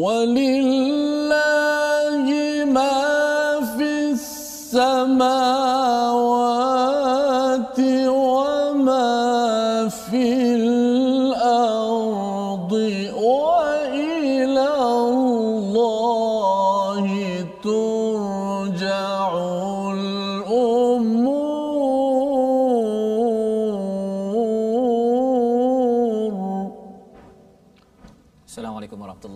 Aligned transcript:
ولله 0.00 0.59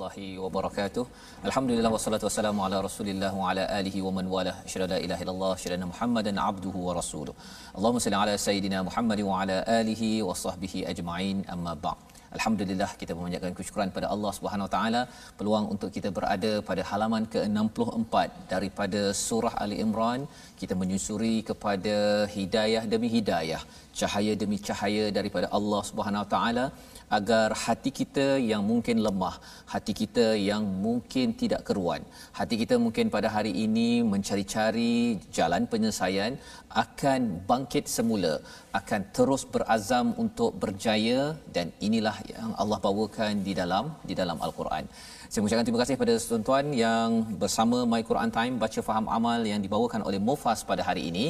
warahmatullahi 0.06 0.38
wabarakatuh. 0.44 1.04
Alhamdulillah 1.50 1.92
wassalatu 1.96 2.26
wassalamu 2.28 2.66
ala 2.66 2.78
Rasulillah 2.88 3.32
wa 3.42 3.50
ala 3.52 3.64
alihi 3.80 4.04
wa 4.08 4.12
man 4.18 4.26
wala. 4.36 4.54
Asyhadu 4.68 4.88
la 4.94 4.98
ilaha 5.06 5.22
illallah, 5.26 5.54
anna 5.76 5.88
Muhammadan 5.94 6.38
abduhu 6.50 6.86
wa 6.88 6.98
rasuluh. 7.00 7.34
Allahumma 7.78 8.04
salli 8.06 8.20
ala 8.24 8.34
sayidina 8.48 8.80
Muhammad 8.90 9.22
wa 9.30 9.42
ala 9.42 9.58
alihi 9.80 10.10
wa 10.28 10.38
sahbihi 10.44 10.86
ajma'in. 10.92 11.40
Amma 11.56 11.74
ba'd. 11.86 11.98
Alhamdulillah 12.38 12.90
kita 13.02 13.12
memanjatkan 13.18 13.54
kesyukuran 13.58 13.90
pada 13.98 14.08
Allah 14.14 14.32
Subhanahu 14.38 14.68
Wa 14.68 14.72
Taala 14.76 15.02
peluang 15.38 15.66
untuk 15.74 15.90
kita 15.98 16.10
berada 16.18 16.52
pada 16.70 16.82
halaman 16.90 17.24
ke-64 17.34 18.16
daripada 18.54 19.02
surah 19.28 19.54
Ali 19.64 19.78
Imran 19.84 20.22
kita 20.62 20.76
menyusuri 20.82 21.36
kepada 21.50 21.96
hidayah 22.36 22.84
demi 22.94 23.10
hidayah 23.16 23.62
cahaya 24.00 24.34
demi 24.42 24.60
cahaya 24.68 25.06
daripada 25.18 25.50
Allah 25.60 25.82
Subhanahu 25.92 26.24
Wa 26.26 26.30
Taala 26.36 26.66
agar 27.18 27.54
hati 27.66 27.92
kita 28.00 28.28
yang 28.52 28.64
mungkin 28.72 29.00
lemah, 29.06 29.36
hati 29.74 29.94
kita 30.02 30.28
yang 30.50 30.64
mungkin 30.86 31.34
tidak 31.42 31.62
keruan, 31.68 32.02
hati 32.40 32.56
kita 32.62 32.76
mungkin 32.86 33.14
pada 33.16 33.30
hari 33.36 33.54
ini 33.66 34.02
mencari-cari 34.14 35.20
jalan 35.38 35.66
penyelesaian 35.72 36.34
akan 36.84 37.22
bangkit 37.50 37.86
semula, 37.88 38.34
akan 38.80 39.02
terus 39.18 39.44
berazam 39.54 40.12
untuk 40.24 40.52
berjaya 40.64 41.36
dan 41.56 41.70
inilah 41.88 42.18
yang 42.34 42.50
Allah 42.62 42.80
bawakan 42.88 43.44
di 43.48 43.54
dalam 43.62 43.86
di 44.10 44.14
dalam 44.22 44.38
al-Quran. 44.48 44.86
Saya 45.30 45.40
mengucapkan 45.42 45.66
terima 45.68 45.82
kasih 45.82 45.96
pada 46.02 46.14
tuan-tuan 46.30 46.66
yang 46.86 47.10
bersama 47.42 47.78
My 47.92 48.02
Quran 48.10 48.32
Time 48.38 48.56
baca 48.64 48.80
faham 48.88 49.08
amal 49.18 49.42
yang 49.52 49.62
dibawakan 49.66 50.02
oleh 50.08 50.20
Mufas 50.28 50.62
pada 50.70 50.82
hari 50.90 51.04
ini 51.12 51.26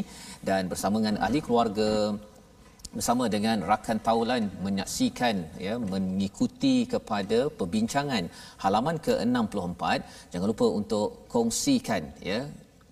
dan 0.50 0.68
bersama 0.72 1.00
dengan 1.02 1.18
ahli 1.26 1.40
keluarga 1.46 1.90
bersama 2.96 3.24
dengan 3.36 3.58
rakan 3.70 4.00
taulan 4.08 4.44
menyaksikan 4.66 5.36
ya 5.68 5.74
mengikuti 5.94 6.76
kepada 6.94 7.40
perbincangan 7.60 8.24
halaman 8.64 8.98
ke-64 9.08 9.84
jangan 10.32 10.48
lupa 10.52 10.68
untuk 10.80 11.08
kongsikan 11.34 12.04
ya 12.32 12.40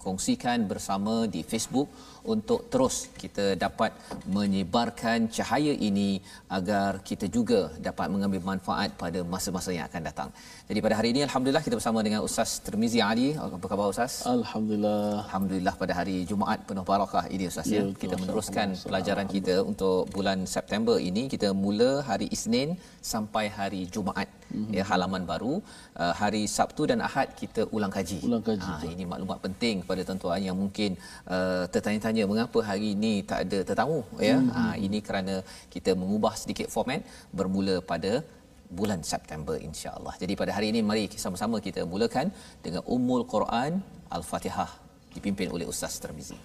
kongsikan 0.03 0.67
bersama 0.71 1.15
di 1.33 1.41
Facebook 1.51 1.87
untuk 2.33 2.67
terus 2.71 2.95
kita 3.21 3.45
dapat 3.63 3.91
menyebarkan 4.35 5.31
cahaya 5.35 5.73
ini 5.87 6.09
agar 6.57 6.99
kita 7.09 7.27
juga 7.35 7.61
dapat 7.87 8.07
mengambil 8.13 8.41
manfaat 8.51 8.89
pada 9.03 9.19
masa-masa 9.33 9.71
yang 9.75 9.87
akan 9.89 10.03
datang. 10.09 10.29
Jadi 10.69 10.79
pada 10.85 10.95
hari 10.97 11.09
ini 11.13 11.21
alhamdulillah 11.27 11.61
kita 11.65 11.75
bersama 11.79 11.99
dengan 12.07 12.19
Ustaz 12.27 12.49
Termizi 12.65 12.99
Ali. 13.07 13.25
Apa 13.35 13.67
khabar 13.71 13.87
Ustaz? 13.93 14.13
Alhamdulillah. 14.33 14.99
Alhamdulillah 15.23 15.73
pada 15.81 15.93
hari 15.99 16.15
Jumaat 16.29 16.59
penuh 16.69 16.85
barakah 16.91 17.23
ini 17.35 17.51
Ustaz 17.51 17.67
ya. 17.67 17.73
Ya, 17.77 17.81
betul. 17.87 17.99
Kita 18.03 18.15
meneruskan 18.21 18.67
pelajaran 18.87 19.27
kita 19.35 19.55
untuk 19.71 20.07
bulan 20.15 20.47
September 20.55 20.95
ini 21.09 21.23
kita 21.33 21.49
mula 21.63 21.89
hari 22.09 22.27
Isnin 22.37 22.69
sampai 23.13 23.45
hari 23.59 23.83
Jumaat 23.95 24.29
Mhm. 24.53 24.71
ya 24.77 24.83
halaman 24.89 25.23
baru 25.29 25.53
uh, 26.01 26.13
hari 26.19 26.41
Sabtu 26.55 26.83
dan 26.89 26.99
Ahad 27.07 27.29
kita 27.41 27.61
ulang 27.75 27.91
kaji. 27.95 28.17
Ulang 28.29 28.43
kaji, 28.49 28.71
Ha, 28.73 28.85
ini 28.93 29.03
maklumat 29.11 29.39
penting 29.45 29.75
kepada 29.81 30.01
tuan-tuan 30.07 30.41
yang 30.47 30.57
mungkin 30.63 30.91
uh, 31.35 31.63
tertanya-tanya 31.73 32.23
mengapa 32.31 32.59
hari 32.69 32.89
ini 32.95 33.13
tak 33.29 33.39
ada 33.45 33.59
tetamu 33.69 33.99
ya. 34.29 34.37
Mhm. 34.37 34.51
Ha, 34.55 34.61
ini 34.85 34.99
kerana 35.07 35.35
kita 35.73 35.91
mengubah 36.01 36.33
sedikit 36.41 36.69
format 36.75 37.01
bermula 37.39 37.77
pada 37.91 38.13
bulan 38.78 39.00
September 39.12 39.56
insya-Allah. 39.68 40.14
Jadi 40.22 40.32
pada 40.40 40.52
hari 40.56 40.66
ini 40.72 40.80
mari 40.90 41.04
sama-sama 41.24 41.56
kita 41.66 41.80
mulakan 41.92 42.26
dengan 42.64 42.82
Ummul 42.94 43.24
Quran 43.34 43.72
Al-Fatihah 44.16 44.70
dipimpin 45.16 45.48
oleh 45.54 45.66
Ustaz 45.72 45.96
Termizi. 46.04 46.38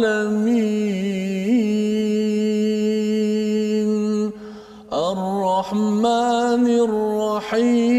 الرحمن 4.93 6.65
الرحيم. 6.65 7.98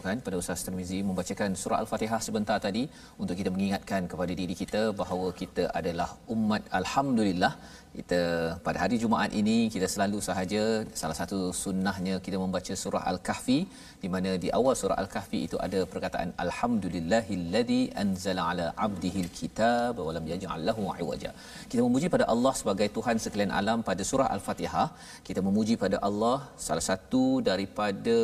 Alamin. 0.00 0.22
Terima 0.22 0.22
kasih 0.22 0.22
diucapkan 0.22 0.24
pada 0.26 0.36
Ustaz 0.42 0.64
Tirmizi 0.66 0.98
membacakan 1.08 1.50
surah 1.62 1.78
Al-Fatihah 1.82 2.20
sebentar 2.26 2.56
tadi 2.66 2.82
untuk 3.22 3.36
kita 3.40 3.50
mengingatkan 3.54 4.02
kepada 4.12 4.32
diri 4.40 4.54
kita 4.62 4.82
bahawa 5.00 5.28
kita 5.40 5.64
adalah 5.80 6.08
umat 6.34 6.62
alhamdulillah. 6.80 7.54
Kita 7.96 8.20
pada 8.66 8.78
hari 8.82 8.96
Jumaat 9.02 9.30
ini 9.40 9.56
kita 9.74 9.86
selalu 9.94 10.18
sahaja 10.26 10.62
salah 11.00 11.16
satu 11.18 11.38
sunnahnya 11.62 12.14
kita 12.26 12.36
membaca 12.42 12.74
surah 12.82 13.02
Al-Kahfi 13.10 13.58
di 14.02 14.08
mana 14.14 14.30
di 14.44 14.48
awal 14.58 14.74
surah 14.82 14.96
Al-Kahfi 15.02 15.38
itu 15.48 15.56
ada 15.66 15.80
perkataan 15.92 16.32
alhamdulillahillazi 16.44 17.80
anzala 18.02 18.42
ala 18.52 18.66
abdihil 18.86 19.28
kitab 19.38 20.00
wa 20.06 20.12
lam 20.16 20.24
yaj'al 20.32 20.64
lahu 20.68 20.88
iwaja. 21.04 21.32
Kita 21.68 21.80
memuji 21.86 22.08
pada 22.16 22.26
Allah 22.34 22.54
sebagai 22.60 22.88
Tuhan 22.96 23.20
sekalian 23.24 23.52
alam 23.60 23.84
pada 23.90 24.02
surah 24.12 24.30
Al-Fatihah. 24.36 24.88
Kita 25.28 25.42
memuji 25.48 25.76
pada 25.84 26.00
Allah 26.08 26.38
salah 26.68 26.86
satu 26.90 27.24
daripada 27.50 28.18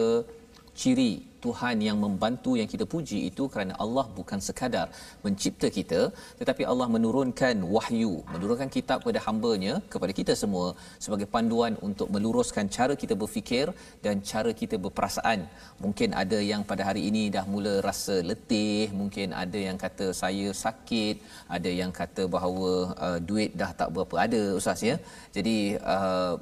ciri 0.81 1.28
Tuhan 1.44 1.76
yang 1.88 1.99
membantu 2.05 2.52
yang 2.61 2.69
kita 2.73 2.85
puji 2.94 3.19
itu 3.31 3.44
kerana 3.52 3.75
Allah 3.85 4.06
bukan 4.19 4.40
sekadar 4.49 4.87
mencipta 5.25 5.69
kita 5.79 6.00
tetapi 6.40 6.62
Allah 6.73 6.88
menurunkan 6.96 7.56
wahyu 7.76 8.12
menurunkan 8.35 8.70
kitab 8.76 8.99
kepada 9.02 9.23
hamba-Nya 9.26 9.75
kepada 9.94 10.12
kita 10.20 10.35
semua 10.43 10.67
sebagai 11.05 11.29
panduan 11.35 11.75
untuk 11.88 12.08
meluruskan 12.14 12.67
cara 12.76 12.96
kita 13.02 13.14
berfikir 13.23 13.67
dan 14.05 14.14
cara 14.31 14.50
kita 14.61 14.76
berperasaan. 14.85 15.40
Mungkin 15.85 16.11
ada 16.23 16.38
yang 16.50 16.62
pada 16.70 16.82
hari 16.88 17.02
ini 17.11 17.23
dah 17.37 17.44
mula 17.55 17.75
rasa 17.88 18.17
letih 18.31 18.84
mungkin 19.00 19.29
ada 19.43 19.58
yang 19.69 19.79
kata 19.84 20.06
saya 20.23 20.49
sakit 20.64 21.17
ada 21.56 21.70
yang 21.81 21.93
kata 22.00 22.23
bahawa 22.34 22.73
uh, 23.06 23.19
duit 23.29 23.50
dah 23.61 23.70
tak 23.81 23.91
berapa 23.96 24.17
ada 24.26 24.43
ustaz 24.61 24.82
ya. 24.91 24.96
Jadi 25.37 25.56
uh, 25.94 26.34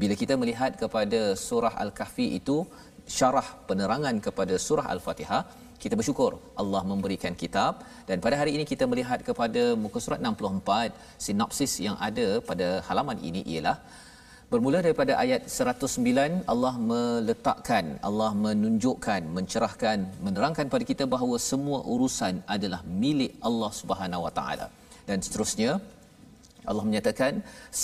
bila 0.00 0.14
kita 0.20 0.34
melihat 0.40 0.72
kepada 0.82 1.20
surah 1.46 1.74
al-kahfi 1.84 2.26
itu 2.40 2.56
syarah 3.16 3.48
penerangan 3.68 4.16
kepada 4.26 4.54
surah 4.66 4.86
al-fatihah 4.94 5.42
kita 5.82 5.94
bersyukur 6.00 6.32
Allah 6.62 6.82
memberikan 6.92 7.34
kitab 7.42 7.82
dan 8.08 8.18
pada 8.24 8.36
hari 8.40 8.52
ini 8.56 8.64
kita 8.72 8.84
melihat 8.92 9.20
kepada 9.28 9.62
muka 9.84 10.00
surat 10.04 10.20
64 10.30 11.24
sinopsis 11.26 11.74
yang 11.86 11.96
ada 12.08 12.26
pada 12.50 12.68
halaman 12.88 13.18
ini 13.30 13.42
ialah 13.54 13.76
Bermula 14.52 14.78
daripada 14.84 15.12
ayat 15.22 15.42
109 15.48 16.44
Allah 16.52 16.72
meletakkan, 16.90 17.84
Allah 18.08 18.28
menunjukkan, 18.46 19.20
mencerahkan, 19.36 19.98
menerangkan 20.26 20.66
pada 20.74 20.84
kita 20.90 21.04
bahawa 21.14 21.36
semua 21.40 21.78
urusan 21.94 22.34
adalah 22.54 22.80
milik 23.02 23.32
Allah 23.48 23.70
Subhanahu 23.78 24.24
Wa 24.26 24.32
Taala. 24.38 24.66
Dan 25.08 25.24
seterusnya 25.24 25.70
Allah 26.70 26.84
menyatakan 26.88 27.32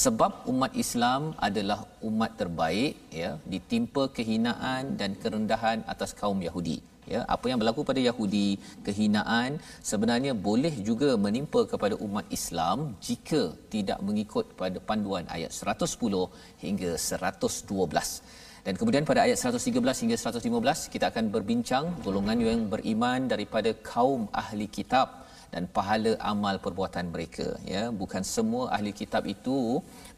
sebab 0.02 0.32
umat 0.52 0.72
Islam 0.84 1.22
adalah 1.48 1.80
umat 2.08 2.32
terbaik 2.40 2.94
ya 3.20 3.30
ditimpa 3.52 4.04
kehinaan 4.16 4.94
dan 5.00 5.10
kerendahan 5.22 5.80
atas 5.92 6.12
kaum 6.20 6.40
Yahudi. 6.48 6.78
Ya 7.12 7.20
apa 7.34 7.46
yang 7.50 7.58
berlaku 7.60 7.82
pada 7.90 8.00
Yahudi 8.08 8.48
kehinaan 8.86 9.50
sebenarnya 9.90 10.32
boleh 10.48 10.74
juga 10.88 11.10
menimpa 11.24 11.60
kepada 11.72 11.94
umat 12.06 12.26
Islam 12.38 12.78
jika 13.06 13.42
tidak 13.74 13.98
mengikut 14.08 14.46
pada 14.60 14.78
panduan 14.88 15.24
ayat 15.36 15.52
110 15.60 16.28
hingga 16.64 16.90
112 17.00 18.44
dan 18.66 18.76
kemudian 18.80 19.04
pada 19.10 19.20
ayat 19.24 19.38
113 19.40 20.02
hingga 20.04 20.16
115 20.20 20.92
kita 20.94 21.06
akan 21.08 21.24
berbincang 21.34 21.84
golongan 22.04 22.38
yang 22.48 22.60
beriman 22.72 23.24
daripada 23.32 23.72
kaum 23.92 24.28
ahli 24.42 24.68
kitab 24.76 25.27
dan 25.52 25.64
pahala 25.76 26.12
amal 26.32 26.56
perbuatan 26.64 27.06
mereka 27.14 27.48
ya. 27.74 27.82
Bukan 28.00 28.22
semua 28.34 28.64
ahli 28.76 28.92
kitab 29.00 29.24
itu 29.34 29.58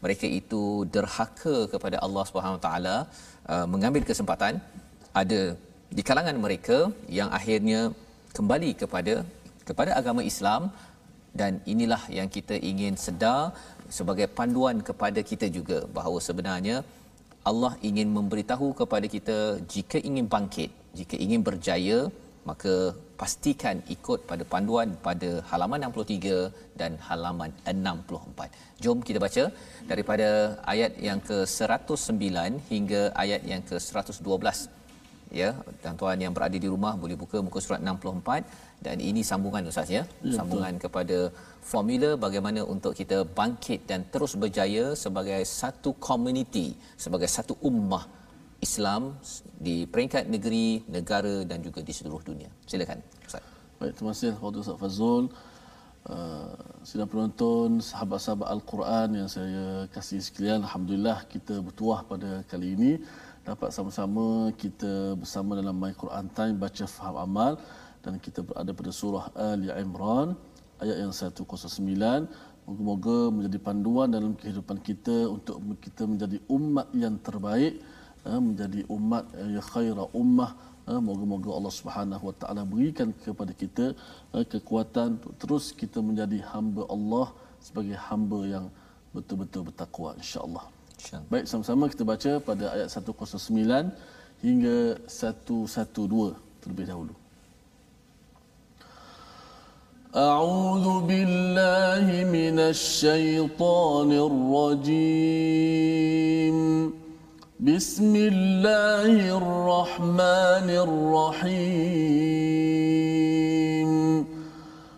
mereka 0.03 0.27
itu 0.39 0.63
derhaka 0.95 1.57
kepada 1.73 1.97
Allah 2.05 2.23
Subhanahu 2.29 2.59
Wa 2.59 2.63
taala 2.67 2.95
uh, 3.53 3.65
mengambil 3.73 4.05
kesempatan. 4.09 4.55
Ada 5.21 5.41
di 5.97 6.01
kalangan 6.09 6.37
mereka 6.45 6.77
yang 7.19 7.29
akhirnya 7.39 7.81
kembali 8.37 8.71
kepada 8.81 9.13
kepada 9.69 9.91
agama 9.99 10.21
Islam 10.31 10.61
dan 11.39 11.53
inilah 11.73 12.03
yang 12.17 12.29
kita 12.37 12.55
ingin 12.71 12.95
sedar 13.05 13.41
sebagai 13.97 14.27
panduan 14.37 14.77
kepada 14.89 15.19
kita 15.31 15.47
juga 15.57 15.79
bahawa 15.97 16.19
sebenarnya 16.27 16.77
Allah 17.49 17.73
ingin 17.89 18.09
memberitahu 18.17 18.67
kepada 18.81 19.07
kita 19.15 19.37
jika 19.73 19.97
ingin 20.09 20.25
bangkit 20.33 20.71
jika 20.99 21.15
ingin 21.25 21.41
berjaya 21.47 21.99
maka 22.49 22.73
pastikan 23.21 23.77
ikut 23.95 24.19
pada 24.29 24.43
panduan 24.51 24.89
pada 25.07 25.29
halaman 25.49 25.85
63 25.87 26.77
dan 26.79 26.91
halaman 27.07 27.51
64. 27.71 28.83
Jom 28.83 28.99
kita 29.07 29.19
baca 29.25 29.43
daripada 29.91 30.27
ayat 30.73 30.93
yang 31.07 31.19
ke-109 31.29 32.29
hingga 32.73 33.01
ayat 33.23 33.41
yang 33.51 33.63
ke-112 33.69 34.45
ya 35.39 35.49
tuan-tuan 35.81 36.17
yang 36.23 36.33
berada 36.37 36.57
di 36.63 36.69
rumah 36.73 36.93
boleh 37.03 37.15
buka 37.21 37.37
muka 37.45 37.59
surat 37.65 37.81
64 37.91 38.83
dan 38.85 38.97
ini 39.09 39.21
sambungan 39.29 39.69
ustaz 39.71 39.89
ya, 39.97 40.03
sambungan 40.37 40.75
kepada 40.83 41.17
formula 41.71 42.09
bagaimana 42.25 42.61
untuk 42.73 42.93
kita 42.99 43.17
bangkit 43.39 43.81
dan 43.91 44.01
terus 44.13 44.33
berjaya 44.43 44.85
sebagai 45.03 45.41
satu 45.59 45.91
komuniti 46.07 46.67
sebagai 47.05 47.29
satu 47.37 47.55
ummah 47.69 48.03
Islam 48.61 49.17
di 49.57 49.89
peringkat 49.89 50.29
negeri, 50.29 50.85
negara 50.87 51.35
dan 51.49 51.59
juga 51.65 51.81
di 51.81 51.93
seluruh 51.97 52.21
dunia. 52.29 52.49
Silakan 52.69 53.01
ustaz. 53.25 53.43
Baik, 53.81 53.93
terima 53.97 54.13
kasih 54.13 54.37
kepada 54.37 54.57
Ustaz 54.61 54.77
Fazul. 54.77 55.25
Uh, 56.01 56.53
sidang 56.81 57.09
penonton, 57.13 57.77
sahabat-sahabat 57.77 58.47
Al-Quran 58.55 59.09
yang 59.21 59.29
saya 59.29 59.85
kasih 59.93 60.17
sekalian, 60.17 60.65
Alhamdulillah 60.65 61.29
kita 61.33 61.61
bertuah 61.61 62.01
pada 62.11 62.41
kali 62.49 62.73
ini 62.77 62.91
dapat 63.41 63.69
sama-sama 63.73 64.53
kita 64.53 65.17
bersama 65.17 65.57
dalam 65.57 65.73
My 65.73 65.93
Quran 65.97 66.25
Time 66.37 66.55
baca 66.61 66.85
faham 66.85 67.17
amal 67.25 67.53
dan 68.05 68.21
kita 68.25 68.45
berada 68.45 68.71
pada 68.79 68.91
surah 68.93 69.25
Ali 69.33 69.69
Imran 69.73 70.37
ayat 70.81 70.97
yang 71.01 71.13
109 71.13 71.45
moga-moga 72.69 73.17
menjadi 73.33 73.57
panduan 73.57 74.13
dalam 74.13 74.33
kehidupan 74.37 74.77
kita 74.85 75.25
untuk 75.25 75.57
kita 75.81 76.05
menjadi 76.05 76.37
umat 76.57 76.87
yang 76.93 77.17
terbaik 77.17 77.81
eh, 77.81 77.81
menjadi 78.46 78.80
umat 78.96 79.24
yang 79.54 79.66
khaira 79.70 80.04
ummah 80.20 80.50
eh, 80.90 81.00
moga-moga 81.08 81.50
Allah 81.58 81.74
Subhanahu 81.80 82.24
wa 82.28 82.34
taala 82.40 82.62
berikan 82.72 83.08
kepada 83.26 83.52
kita 83.62 83.86
eh, 84.36 84.46
kekuatan 84.52 85.08
untuk 85.18 85.34
terus 85.42 85.64
kita 85.82 85.98
menjadi 86.08 86.38
hamba 86.52 86.82
Allah 86.96 87.26
sebagai 87.66 87.96
hamba 88.08 88.40
yang 88.54 88.66
betul-betul 89.14 89.62
bertakwa 89.68 90.10
insya-Allah 90.22 90.66
Baik, 91.30 91.44
sama-sama 91.50 91.84
kita 91.92 92.02
baca 92.02 92.32
pada 92.48 92.64
ayat 92.74 92.88
109 92.90 93.94
hingga 94.42 94.98
112 95.06 96.34
terlebih 96.62 96.86
dahulu. 96.90 97.14
أعوذ 100.16 101.04
بالله 101.04 102.06
من 102.32 102.56
الشيطان 102.72 104.10
الرجيم 104.28 105.76
بسم 107.61 108.09
الله 108.15 109.37
الرحمن 109.37 110.69
الرحيم. 110.81 111.61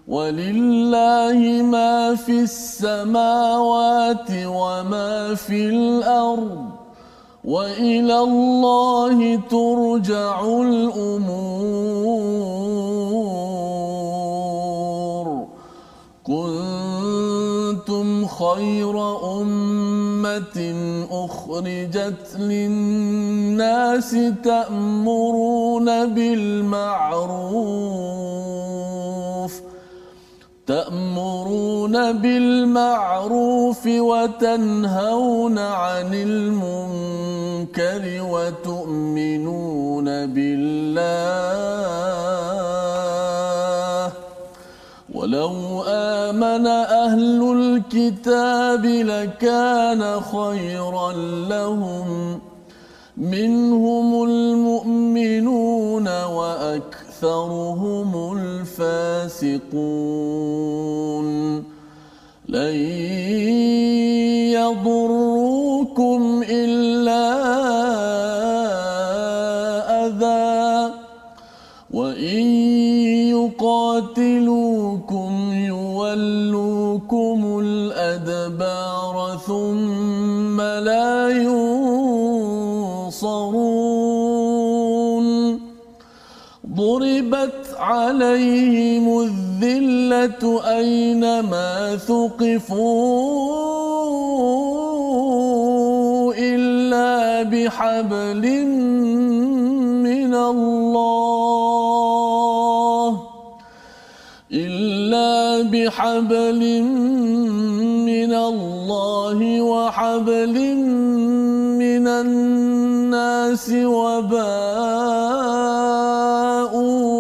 ولله 0.08 1.40
ما 1.64 2.16
في 2.16 2.48
السماوات 2.48 4.32
وما 4.32 5.36
في 5.36 5.66
الأرض 5.66 6.70
وإلى 7.44 8.20
الله 8.20 9.40
ترجع 9.52 10.46
الأمور. 10.46 12.53
كنتم 17.84 18.28
خير 18.28 18.96
أمة 19.42 20.58
أخرجت 21.12 22.36
للناس 22.40 24.16
تأمرون 24.44 26.14
بالمعروف 26.14 27.54
تأمرون 30.68 32.12
بالمعروف 32.12 33.88
وتنهون 33.88 35.60
عن 35.60 36.14
المنكر 36.14 38.02
وتؤمنون 38.32 40.06
بالله. 40.26 41.84
ولو 45.24 45.84
آمن 45.88 46.68
أهل 46.68 47.40
الكتاب 47.58 48.86
لكان 48.86 50.22
خيرا 50.22 51.14
لهم. 51.50 52.40
منهم 53.18 54.24
المؤمنون 54.24 56.08
وأكثر 56.24 57.04
أكثرهم 57.24 58.38
الفاسقون. 58.38 59.64
لن 62.50 62.76
يضروكم 64.52 66.44
إلا 66.50 67.26
أذى. 70.06 70.94
وإن 71.94 72.44
يقاتلوكم 73.30 74.83
لا 80.80 81.14
ضربت 86.76 87.76
عليهم 87.80 89.20
الذلة 89.20 90.62
أينما 90.78 91.98
ثقفوا 91.98 93.54
إلا 96.38 97.44
بحبل 97.44 98.66
من 100.04 100.34
الله. 100.34 101.83
بحبل 105.84 106.64
من 108.08 108.32
الله 108.34 109.40
وحبل 109.62 110.56
من 111.84 112.08
الناس 112.08 113.70
وباءوا 113.70 114.46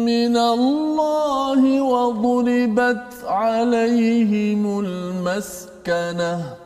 من 0.07 0.37
الله 0.37 1.83
وضربت 1.83 3.07
عليهم 3.27 4.81
المسكنة 4.81 6.63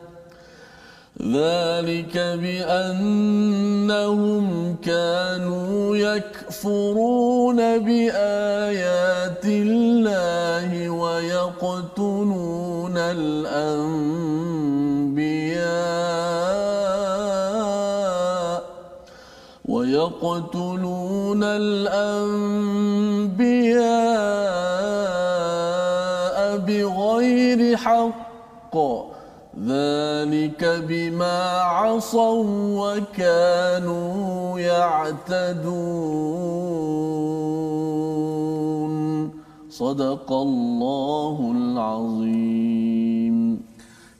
ذلك 1.21 2.15
بأن 2.17 3.69
إنهم 3.89 4.75
كانوا 4.85 5.97
يكفرون 5.97 7.57
بآيات 7.57 9.45
الله 9.45 10.89
ويقتلون 10.89 12.17
الأنبياء 12.97 13.89
ويقتلون 19.65 21.43
الأنبياء 21.43 21.97
بغير 26.57 27.77
حق. 27.77 29.08
ذلك 29.69 30.61
بما 30.87 31.39
عصوا 31.61 32.43
وكانوا 32.81 34.59
يعتدون. 34.59 35.89
صدق 39.69 40.31
الله 40.31 41.51
العظيم. 41.55 43.08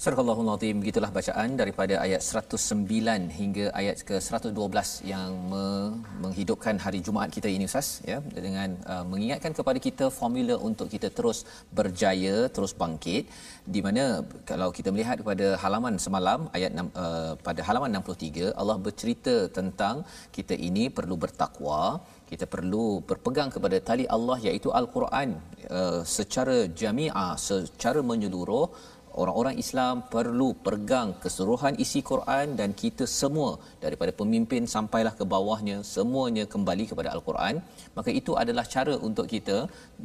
Surah 0.04 0.20
Allahul 0.22 0.50
Azim 0.52 0.76
begitulah 0.82 1.10
bacaan 1.16 1.50
daripada 1.60 1.94
ayat 2.04 2.22
109 2.42 3.24
hingga 3.40 3.66
ayat 3.80 3.98
ke 4.10 4.16
112 4.26 4.92
yang 5.12 5.32
me- 5.52 5.98
menghidupkan 6.24 6.76
hari 6.84 7.00
Jumaat 7.08 7.30
kita 7.38 7.50
ini 7.56 7.66
Ustaz 7.70 7.88
ya. 8.12 8.18
Dengan 8.46 8.80
uh, 8.92 9.04
mengingatkan 9.12 9.52
kepada 9.58 9.80
kita 9.88 10.06
formula 10.20 10.56
untuk 10.68 10.88
kita 10.94 11.08
terus 11.18 11.40
berjaya 11.80 12.36
terus 12.58 12.74
bangkit. 12.82 13.28
Di 13.76 13.82
mana 13.88 14.06
kalau 14.52 14.70
kita 14.78 14.88
melihat 14.96 15.20
kepada 15.24 15.48
halaman 15.64 16.00
semalam 16.06 16.48
ayat 16.60 16.72
uh, 16.80 17.34
pada 17.48 17.60
halaman 17.68 18.00
63 18.00 18.56
Allah 18.62 18.78
bercerita 18.88 19.36
tentang 19.60 20.08
kita 20.38 20.56
ini 20.70 20.88
perlu 21.00 21.18
bertakwa 21.26 21.82
kita 22.32 22.46
perlu 22.56 22.86
berpegang 23.10 23.50
kepada 23.54 23.78
tali 23.88 24.06
Allah 24.16 24.38
iaitu 24.48 24.70
al-Quran. 24.80 25.30
Uh, 25.78 26.02
secara 26.18 26.58
jami'ah 26.82 27.34
secara 27.48 28.00
menyeluruh 28.12 28.66
orang-orang 29.22 29.56
Islam 29.64 29.96
perlu 30.14 30.50
pegang 30.66 31.10
keseluruhan 31.24 31.76
isi 31.84 32.00
Quran 32.10 32.56
dan 32.60 32.70
kita 32.82 33.06
semua 33.20 33.52
daripada 33.84 34.12
pemimpin 34.22 34.64
sampailah 34.76 35.14
ke 35.20 35.26
bawahnya 35.34 35.78
semuanya 35.96 36.46
kembali 36.54 36.86
kepada 36.92 37.10
al-Quran. 37.16 37.56
Maka 37.98 38.10
itu 38.20 38.34
adalah 38.44 38.66
cara 38.76 38.96
untuk 39.08 39.28
kita 39.34 39.58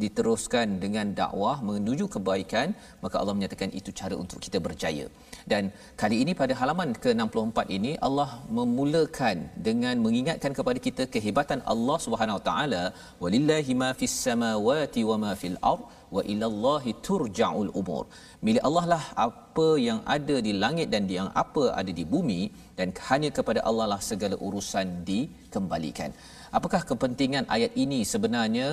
diteruskan 0.03 0.79
dengan 0.85 1.07
dakwah 1.21 1.57
menuju 1.71 2.07
kebaikan. 2.17 2.69
Maka 3.05 3.17
Allah 3.21 3.35
menyatakan 3.39 3.71
itu 3.81 3.93
cara 4.01 4.15
untuk 4.23 4.41
kita 4.47 4.61
berjaya. 4.67 5.07
Dan 5.53 5.73
kali 6.03 6.19
ini 6.25 6.35
pada 6.43 6.55
halaman 6.61 6.93
ke-64 7.05 7.59
ini 7.79 7.93
Allah 8.09 8.31
memulakan 8.59 9.37
dengan 9.69 9.95
mengingatkan 10.07 10.53
kepada 10.59 10.79
kita 10.87 11.05
kehebatan 11.15 11.61
Allah 11.73 11.99
Subhanahu 12.07 12.39
Wa 12.41 12.45
Taala 12.49 12.85
walillahi 13.23 13.75
ma 13.83 13.91
fis 14.01 14.17
samawati 14.27 15.03
wa 15.11 15.17
ma 15.25 15.33
fil 15.43 15.59
ard 15.73 15.85
wa 16.17 16.23
ilallahi 16.33 16.97
turja'ul 17.09 17.71
umur. 17.81 18.05
Milik 18.47 18.63
Allah 18.69 18.85
lah 18.93 19.05
apa 19.27 19.69
yang 19.89 20.01
ada 20.17 20.37
di 20.47 20.53
langit 20.63 20.89
dan 20.95 21.05
yang 21.19 21.29
apa 21.43 21.65
ada 21.81 21.93
di 21.99 22.05
bumi 22.15 22.43
dan 22.79 22.91
hanya 23.09 23.31
kepada 23.39 23.61
Allah 23.69 23.87
lah 23.93 24.01
segala 24.11 24.37
urusan 24.47 24.87
dikembalikan. 25.11 26.11
Apakah 26.59 26.83
kepentingan 26.91 27.47
ayat 27.57 27.73
ini 27.85 28.01
sebenarnya 28.15 28.69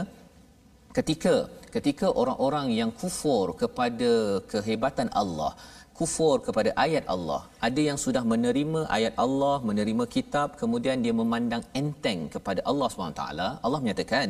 ketika 0.97 1.35
ketika 1.75 2.07
orang-orang 2.21 2.67
yang 2.79 2.91
kufur 3.01 3.45
kepada 3.61 4.11
kehebatan 4.51 5.09
Allah 5.21 5.51
kufur 6.01 6.35
kepada 6.47 6.69
ayat 6.85 7.05
Allah. 7.15 7.41
Ada 7.67 7.81
yang 7.89 7.97
sudah 8.03 8.23
menerima 8.33 8.81
ayat 8.97 9.13
Allah, 9.25 9.55
menerima 9.69 10.03
kitab, 10.15 10.57
kemudian 10.61 10.97
dia 11.05 11.13
memandang 11.21 11.63
enteng 11.81 12.21
kepada 12.35 12.61
Allah 12.71 12.87
SWT. 12.89 13.23
Allah 13.65 13.79
menyatakan, 13.83 14.27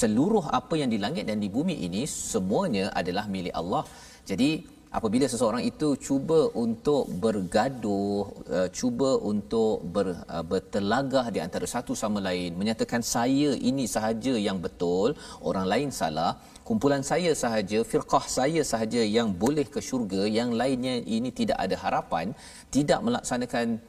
seluruh 0.00 0.44
apa 0.60 0.74
yang 0.80 0.90
di 0.94 0.98
langit 1.04 1.24
dan 1.30 1.38
di 1.44 1.48
bumi 1.56 1.76
ini, 1.88 2.02
semuanya 2.32 2.86
adalah 3.00 3.24
milik 3.34 3.54
Allah. 3.62 3.84
Jadi, 4.30 4.50
apabila 4.98 5.26
seseorang 5.32 5.64
itu 5.70 5.88
cuba 6.06 6.40
untuk 6.64 7.04
bergaduh, 7.24 8.28
uh, 8.56 8.68
cuba 8.78 9.10
untuk 9.30 9.80
ber, 9.94 10.06
uh, 10.36 10.44
bertelagah 10.50 11.26
di 11.34 11.40
antara 11.46 11.66
satu 11.74 11.92
sama 12.02 12.20
lain, 12.28 12.50
menyatakan 12.60 13.00
saya 13.14 13.50
ini 13.70 13.84
sahaja 13.96 14.34
yang 14.48 14.58
betul, 14.66 15.16
orang 15.50 15.66
lain 15.72 15.88
salah, 16.00 16.30
kumpulan 16.68 17.02
saya 17.12 17.32
sahaja, 17.42 17.80
firqah 17.92 18.24
saya 18.38 18.62
sahaja 18.72 19.00
yang 19.16 19.30
boleh 19.44 19.64
ke 19.74 19.80
syurga, 19.88 20.22
yang 20.38 20.52
lainnya 20.60 20.96
ini 21.16 21.32
tidak 21.40 21.58
ada 21.64 21.76
harapan, 21.84 22.36
tidak 22.76 23.00
melaksanakan 23.06 23.80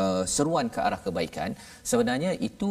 uh, 0.00 0.24
seruan 0.34 0.68
ke 0.74 0.80
arah 0.88 1.00
kebaikan, 1.06 1.56
sebenarnya 1.90 2.32
itu 2.48 2.70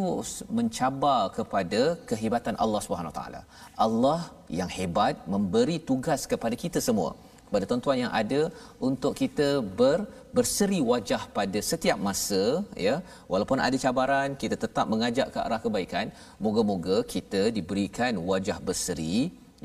mencabar 0.59 1.33
kepada 1.39 1.81
kehebatan 2.11 2.53
Allah 2.63 2.81
Subhanahu 2.85 3.15
taala. 3.17 3.41
Allah 3.87 4.19
yang 4.59 4.69
hebat 4.77 5.25
memberi 5.33 5.79
tugas 5.89 6.29
kepada 6.29 6.53
kita 6.65 6.81
semua 6.89 7.11
kepada 7.49 7.65
tuan-tuan 7.69 7.99
yang 8.03 8.13
ada 8.21 8.41
untuk 8.87 9.13
kita 9.21 9.47
ber, 9.79 9.99
berseri 10.37 10.79
wajah 10.91 11.21
pada 11.37 11.59
setiap 11.71 11.97
masa 12.07 12.43
ya 12.85 12.95
walaupun 13.33 13.59
ada 13.67 13.77
cabaran 13.85 14.37
kita 14.43 14.55
tetap 14.65 14.85
mengajak 14.93 15.27
ke 15.35 15.39
arah 15.45 15.61
kebaikan 15.65 16.07
moga-moga 16.45 16.97
kita 17.15 17.43
diberikan 17.57 18.13
wajah 18.31 18.57
berseri 18.69 19.15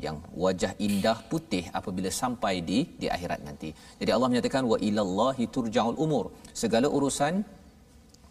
yang 0.05 0.17
wajah 0.43 0.71
indah 0.87 1.17
putih 1.31 1.65
apabila 1.79 2.09
sampai 2.21 2.55
di 2.69 2.79
di 3.01 3.07
akhirat 3.15 3.41
nanti. 3.47 3.69
Jadi 4.01 4.11
Allah 4.15 4.29
menyatakan 4.31 4.63
wa 4.71 4.77
ilallahi 4.87 5.45
turja'ul 5.57 5.99
umur. 6.05 6.25
Segala 6.61 6.87
urusan 6.97 7.35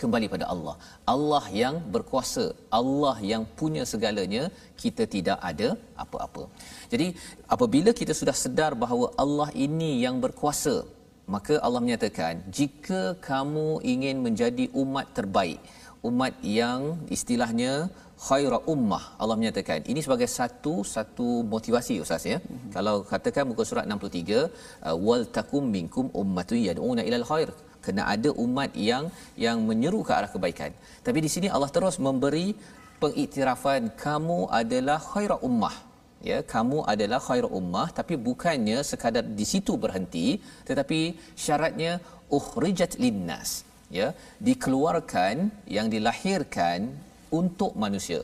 kembali 0.02 0.26
pada 0.34 0.46
Allah. 0.52 0.74
Allah 1.14 1.44
yang 1.62 1.76
berkuasa, 1.94 2.44
Allah 2.78 3.16
yang 3.32 3.42
punya 3.60 3.82
segalanya, 3.92 4.42
kita 4.82 5.04
tidak 5.14 5.38
ada 5.50 5.68
apa-apa. 6.04 6.44
Jadi 6.94 7.08
apabila 7.54 7.90
kita 8.00 8.14
sudah 8.20 8.36
sedar 8.44 8.72
bahawa 8.82 9.06
Allah 9.22 9.48
ini 9.66 9.90
yang 10.04 10.16
berkuasa, 10.24 10.74
maka 11.34 11.54
Allah 11.66 11.80
menyatakan 11.84 12.34
jika 12.58 13.00
kamu 13.28 13.68
ingin 13.92 14.16
menjadi 14.26 14.64
umat 14.82 15.06
terbaik, 15.18 15.60
umat 16.08 16.34
yang 16.58 16.80
istilahnya 17.16 17.72
khaira 18.26 18.58
ummah 18.72 19.02
Allah 19.22 19.36
menyatakan. 19.40 19.80
Ini 19.92 20.00
sebagai 20.06 20.28
satu 20.38 20.74
satu 20.94 21.28
motivasi 21.54 21.94
ustaz 22.04 22.24
ya. 22.32 22.38
Mm-hmm. 22.40 22.70
kalau 22.76 22.96
katakan 23.12 23.44
muka 23.50 23.64
surat 23.70 23.86
63 23.94 24.38
uh, 24.88 24.96
wal 25.06 25.24
takum 25.36 25.64
minkum 25.76 26.06
ummatun 26.22 26.60
yad'una 26.68 27.04
ilal 27.08 27.26
khair 27.30 27.48
kena 27.86 28.02
ada 28.14 28.30
umat 28.44 28.70
yang 28.90 29.06
yang 29.46 29.58
menyeru 29.70 30.00
ke 30.08 30.12
arah 30.18 30.30
kebaikan. 30.34 30.70
Tapi 31.06 31.18
di 31.26 31.30
sini 31.34 31.48
Allah 31.54 31.70
terus 31.76 31.98
memberi 32.06 32.46
pengiktirafan 33.02 33.82
kamu 34.04 34.38
adalah 34.60 34.98
khaira 35.10 35.36
ummah 35.48 35.74
ya 36.30 36.38
kamu 36.54 36.78
adalah 36.92 37.20
khair 37.26 37.46
ummah 37.58 37.88
tapi 37.98 38.14
bukannya 38.28 38.78
sekadar 38.90 39.24
di 39.38 39.46
situ 39.52 39.72
berhenti 39.84 40.26
tetapi 40.68 41.00
syaratnya 41.44 41.92
ukhrijat 42.38 42.92
linnas 43.04 43.50
ya 43.98 44.08
dikeluarkan 44.48 45.34
yang 45.76 45.86
dilahirkan 45.94 46.80
untuk 47.40 47.72
manusia. 47.84 48.20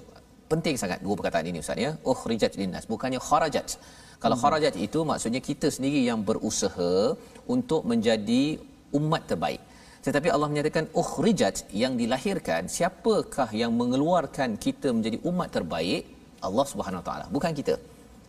Penting 0.52 0.76
sangat 0.82 0.98
dua 1.06 1.14
perkataan 1.18 1.46
ini 1.50 1.58
Ustaz 1.64 1.84
ya. 1.86 1.90
Ukhrijat 2.12 2.54
linnas 2.60 2.84
bukannya 2.92 3.20
kharajat. 3.28 3.68
Kalau 4.22 4.36
hmm. 4.36 4.44
kharajat 4.44 4.74
itu 4.86 5.00
maksudnya 5.10 5.40
kita 5.50 5.68
sendiri 5.76 6.00
yang 6.10 6.20
berusaha 6.28 6.92
untuk 7.54 7.82
menjadi 7.90 8.42
umat 8.98 9.22
terbaik. 9.30 9.62
Tetapi 10.06 10.28
Allah 10.34 10.48
menyatakan 10.52 10.84
ukhrijat 11.00 11.56
yang 11.82 11.92
dilahirkan, 12.00 12.62
siapakah 12.76 13.48
yang 13.62 13.72
mengeluarkan 13.80 14.56
kita 14.64 14.88
menjadi 14.96 15.18
umat 15.30 15.48
terbaik? 15.56 16.02
Allah 16.48 16.66
Subhanahu 16.72 17.04
taala, 17.08 17.24
bukan 17.36 17.52
kita. 17.58 17.74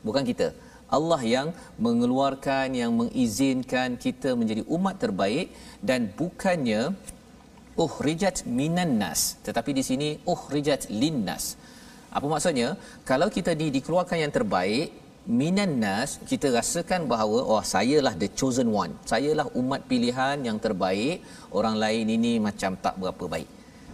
Bukan 0.07 0.25
kita. 0.31 0.49
Allah 0.91 1.21
yang 1.23 1.47
mengeluarkan 1.79 2.75
yang 2.75 2.91
mengizinkan 2.91 3.95
kita 3.95 4.35
menjadi 4.39 4.67
umat 4.67 4.99
terbaik 5.03 5.47
dan 5.79 6.11
bukannya 6.19 6.91
uhrijat 7.79 8.43
minan 8.43 8.99
nas. 8.99 9.39
Tetapi 9.47 9.71
di 9.71 9.83
sini 9.89 10.09
uhrijat 10.33 10.91
linnas 10.91 11.55
apa 12.11 12.27
maksudnya? 12.27 12.75
Kalau 13.07 13.27
kita 13.31 13.51
di, 13.55 13.71
dikeluarkan 13.75 14.19
yang 14.23 14.33
terbaik 14.37 14.91
minan 15.39 15.79
nas 15.79 16.19
kita 16.29 16.51
rasakan 16.51 17.07
bahawa 17.11 17.39
oh 17.51 17.63
sayalah 17.63 18.13
the 18.21 18.27
chosen 18.39 18.67
one. 18.83 18.91
Sayalah 19.11 19.47
umat 19.61 19.87
pilihan 19.91 20.37
yang 20.47 20.59
terbaik. 20.65 21.23
Orang 21.55 21.79
lain 21.83 22.11
ini 22.17 22.33
macam 22.47 22.75
tak 22.85 22.99
berapa 22.99 23.25
baik. 23.35 23.49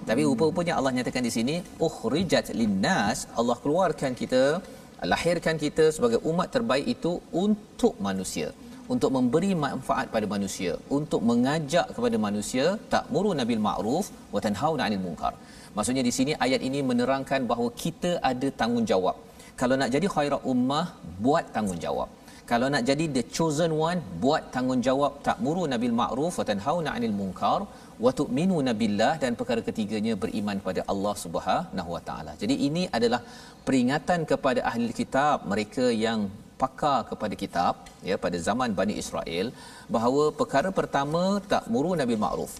Tapi 0.09 0.21
hmm. 0.23 0.29
rupa-rupanya 0.33 0.73
Allah 0.81 0.91
nyatakan 0.97 1.23
di 1.29 1.33
sini 1.37 1.55
uhrijat 1.87 2.57
linnas 2.57 3.29
Allah 3.39 3.57
keluarkan 3.63 4.17
kita 4.21 4.43
lahirkan 5.11 5.55
kita 5.61 5.93
sebagai 5.95 6.19
umat 6.29 6.49
terbaik 6.55 6.87
itu 6.95 7.21
untuk 7.29 7.93
manusia. 8.07 8.49
Untuk 8.93 9.11
memberi 9.15 9.51
manfaat 9.65 10.07
pada 10.15 10.25
manusia. 10.33 10.73
Untuk 10.97 11.21
mengajak 11.29 11.87
kepada 11.95 12.17
manusia 12.27 12.65
tak 12.93 13.05
muru 13.13 13.31
nabil 13.39 13.61
ma'ruf 13.67 14.09
wa 14.33 14.39
tanhauna 14.45 14.87
'anil 14.87 15.03
munkar. 15.05 15.33
Maksudnya 15.77 16.03
di 16.07 16.13
sini 16.17 16.31
ayat 16.45 16.61
ini 16.67 16.79
menerangkan 16.89 17.43
bahawa 17.49 17.69
kita 17.83 18.11
ada 18.31 18.47
tanggungjawab. 18.61 19.15
Kalau 19.59 19.75
nak 19.81 19.89
jadi 19.95 20.07
khairat 20.15 20.41
ummah 20.53 20.85
buat 21.25 21.45
tanggungjawab. 21.55 22.09
Kalau 22.49 22.67
nak 22.73 22.83
jadi 22.89 23.05
the 23.15 23.23
chosen 23.37 23.71
one 23.75 23.99
buat 24.23 24.55
tanggungjawab. 24.55 25.19
Tak 25.27 25.37
muru 25.45 25.63
nabil 25.73 25.93
ma'ruf 26.01 26.33
wa 26.39 26.45
tanhauna 26.49 26.89
'anil 26.95 27.15
munkar 27.19 27.59
wa 28.05 28.11
tu'minuna 28.19 28.71
billah 28.81 29.13
dan 29.23 29.31
perkara 29.39 29.61
ketiganya 29.69 30.13
beriman 30.23 30.57
pada 30.67 30.81
Allah 30.91 31.15
Subhanahu 31.25 31.89
wa 31.95 32.01
taala. 32.09 32.33
Jadi 32.41 32.55
ini 32.67 32.83
adalah 32.97 33.21
peringatan 33.67 34.21
kepada 34.31 34.61
ahli 34.71 34.93
kitab 35.01 35.47
mereka 35.53 35.87
yang 36.05 36.21
pakar 36.61 36.99
kepada 37.09 37.35
kitab 37.43 37.73
ya 38.09 38.15
pada 38.23 38.37
zaman 38.47 38.69
Bani 38.79 38.95
Israel 39.03 39.47
bahawa 39.95 40.23
perkara 40.39 40.69
pertama 40.79 41.23
tak 41.51 41.65
muru 41.73 41.91
nabil 41.99 42.21
ma'ruf 42.25 42.53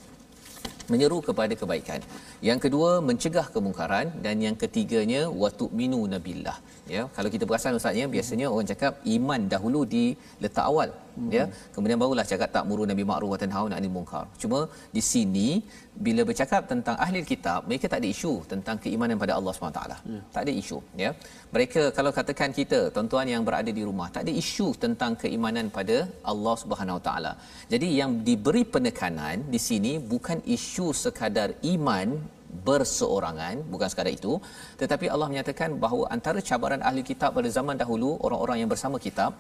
menyeru 0.91 1.17
kepada 1.27 1.53
kebaikan. 1.61 2.01
Yang 2.49 2.59
kedua 2.65 2.89
mencegah 3.07 3.45
kemungkaran 3.55 4.07
dan 4.25 4.35
yang 4.45 4.55
ketiganya 4.63 5.21
wa 5.41 5.49
tu'minu 5.61 6.01
nabillah. 6.13 6.57
Ya, 6.93 7.01
kalau 7.15 7.29
kita 7.33 7.43
perasan 7.49 7.79
ustaz 7.79 7.99
ya, 8.01 8.05
biasanya 8.15 8.47
orang 8.53 8.69
cakap 8.71 8.93
iman 9.15 9.41
dahulu 9.53 9.81
di 9.93 10.03
letak 10.43 10.65
awal, 10.71 10.89
hmm. 11.17 11.31
ya. 11.37 11.45
Kemudian 11.75 11.97
barulah 12.01 12.25
cakap 12.31 12.49
tak 12.55 12.63
muru 12.69 12.83
nabi 12.91 13.03
ma'ruf 13.11 13.29
wa 13.33 13.39
tanhauna 13.43 13.73
'anil 13.77 13.93
munkar. 13.97 14.25
Cuma 14.41 14.59
di 14.97 15.01
sini 15.11 15.49
bila 16.05 16.21
bercakap 16.29 16.61
tentang 16.71 16.95
ahli 17.05 17.19
kitab, 17.31 17.59
mereka 17.69 17.85
tak 17.91 17.99
ada 18.01 18.09
isu 18.15 18.33
tentang 18.51 18.77
keimanan 18.83 19.17
pada 19.23 19.33
Allah 19.37 19.51
SWT. 19.53 19.81
Ya. 20.13 20.19
Tak 20.35 20.41
ada 20.45 20.53
isu, 20.61 20.77
ya. 21.03 21.09
Mereka 21.55 21.81
kalau 21.97 22.11
katakan 22.17 22.51
kita, 22.59 22.79
tuan-tuan 22.95 23.27
yang 23.33 23.43
berada 23.47 23.71
di 23.79 23.83
rumah, 23.89 24.07
tak 24.15 24.23
ada 24.25 24.33
isu 24.43 24.67
tentang 24.83 25.11
keimanan 25.21 25.67
pada 25.77 25.97
Allah 26.31 26.55
Subhanahu 26.63 26.99
taala. 27.07 27.33
Jadi 27.73 27.87
yang 27.99 28.11
diberi 28.27 28.63
penekanan 28.75 29.37
di 29.53 29.59
sini 29.67 29.93
bukan 30.13 30.39
isu 30.57 30.87
sekadar 31.03 31.49
iman 31.75 32.09
berseorangan 32.67 33.55
bukan 33.71 33.87
sekadar 33.91 34.13
itu 34.19 34.33
tetapi 34.81 35.05
Allah 35.13 35.27
menyatakan 35.31 35.69
bahawa 35.83 36.03
antara 36.15 36.39
cabaran 36.49 36.81
ahli 36.89 37.01
kitab 37.09 37.31
pada 37.37 37.49
zaman 37.57 37.75
dahulu 37.81 38.09
orang-orang 38.25 38.57
yang 38.61 38.71
bersama 38.73 38.97
kitab 39.05 39.31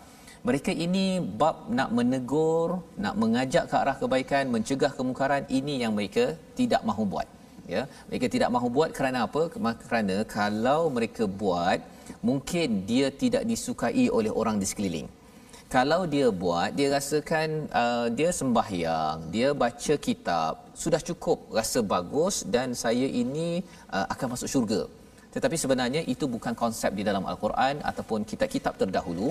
mereka 0.47 0.71
ini 0.85 1.05
bab 1.41 1.71
nak 1.77 1.89
menegur 1.97 2.83
nak 3.03 3.15
mengajak 3.21 3.65
ke 3.71 3.75
arah 3.81 3.97
kebaikan 4.01 4.45
mencegah 4.53 4.91
kemungkaran 4.97 5.45
ini 5.49 5.81
yang 5.83 5.93
mereka 5.97 6.37
tidak 6.59 6.81
mahu 6.89 7.05
buat 7.13 7.27
ya. 7.67 7.83
Mereka 8.09 8.27
tidak 8.35 8.49
mahu 8.55 8.67
buat 8.77 8.89
kerana 8.97 9.19
apa? 9.27 9.41
Kerana 9.83 10.17
kalau 10.37 10.81
mereka 10.97 11.23
buat 11.27 11.79
mungkin 12.29 12.87
dia 12.89 13.07
tidak 13.23 13.43
disukai 13.51 14.07
oleh 14.17 14.31
orang 14.41 14.57
di 14.61 14.67
sekeliling. 14.71 15.07
Kalau 15.67 16.07
dia 16.07 16.27
buat 16.31 16.71
dia 16.79 16.87
rasakan 16.95 17.67
uh, 17.75 18.07
dia 18.17 18.29
sembahyang 18.31 19.27
dia 19.35 19.51
baca 19.51 19.93
kitab 19.99 20.53
sudah 20.83 21.01
cukup 21.03 21.51
rasa 21.51 21.83
bagus 21.83 22.47
dan 22.47 22.71
saya 22.71 23.03
ini 23.03 23.59
uh, 23.91 24.07
akan 24.13 24.27
masuk 24.31 24.47
syurga 24.53 24.81
tetapi 25.37 25.57
sebenarnya 25.63 26.01
itu 26.13 26.25
bukan 26.35 26.53
konsep 26.61 26.91
di 26.99 27.03
dalam 27.09 27.23
al-Quran 27.31 27.75
ataupun 27.89 28.25
kitab-kitab 28.29 28.73
terdahulu 28.81 29.27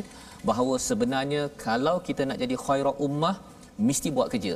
bahawa 0.48 0.74
sebenarnya 0.88 1.42
kalau 1.66 1.96
kita 2.08 2.22
nak 2.28 2.38
jadi 2.42 2.54
khairat 2.66 2.96
ummah 3.06 3.36
mesti 3.88 4.08
buat 4.16 4.30
kerja. 4.34 4.54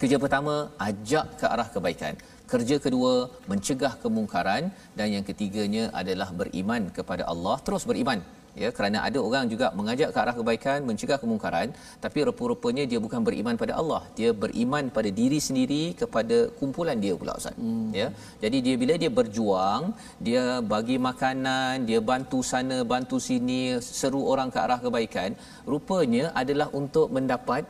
Kerja 0.00 0.16
pertama 0.24 0.54
ajak 0.88 1.26
ke 1.40 1.46
arah 1.54 1.68
kebaikan. 1.74 2.14
Kerja 2.52 2.76
kedua 2.84 3.12
mencegah 3.50 3.92
kemungkaran. 4.02 4.64
Dan 4.98 5.08
yang 5.16 5.24
ketiganya 5.30 5.84
adalah 6.00 6.28
beriman 6.40 6.82
kepada 6.98 7.24
Allah 7.32 7.56
terus 7.66 7.84
beriman 7.90 8.20
ya 8.62 8.68
kerana 8.76 8.98
ada 9.08 9.18
orang 9.28 9.44
juga 9.52 9.66
mengajak 9.78 10.08
ke 10.14 10.18
arah 10.22 10.34
kebaikan 10.38 10.78
mencegah 10.88 11.18
kemungkaran 11.22 11.68
tapi 12.04 12.18
rupa-rupanya 12.28 12.84
dia 12.90 13.00
bukan 13.06 13.20
beriman 13.28 13.56
pada 13.62 13.74
Allah 13.80 14.02
dia 14.18 14.30
beriman 14.42 14.84
pada 14.96 15.10
diri 15.20 15.38
sendiri 15.48 15.82
kepada 16.00 16.38
kumpulan 16.58 16.98
dia 17.04 17.14
pula 17.20 17.34
ustaz 17.40 17.56
hmm. 17.62 17.88
ya 18.00 18.08
jadi 18.44 18.58
dia 18.66 18.76
bila 18.82 18.96
dia 19.04 19.12
berjuang 19.20 19.84
dia 20.28 20.44
bagi 20.74 20.98
makanan 21.08 21.86
dia 21.90 22.00
bantu 22.10 22.40
sana 22.52 22.78
bantu 22.92 23.18
sini 23.28 23.60
seru 24.00 24.22
orang 24.34 24.50
ke 24.54 24.60
arah 24.64 24.80
kebaikan 24.84 25.32
rupanya 25.72 26.26
adalah 26.42 26.68
untuk 26.80 27.08
mendapat 27.16 27.64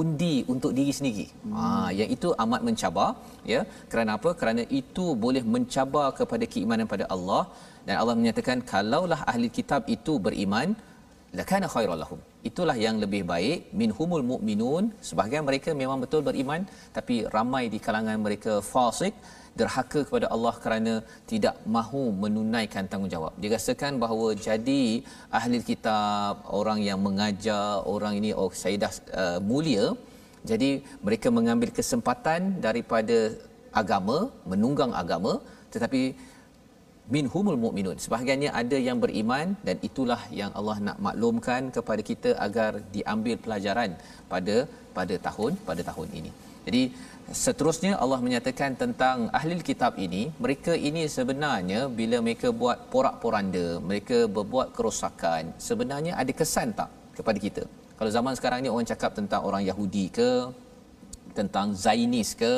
undi 0.00 0.34
untuk 0.54 0.72
diri 0.78 0.92
sendiri. 0.98 1.26
Hmm. 1.44 1.54
Ha 1.58 1.88
yang 2.00 2.10
itu 2.16 2.28
amat 2.44 2.60
mencabar 2.68 3.08
ya. 3.52 3.60
Kerana 3.92 4.10
apa? 4.18 4.32
Kerana 4.40 4.64
itu 4.80 5.06
boleh 5.24 5.42
mencabar 5.54 6.06
kepada 6.20 6.44
keimanan 6.52 6.88
pada 6.94 7.06
Allah 7.16 7.42
dan 7.86 7.94
Allah 8.02 8.16
menyatakan 8.20 8.60
kalaulah 8.72 9.20
ahli 9.32 9.48
kitab 9.58 9.82
itu 9.96 10.14
beriman 10.26 10.68
lakana 11.38 11.66
khairal 11.74 11.98
lahum 12.02 12.20
itulah 12.48 12.76
yang 12.84 12.96
lebih 13.04 13.22
baik 13.32 13.58
minhumul 13.80 14.24
mu'minun 14.32 14.84
sebahagian 15.08 15.44
mereka 15.48 15.70
memang 15.82 15.98
betul 16.04 16.20
beriman 16.28 16.62
tapi 16.96 17.16
ramai 17.36 17.64
di 17.74 17.78
kalangan 17.86 18.18
mereka 18.26 18.52
fasik 18.72 19.14
derhaka 19.60 20.00
kepada 20.08 20.26
Allah 20.34 20.54
kerana 20.64 20.94
tidak 21.30 21.56
mahu 21.76 22.02
menunaikan 22.22 22.84
tanggungjawab. 22.92 23.32
Dia 23.40 23.50
rasakan 23.56 23.92
bahawa 24.04 24.28
jadi 24.48 24.82
ahli 25.38 25.60
kitab, 25.70 26.44
orang 26.60 26.80
yang 26.88 27.00
mengajar, 27.08 27.82
orang 27.94 28.14
ini 28.20 28.30
oh 28.42 28.50
saya 28.62 28.76
dah 28.84 28.92
uh, 29.22 29.38
mulia. 29.50 29.86
Jadi 30.50 30.70
mereka 31.06 31.28
mengambil 31.38 31.70
kesempatan 31.78 32.40
daripada 32.66 33.18
agama, 33.82 34.18
menunggang 34.52 34.92
agama 35.02 35.32
tetapi 35.74 36.02
minhumul 37.14 37.58
mu'minun 37.64 37.98
sebahagiannya 38.04 38.50
ada 38.62 38.78
yang 38.86 38.98
beriman 39.04 39.54
dan 39.66 39.76
itulah 39.88 40.20
yang 40.40 40.50
Allah 40.58 40.76
nak 40.86 40.98
maklumkan 41.06 41.70
kepada 41.76 42.02
kita 42.10 42.30
agar 42.46 42.70
diambil 42.96 43.36
pelajaran 43.44 43.92
pada 44.32 44.56
pada 44.96 45.14
tahun 45.26 45.52
pada 45.68 45.82
tahun 45.90 46.08
ini 46.20 46.32
jadi 46.66 46.82
seterusnya 47.44 47.92
Allah 48.02 48.18
menyatakan 48.26 48.74
tentang 48.82 49.16
ahli 49.38 49.54
kitab 49.70 49.94
ini 50.06 50.22
mereka 50.44 50.72
ini 50.88 51.02
sebenarnya 51.16 51.80
bila 52.00 52.18
mereka 52.26 52.48
buat 52.62 52.78
porak-poranda 52.92 53.66
mereka 53.88 54.18
berbuat 54.36 54.68
kerosakan 54.76 55.54
sebenarnya 55.68 56.12
ada 56.22 56.32
kesan 56.40 56.70
tak 56.80 56.90
kepada 57.18 57.38
kita? 57.46 57.64
Kalau 57.98 58.10
zaman 58.16 58.32
sekarang 58.38 58.60
ni 58.64 58.70
orang 58.74 58.88
cakap 58.92 59.10
tentang 59.18 59.40
orang 59.48 59.62
Yahudi 59.70 60.06
ke 60.18 60.30
tentang 61.38 61.66
Zainis 61.84 62.30
ke 62.42 62.52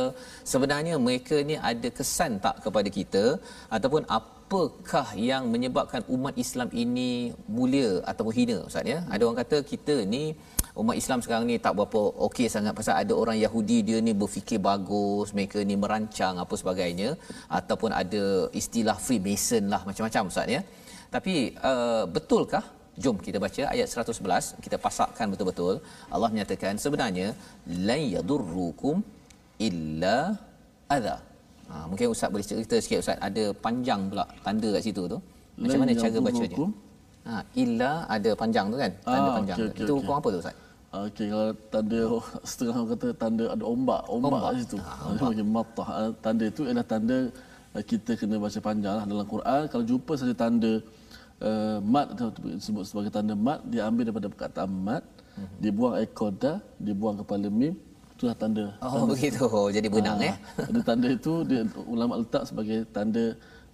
sebenarnya 0.53 0.94
mereka 1.07 1.37
ni 1.51 1.57
ada 1.71 1.88
kesan 1.99 2.33
tak 2.44 2.57
kepada 2.64 2.88
kita? 2.99 3.25
Ataupun 3.77 4.03
apakah 4.18 5.07
yang 5.31 5.44
menyebabkan 5.55 6.03
umat 6.14 6.35
Islam 6.44 6.68
ini 6.85 7.11
mulia 7.57 7.90
ataupun 8.11 8.35
hina 8.38 8.59
ustaz 8.68 8.92
ya? 8.94 8.99
Ada 9.12 9.23
orang 9.27 9.40
kata 9.42 9.59
kita 9.73 9.97
ni 10.14 10.25
umat 10.82 10.96
Islam 11.02 11.20
sekarang 11.24 11.44
ni 11.50 11.56
tak 11.66 11.74
berapa 11.78 12.00
okey 12.26 12.46
sangat 12.54 12.72
pasal 12.78 12.94
ada 13.02 13.12
orang 13.22 13.36
Yahudi 13.44 13.78
dia 13.88 13.98
ni 14.06 14.12
berfikir 14.22 14.60
bagus 14.70 15.28
mereka 15.36 15.58
ni 15.70 15.76
merancang 15.84 16.34
apa 16.44 16.54
sebagainya 16.62 17.10
ataupun 17.58 17.90
ada 18.02 18.24
istilah 18.60 18.96
Freemason 19.06 19.64
lah 19.72 19.80
macam-macam 19.88 20.30
ustaz 20.32 20.54
ya 20.56 20.60
tapi 21.14 21.34
uh, 21.70 22.04
betulkah 22.14 22.64
Jom 23.02 23.16
kita 23.26 23.38
baca 23.44 23.62
ayat 23.74 23.86
111 23.86 24.58
kita 24.64 24.76
pasakkan 24.84 25.26
betul-betul 25.32 25.74
Allah 26.14 26.28
menyatakan 26.34 26.74
sebenarnya 26.84 27.26
la 27.90 27.98
yadurrukum 28.14 28.96
illa 29.68 30.16
adha. 30.96 31.16
Ha, 31.70 31.74
mungkin 31.90 32.10
ustaz 32.14 32.28
boleh 32.34 32.46
cerita 32.50 32.76
sikit 32.84 32.98
ustaz 33.04 33.18
ada 33.28 33.44
panjang 33.64 34.00
pula 34.10 34.24
tanda 34.46 34.68
kat 34.74 34.82
situ 34.86 35.02
tu. 35.12 35.18
Macam 35.62 35.78
mana 35.82 35.94
cara 36.02 36.18
bacanya? 36.26 36.66
Ha 37.28 37.34
illa 37.62 37.90
ada 38.16 38.30
panjang 38.42 38.66
tu 38.72 38.78
kan? 38.82 38.92
Tanda 39.06 39.28
ah, 39.30 39.34
panjang. 39.38 39.58
Okay, 39.58 39.70
okay, 39.70 39.84
itu 39.86 39.94
okay. 40.00 40.18
apa 40.18 40.28
tu 40.34 40.38
ustaz? 40.42 40.56
Okey 40.88 41.27
kalau 41.29 41.53
tanda 41.68 41.98
setengah 42.48 42.74
orang 42.81 42.88
kata 42.96 43.09
tanda 43.12 43.44
ada 43.53 43.64
ombak, 43.64 44.01
ombak, 44.09 44.31
ombak. 44.33 44.40
kat 44.40 44.53
situ. 44.64 44.77
Ha, 44.81 44.92
Macam 45.20 45.48
matah. 45.53 45.88
Tanda 46.24 46.44
itu 46.48 46.62
ialah 46.64 46.87
tanda 46.88 47.18
eh, 47.77 47.85
kita 47.85 48.16
kena 48.16 48.40
baca 48.40 48.59
panjang 48.64 48.94
lah 48.96 49.05
dalam 49.05 49.27
Quran. 49.29 49.62
Kalau 49.68 49.85
jumpa 49.85 50.12
saja 50.16 50.33
tanda 50.33 50.81
uh, 51.42 51.79
mat 51.83 52.07
atau 52.14 52.29
disebut 52.35 52.85
sebagai 52.87 53.11
tanda 53.14 53.35
mat 53.35 53.62
dia 53.66 53.87
ambil 53.87 54.11
daripada 54.11 54.29
perkataan 54.31 54.70
mat 54.70 55.03
uh-huh. 55.05 55.48
dia 55.62 55.70
buang 55.74 55.94
ekor 56.03 56.31
dah 56.35 56.59
dia 56.79 56.94
buang 56.94 57.16
kepala 57.22 57.48
mim 57.51 57.74
itulah 58.14 58.37
tanda 58.42 58.64
oh 58.83 58.90
tanda. 58.90 59.11
begitu 59.14 59.44
oh, 59.46 59.68
jadi 59.70 59.88
benang 59.90 60.18
uh, 60.18 60.29
eh 60.31 60.37
ada 60.66 60.81
tanda 60.83 61.09
itu 61.18 61.33
dia 61.46 61.61
ulama 61.87 62.18
letak 62.22 62.44
sebagai 62.51 62.79
tanda 62.90 63.24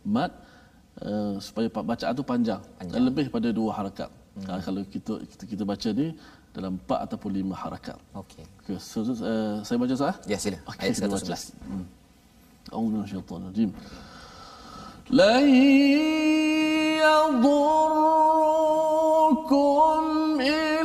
mat 0.05 0.33
uh, 1.00 1.40
supaya 1.40 1.66
bacaan 1.72 2.12
itu 2.12 2.24
panjang, 2.24 2.61
panjang. 2.77 3.03
lebih 3.09 3.27
pada 3.33 3.48
dua 3.48 3.70
harakat 3.72 4.11
hmm. 4.37 4.61
kalau 4.61 4.83
kita, 4.85 5.12
kita 5.33 5.44
kita 5.48 5.62
baca 5.64 5.88
ni 5.96 6.09
dalam 6.55 6.71
empat 6.82 6.99
ataupun 7.05 7.29
lima 7.39 7.55
harakat 7.63 7.97
okey 8.21 8.43
okay, 8.63 8.77
so, 8.82 9.05
uh, 9.05 9.62
saya 9.67 9.77
baca 9.82 9.95
sah 9.95 10.15
ya 10.25 10.38
sila 10.38 10.58
okay, 10.65 10.89
ayat 10.89 10.97
111 11.01 11.53
hmm. 11.67 11.86
أعوذ 12.73 12.91
من 12.91 13.03
الشيطان 13.03 13.41
الرجيم 13.41 13.73
لن 15.10 15.49
يضركم 17.01 18.41
إلا 20.41 20.83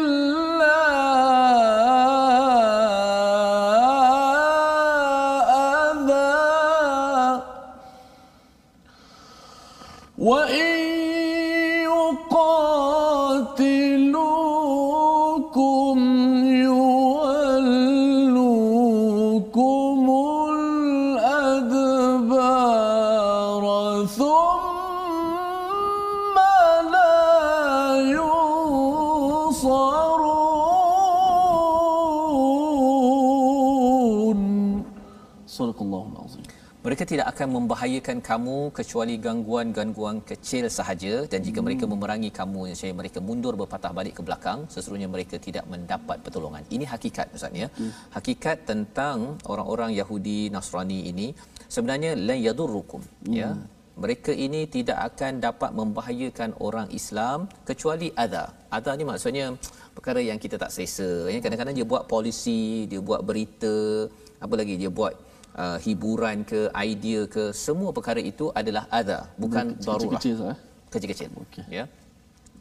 tidak 37.10 37.28
akan 37.34 37.48
membahayakan 37.56 38.17
kamu 38.30 38.58
kecuali 38.78 39.13
gangguan-gangguan 39.26 40.17
kecil 40.30 40.65
sahaja 40.78 41.13
dan 41.32 41.39
jika 41.48 41.60
hmm. 41.60 41.65
mereka 41.67 41.84
memerangi 41.93 42.30
kamu 42.39 42.62
saya 42.82 42.93
mereka 43.00 43.19
mundur 43.28 43.54
berpatah 43.62 43.91
balik 44.00 44.13
ke 44.17 44.22
belakang 44.28 44.60
sesungguhnya 44.74 45.10
mereka 45.15 45.36
tidak 45.48 45.65
mendapat 45.74 46.17
pertolongan 46.26 46.63
ini 46.76 46.86
hakikat 46.93 47.34
ustaz 47.38 47.62
ya 47.63 47.67
hmm. 47.80 47.91
hakikat 48.17 48.58
tentang 48.69 49.17
orang-orang 49.52 49.91
Yahudi 50.00 50.39
Nasrani 50.54 51.00
ini 51.12 51.28
sebenarnya 51.76 52.13
la 52.30 52.38
yadurrukum 52.48 53.02
hmm. 53.02 53.36
ya 53.41 53.50
mereka 54.04 54.32
ini 54.45 54.62
tidak 54.76 54.98
akan 55.10 55.43
dapat 55.48 55.72
membahayakan 55.80 56.52
orang 56.67 56.88
Islam 57.00 57.52
kecuali 57.69 58.08
ada. 58.24 58.43
Ada 58.78 58.95
ni 58.95 59.04
maksudnya 59.04 59.45
perkara 59.91 60.24
yang 60.24 60.39
kita 60.43 60.56
tak 60.62 60.72
selesa. 60.72 61.28
Ya, 61.28 61.39
kadang-kadang 61.43 61.76
dia 61.76 61.84
buat 61.84 62.08
polisi, 62.13 62.88
dia 62.91 63.02
buat 63.04 63.22
berita, 63.30 64.08
apa 64.39 64.56
lagi 64.56 64.80
dia 64.80 64.88
buat 64.88 65.13
uh, 65.63 65.78
hiburan 65.86 66.48
ke, 66.52 66.62
idea 66.89 67.22
ke, 67.36 67.43
semua 67.65 67.91
perkara 67.98 68.22
itu 68.32 68.48
adalah 68.62 68.84
ada, 69.00 69.17
bukan 69.43 69.76
darurat. 69.88 70.19
Kecil-kecil. 70.19 70.38
Eh? 70.54 70.58
Kecil-kecil. 70.93 71.30
Okay. 71.45 71.65
Ya. 71.78 71.86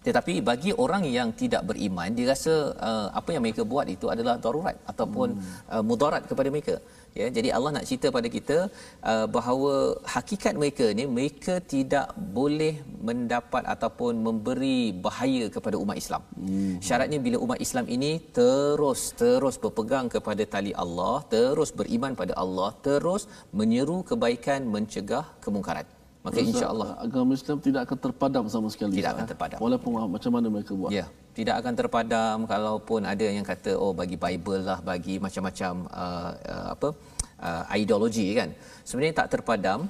Tetapi 0.06 0.34
bagi 0.50 0.70
orang 0.84 1.02
yang 1.18 1.28
tidak 1.40 1.62
beriman, 1.68 2.10
dia 2.16 2.26
rasa 2.32 2.54
uh, 2.88 3.08
apa 3.20 3.28
yang 3.34 3.42
mereka 3.44 3.62
buat 3.72 3.86
itu 3.94 4.06
adalah 4.14 4.34
darurat 4.44 4.76
ataupun 4.92 5.28
hmm. 5.36 5.74
uh, 5.74 5.82
mudarat 5.88 6.22
kepada 6.30 6.48
mereka 6.54 6.74
ya 7.18 7.26
jadi 7.36 7.48
Allah 7.56 7.70
nak 7.76 7.86
cerita 7.88 8.08
pada 8.16 8.28
kita 8.36 8.58
uh, 9.10 9.26
bahawa 9.36 9.72
hakikat 10.14 10.54
mereka 10.62 10.86
ni 10.98 11.04
mereka 11.18 11.54
tidak 11.74 12.08
boleh 12.38 12.74
mendapat 13.08 13.62
ataupun 13.74 14.22
memberi 14.26 14.78
bahaya 15.06 15.44
kepada 15.56 15.76
umat 15.82 15.98
Islam 16.02 16.22
hmm. 16.38 16.74
syaratnya 16.88 17.20
bila 17.26 17.38
umat 17.46 17.60
Islam 17.66 17.86
ini 17.96 18.12
terus 18.38 19.02
terus 19.22 19.58
berpegang 19.64 20.08
kepada 20.16 20.44
tali 20.54 20.74
Allah 20.84 21.16
terus 21.36 21.72
beriman 21.80 22.14
pada 22.22 22.34
Allah 22.44 22.70
terus 22.88 23.24
menyeru 23.60 24.00
kebaikan 24.10 24.62
mencegah 24.74 25.24
kemungkaran 25.46 25.97
maka 26.24 26.38
insya-Allah 26.42 26.98
agama 26.98 27.32
Islam 27.38 27.58
tidak 27.62 27.80
akan 27.86 27.98
terpadam 28.04 28.44
sama 28.50 28.68
sekali 28.74 28.98
tidak 28.98 29.14
akan 29.14 29.26
eh? 29.26 29.30
terpadam. 29.30 29.58
Walaupun 29.62 29.90
macam 30.10 30.30
mana 30.34 30.46
mereka 30.50 30.72
buat? 30.74 30.90
Ya 30.90 31.06
tidak 31.38 31.62
akan 31.62 31.74
terpadam 31.78 32.36
kalaupun 32.50 33.00
ada 33.06 33.22
yang 33.22 33.46
kata 33.46 33.78
oh 33.78 33.94
bagi 33.94 34.18
bible 34.18 34.66
lah 34.66 34.82
bagi 34.82 35.22
macam-macam 35.22 35.86
uh, 35.86 36.30
uh, 36.34 36.66
apa 36.74 36.88
uh, 37.38 37.64
ideologi 37.78 38.26
kan? 38.34 38.50
Sebenarnya 38.82 39.22
tak 39.22 39.38
terpadam 39.38 39.86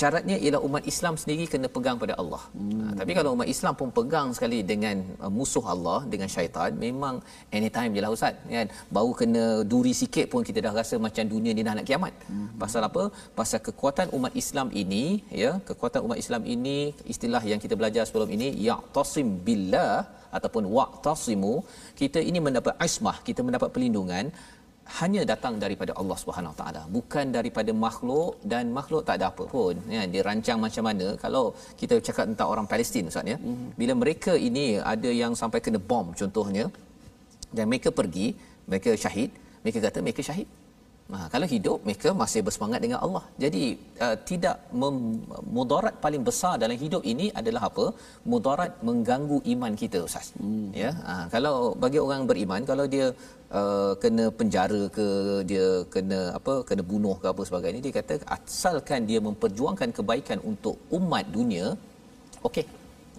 syaratnya 0.00 0.36
ialah 0.44 0.60
umat 0.66 0.84
Islam 0.92 1.14
sendiri 1.22 1.44
kena 1.52 1.68
pegang 1.76 1.96
pada 2.02 2.14
Allah. 2.22 2.42
Hmm. 2.56 2.70
Uh, 2.82 2.92
tapi 3.00 3.12
kalau 3.18 3.30
umat 3.36 3.48
Islam 3.54 3.74
pun 3.80 3.88
pegang 3.98 4.28
sekali 4.36 4.58
dengan 4.72 4.96
uh, 5.24 5.32
musuh 5.38 5.64
Allah 5.74 5.98
dengan 6.12 6.28
syaitan 6.34 6.70
memang 6.86 7.14
anytime 7.58 7.90
jelah 7.96 8.10
ustaz 8.16 8.34
kan 8.54 8.68
baru 8.96 9.10
kena 9.20 9.44
duri 9.72 9.94
sikit 10.02 10.26
pun 10.32 10.42
kita 10.48 10.60
dah 10.66 10.72
rasa 10.80 10.96
macam 11.06 11.26
dunia 11.34 11.52
ni 11.58 11.64
dah 11.68 11.76
nak 11.78 11.86
kiamat. 11.90 12.14
Hmm. 12.30 12.48
Pasal 12.62 12.82
apa? 12.88 13.04
Pasal 13.40 13.60
kekuatan 13.68 14.08
umat 14.18 14.34
Islam 14.42 14.70
ini 14.82 15.04
ya 15.42 15.52
kekuatan 15.70 16.00
umat 16.08 16.18
Islam 16.24 16.42
ini 16.56 16.78
istilah 17.14 17.42
yang 17.52 17.62
kita 17.64 17.76
belajar 17.82 18.02
sebelum 18.08 18.30
ini 18.36 18.50
ya'tasim 18.68 19.28
billah 19.46 19.94
ataupun 20.36 20.64
waqtasimu 20.76 21.54
kita 22.00 22.18
ini 22.30 22.38
mendapat 22.46 22.74
ismah 22.88 23.16
kita 23.28 23.40
mendapat 23.46 23.68
perlindungan 23.74 24.26
hanya 25.00 25.22
datang 25.32 25.54
daripada 25.64 25.92
Allah 26.00 26.16
Subhanahu 26.22 26.54
taala 26.60 26.82
bukan 26.96 27.26
daripada 27.36 27.70
makhluk 27.84 28.32
dan 28.52 28.64
makhluk 28.78 29.02
tak 29.08 29.16
ada 29.18 29.26
apa 29.32 29.44
pun. 29.54 29.74
Ya 29.94 30.02
dia 30.12 30.22
rancang 30.28 30.58
macam 30.66 30.84
mana? 30.88 31.06
Kalau 31.24 31.44
kita 31.80 31.94
cakap 32.06 32.24
tentang 32.30 32.48
orang 32.54 32.66
Palestin 32.72 33.10
ustaz 33.10 33.32
ya 33.32 33.38
mm-hmm. 33.38 33.68
bila 33.80 33.92
mereka 34.02 34.32
ini 34.48 34.66
ada 34.94 35.10
yang 35.22 35.32
sampai 35.42 35.60
kena 35.66 35.80
bom 35.90 36.08
contohnya 36.20 36.64
dan 37.56 37.64
mereka 37.70 37.88
pergi 38.00 38.26
mereka 38.70 38.90
syahid 39.04 39.30
mereka 39.62 39.78
kata 39.86 39.98
mereka 40.06 40.22
syahid 40.28 40.48
Ha, 41.14 41.18
kalau 41.32 41.46
hidup 41.54 41.78
mereka 41.86 42.10
masih 42.22 42.40
bersemangat 42.46 42.80
dengan 42.84 42.98
Allah. 43.06 43.24
Jadi 43.42 43.64
uh, 44.04 44.16
tidak 44.30 44.56
mem- 44.80 45.20
mudarat 45.56 45.94
paling 46.04 46.22
besar 46.28 46.52
dalam 46.62 46.78
hidup 46.84 47.02
ini 47.12 47.26
adalah 47.40 47.62
apa? 47.70 47.86
Mudarat 48.32 48.72
mengganggu 48.88 49.38
iman 49.54 49.72
kita 49.82 50.00
ustaz. 50.08 50.28
Hmm. 50.40 50.68
Ya. 50.82 50.90
Ha, 51.08 51.14
kalau 51.34 51.54
bagi 51.84 52.00
orang 52.06 52.24
beriman 52.30 52.64
kalau 52.70 52.86
dia 52.94 53.06
uh, 53.60 53.92
kena 54.02 54.24
penjara 54.40 54.82
ke 54.96 55.06
dia 55.50 55.66
kena 55.94 56.20
apa 56.38 56.54
kena 56.68 56.82
bunuh 56.92 57.16
ke 57.22 57.26
apa 57.32 57.42
sebagainya 57.48 57.80
dia 57.86 57.94
kata 57.98 58.14
asalkan 58.36 59.08
dia 59.10 59.20
memperjuangkan 59.28 59.90
kebaikan 59.98 60.40
untuk 60.52 60.76
umat 60.98 61.26
dunia 61.36 61.66
okey 62.48 62.64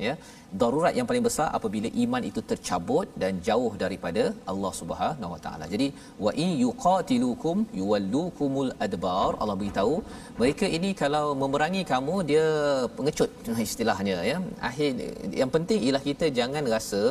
ya 0.08 0.14
darurat 0.62 0.94
yang 0.98 1.08
paling 1.10 1.26
besar 1.28 1.48
apabila 1.58 1.89
iman 2.04 2.24
itu 2.30 2.42
tercabut 2.50 3.08
dan 3.22 3.42
jauh 3.48 3.72
daripada 3.84 4.24
Allah 4.52 4.72
Subhanahu 4.80 5.32
Wa 5.36 5.39
Taala. 5.46 5.66
Jadi 5.74 5.88
wa 6.26 6.32
in 6.44 6.52
yuqatilukum 6.66 7.58
yuwallukumul 7.80 8.72
adbar. 8.86 9.30
Allah 9.42 9.56
beritahu 9.62 9.96
mereka 10.42 10.68
ini 10.78 10.92
kalau 11.02 11.26
memerangi 11.44 11.84
kamu 11.94 12.16
dia 12.32 12.46
pengecut 12.98 13.32
istilahnya 13.68 14.18
ya. 14.32 14.38
Akhir 14.70 14.92
yang 15.42 15.52
penting 15.56 15.82
ialah 15.88 16.04
kita 16.10 16.28
jangan 16.39 16.66
rasa 16.76 17.04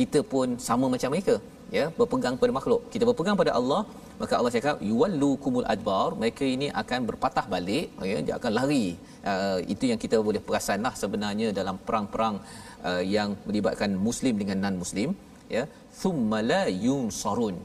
kita 0.00 0.20
pun 0.32 0.58
sama 0.68 0.88
macam 0.94 1.12
mereka 1.14 1.36
ya. 1.78 1.86
Berpegang 2.00 2.36
pada 2.42 2.54
makhluk. 2.58 2.82
Kita 2.94 3.04
berpegang 3.10 3.38
pada 3.42 3.54
Allah 3.60 3.82
maka 4.20 4.34
Allah 4.38 4.52
cakap 4.56 4.76
yuwallukumul 4.90 5.68
adbar. 5.74 6.08
Mereka 6.22 6.44
ini 6.56 6.68
akan 6.82 7.00
berpatah 7.10 7.46
balik 7.54 7.86
ya. 8.12 8.18
Dia 8.28 8.34
akan 8.40 8.52
lari. 8.60 8.86
Uh, 9.30 9.58
itu 9.74 9.84
yang 9.90 10.00
kita 10.02 10.16
boleh 10.26 10.40
perasanlah 10.48 10.92
sebenarnya 11.02 11.48
dalam 11.60 11.76
perang-perang 11.86 12.36
uh, 12.88 13.02
yang 13.16 13.38
melibatkan 13.48 13.90
muslim 14.08 14.34
dengan 14.42 14.58
non 14.64 14.76
muslim 14.82 15.10
ya 15.56 15.64
thumma 16.00 16.40
la 16.50 16.62
yunsarun. 16.86 17.56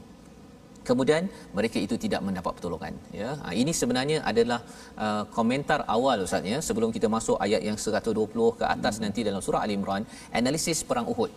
Kemudian 0.88 1.30
mereka 1.56 1.78
itu 1.78 1.94
tidak 2.04 2.20
mendapat 2.26 2.52
pertolongan 2.58 2.94
ya. 3.14 3.38
Ha, 3.42 3.54
ini 3.54 3.70
sebenarnya 3.80 4.18
adalah 4.30 4.58
uh, 5.04 5.22
komentar 5.36 5.86
awal 5.86 6.26
ustaz 6.26 6.42
ya 6.52 6.58
sebelum 6.68 6.90
kita 6.96 7.06
masuk 7.16 7.38
ayat 7.38 7.62
yang 7.68 7.78
120 7.78 8.58
ke 8.58 8.64
atas 8.74 8.94
hmm. 8.98 9.02
nanti 9.06 9.20
dalam 9.28 9.38
surah 9.46 9.62
al 9.66 9.72
imran 9.76 10.02
analisis 10.40 10.82
perang 10.82 11.06
uhud. 11.12 11.30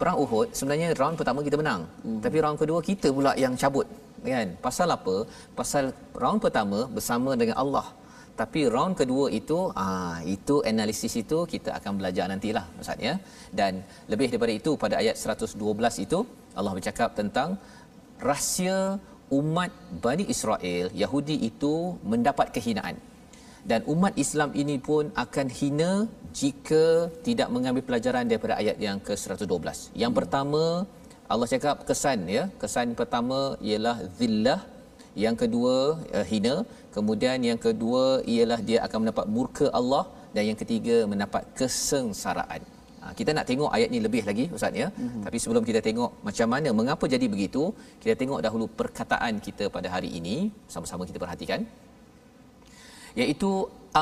Perang 0.00 0.16
uhud 0.20 0.52
sebenarnya 0.58 0.88
round 1.00 1.16
pertama 1.20 1.40
kita 1.46 1.56
menang 1.62 1.82
hmm. 2.04 2.20
tapi 2.24 2.36
round 2.44 2.58
kedua 2.60 2.80
kita 2.90 3.08
pula 3.08 3.32
yang 3.44 3.56
cabut 3.56 3.88
kan? 4.20 4.48
Pasal 4.66 4.88
apa? 4.96 5.16
Pasal 5.58 5.84
round 6.22 6.40
pertama 6.44 6.84
bersama 6.96 7.32
dengan 7.40 7.56
Allah 7.64 7.86
tapi 8.40 8.60
round 8.74 8.94
kedua 9.00 9.26
itu 9.38 9.58
ah 9.84 10.18
itu 10.34 10.54
analisis 10.70 11.14
itu 11.22 11.38
kita 11.52 11.70
akan 11.78 11.92
belajar 12.00 12.24
nantilah 12.32 12.64
ustaz 12.82 13.06
ya 13.08 13.14
dan 13.58 13.72
lebih 14.12 14.28
daripada 14.32 14.54
itu 14.60 14.70
pada 14.84 14.96
ayat 15.02 15.16
112 15.24 16.04
itu 16.06 16.18
Allah 16.58 16.72
bercakap 16.78 17.10
tentang 17.20 17.50
rahsia 18.30 18.78
umat 19.38 19.70
Bani 20.04 20.24
Israel 20.34 20.86
Yahudi 21.02 21.36
itu 21.50 21.74
mendapat 22.12 22.48
kehinaan 22.56 22.96
dan 23.70 23.80
umat 23.92 24.14
Islam 24.24 24.50
ini 24.62 24.76
pun 24.88 25.04
akan 25.24 25.48
hina 25.58 25.92
jika 26.40 26.84
tidak 27.26 27.48
mengambil 27.54 27.82
pelajaran 27.88 28.28
daripada 28.30 28.54
ayat 28.62 28.76
yang 28.86 28.98
ke-112. 29.06 29.48
Yang 30.02 30.12
hmm. 30.12 30.18
pertama 30.20 30.62
Allah 31.32 31.48
cakap 31.54 31.76
kesan 31.88 32.28
ya. 32.36 32.44
Kesan 32.62 32.88
pertama 33.00 33.38
ialah 33.68 33.96
zillah, 34.18 34.60
yang 35.24 35.36
kedua 35.42 35.76
uh, 36.18 36.26
hina, 36.32 36.54
kemudian 36.96 37.38
yang 37.50 37.60
kedua 37.66 38.04
ialah 38.34 38.60
dia 38.68 38.78
akan 38.86 38.98
mendapat 39.02 39.26
murka 39.36 39.66
Allah 39.78 40.04
dan 40.34 40.42
yang 40.50 40.58
ketiga 40.62 40.96
mendapat 41.12 41.42
kesengsaraan. 41.58 42.62
Ha, 43.02 43.12
kita 43.18 43.30
nak 43.36 43.46
tengok 43.50 43.70
ayat 43.76 43.88
ni 43.94 43.98
lebih 44.06 44.22
lagi 44.28 44.44
ustaz 44.56 44.80
ya. 44.82 44.88
Mm-hmm. 44.90 45.22
Tapi 45.26 45.38
sebelum 45.42 45.62
kita 45.68 45.80
tengok 45.88 46.10
macam 46.28 46.48
mana 46.54 46.68
mengapa 46.80 47.04
jadi 47.14 47.26
begitu, 47.34 47.62
kita 48.02 48.14
tengok 48.20 48.40
dahulu 48.46 48.66
perkataan 48.80 49.42
kita 49.46 49.66
pada 49.76 49.88
hari 49.94 50.10
ini 50.20 50.36
sama-sama 50.74 51.04
kita 51.10 51.20
perhatikan 51.24 51.62
iaitu 53.22 53.50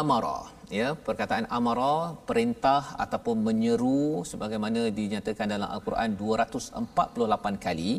amara 0.00 0.38
ya 0.78 0.88
perkataan 1.06 1.46
amara 1.56 1.96
perintah 2.28 2.82
ataupun 3.04 3.36
menyeru 3.48 4.24
sebagaimana 4.30 4.82
dinyatakan 4.98 5.52
dalam 5.54 5.68
al-Quran 5.74 6.16
248 6.20 7.64
kali 7.66 7.90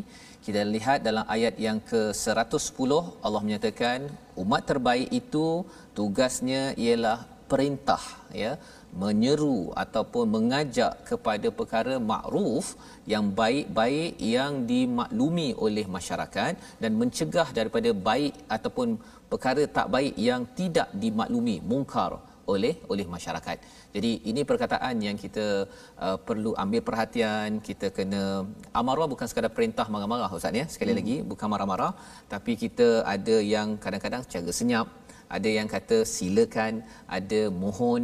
kita 0.44 0.62
lihat 0.74 0.98
dalam 1.08 1.24
ayat 1.34 1.54
yang 1.66 1.78
ke-110 1.90 2.90
Allah 3.26 3.40
menyatakan 3.46 3.98
umat 4.42 4.62
terbaik 4.70 5.08
itu 5.20 5.46
tugasnya 5.96 6.62
ialah 6.84 7.18
perintah 7.52 8.02
ya 8.42 8.52
menyeru 9.02 9.72
ataupun 9.82 10.24
mengajak 10.34 10.92
kepada 11.08 11.48
perkara 11.58 11.94
makruf 12.12 12.66
yang 13.12 13.24
baik-baik 13.40 14.12
yang 14.34 14.52
dimaklumi 14.72 15.48
oleh 15.66 15.86
masyarakat 15.96 16.52
dan 16.82 16.92
mencegah 17.00 17.48
daripada 17.58 17.90
baik 18.10 18.34
ataupun 18.56 18.88
perkara 19.32 19.64
tak 19.78 19.88
baik 19.96 20.14
yang 20.28 20.44
tidak 20.60 20.88
dimaklumi. 21.04 21.56
Mungkar 21.72 22.12
oleh 22.52 22.74
oleh 22.92 23.06
masyarakat. 23.14 23.56
Jadi 23.94 24.10
ini 24.30 24.42
perkataan 24.50 24.96
yang 25.06 25.16
kita 25.24 25.46
uh, 26.06 26.16
perlu 26.28 26.52
ambil 26.64 26.82
perhatian, 26.88 27.60
kita 27.68 27.88
kena 27.98 28.22
amarah 28.80 29.08
bukan 29.12 29.28
sekadar 29.30 29.52
perintah 29.58 29.86
marah-marah 29.94 30.30
ustaz 30.38 30.60
ya. 30.60 30.66
Sekali 30.74 30.92
hmm. 30.92 31.00
lagi 31.00 31.16
bukan 31.32 31.48
marah-marah 31.54 31.92
tapi 32.34 32.54
kita 32.64 32.88
ada 33.14 33.38
yang 33.54 33.70
kadang-kadang 33.84 34.22
cara 34.34 34.52
senyap, 34.60 34.88
ada 35.36 35.48
yang 35.58 35.68
kata 35.74 35.98
silakan, 36.14 36.74
ada 37.18 37.42
mohon 37.64 38.02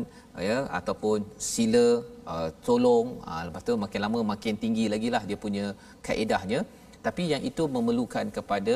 ya 0.49 0.59
ataupun 0.79 1.19
sila 1.51 1.87
uh, 2.33 2.49
tolong 2.67 3.09
uh, 3.31 3.43
lepas 3.47 3.63
tu 3.69 3.75
makin 3.85 4.01
lama 4.05 4.19
makin 4.35 4.55
tinggi 4.65 4.85
lagi 4.95 5.09
lah 5.15 5.23
dia 5.29 5.39
punya 5.45 5.65
kaedahnya 6.07 6.61
tapi 7.07 7.23
yang 7.33 7.43
itu 7.51 7.65
memerlukan 7.77 8.27
kepada 8.37 8.75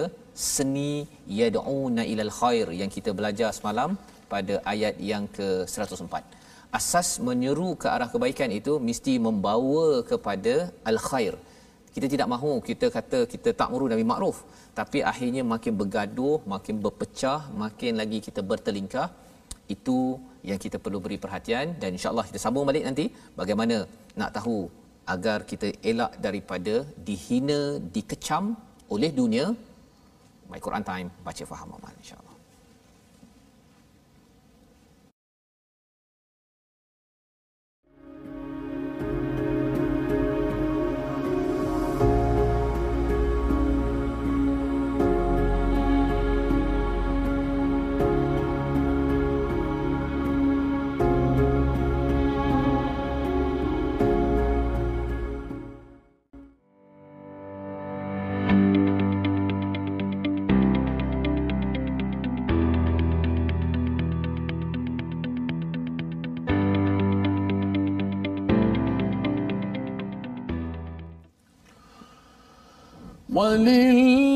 seni 0.55 0.93
yad'una 1.41 2.03
ilal 2.13 2.33
khair 2.39 2.67
yang 2.81 2.91
kita 2.97 3.11
belajar 3.19 3.51
semalam 3.59 3.91
pada 4.35 4.55
ayat 4.73 4.95
yang 5.11 5.25
ke-104. 5.37 6.15
Asas 6.79 7.09
menyeru 7.27 7.69
ke 7.83 7.87
arah 7.95 8.09
kebaikan 8.13 8.51
itu 8.59 8.73
mesti 8.89 9.13
membawa 9.27 9.87
kepada 10.11 10.55
al-khair. 10.91 11.35
Kita 11.95 12.07
tidak 12.13 12.29
mahu 12.33 12.53
kita 12.69 12.87
kata 12.97 13.19
kita 13.33 13.51
tak 13.61 13.69
muru 13.73 13.87
Nabi 13.93 14.05
Ma'ruf. 14.11 14.39
Tapi 14.79 14.99
akhirnya 15.11 15.43
makin 15.53 15.73
bergaduh 15.81 16.39
makin 16.55 16.77
berpecah 16.85 17.41
makin 17.63 17.93
lagi 18.01 18.19
kita 18.27 18.41
bertelingkah 18.51 19.07
itu 19.75 19.99
yang 20.49 20.59
kita 20.65 20.77
perlu 20.85 20.99
beri 21.05 21.19
perhatian. 21.25 21.79
Dan 21.83 21.91
insyaallah 21.99 22.27
kita 22.31 22.43
sambung 22.45 22.67
balik 22.71 22.85
nanti 22.89 23.07
bagaimana 23.41 23.77
nak 24.21 24.33
tahu 24.39 24.59
agar 25.15 25.39
kita 25.51 25.71
elak 25.91 26.13
daripada 26.27 26.75
dihina 27.09 27.63
dikecam 27.97 28.45
oleh 28.97 29.13
dunia. 29.23 29.47
My 30.51 30.61
Quran 30.67 30.85
time 30.93 31.09
baca 31.29 31.45
faham 31.53 31.71
amal 31.79 31.95
insyaallah 32.03 32.34
ولله 73.34 74.33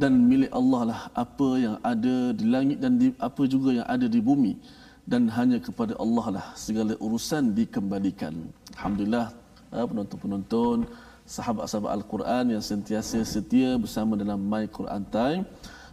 dan 0.00 0.12
milik 0.30 0.50
Allah 0.60 0.82
lah 0.90 1.00
apa 1.12 1.48
yang 1.64 1.76
ada 1.92 2.16
di 2.32 2.44
langit 2.54 2.78
dan 2.80 2.96
di, 2.96 3.12
apa 3.28 3.42
juga 3.44 3.70
yang 3.78 3.86
ada 3.94 4.06
di 4.08 4.20
bumi 4.28 4.56
dan 5.04 5.28
hanya 5.36 5.58
kepada 5.60 5.92
Allah 6.04 6.26
lah 6.40 6.46
segala 6.56 6.96
urusan 7.04 7.52
dikembalikan. 7.58 8.34
Alhamdulillah 8.80 9.26
ah, 9.76 9.84
penonton-penonton 9.84 10.88
sahabat-sahabat 11.28 11.90
Al-Quran 12.00 12.44
yang 12.56 12.62
sentiasa 12.64 13.20
setia 13.22 13.76
bersama 13.76 14.16
dalam 14.16 14.40
My 14.40 14.64
Quran 14.66 15.04
Time. 15.12 15.42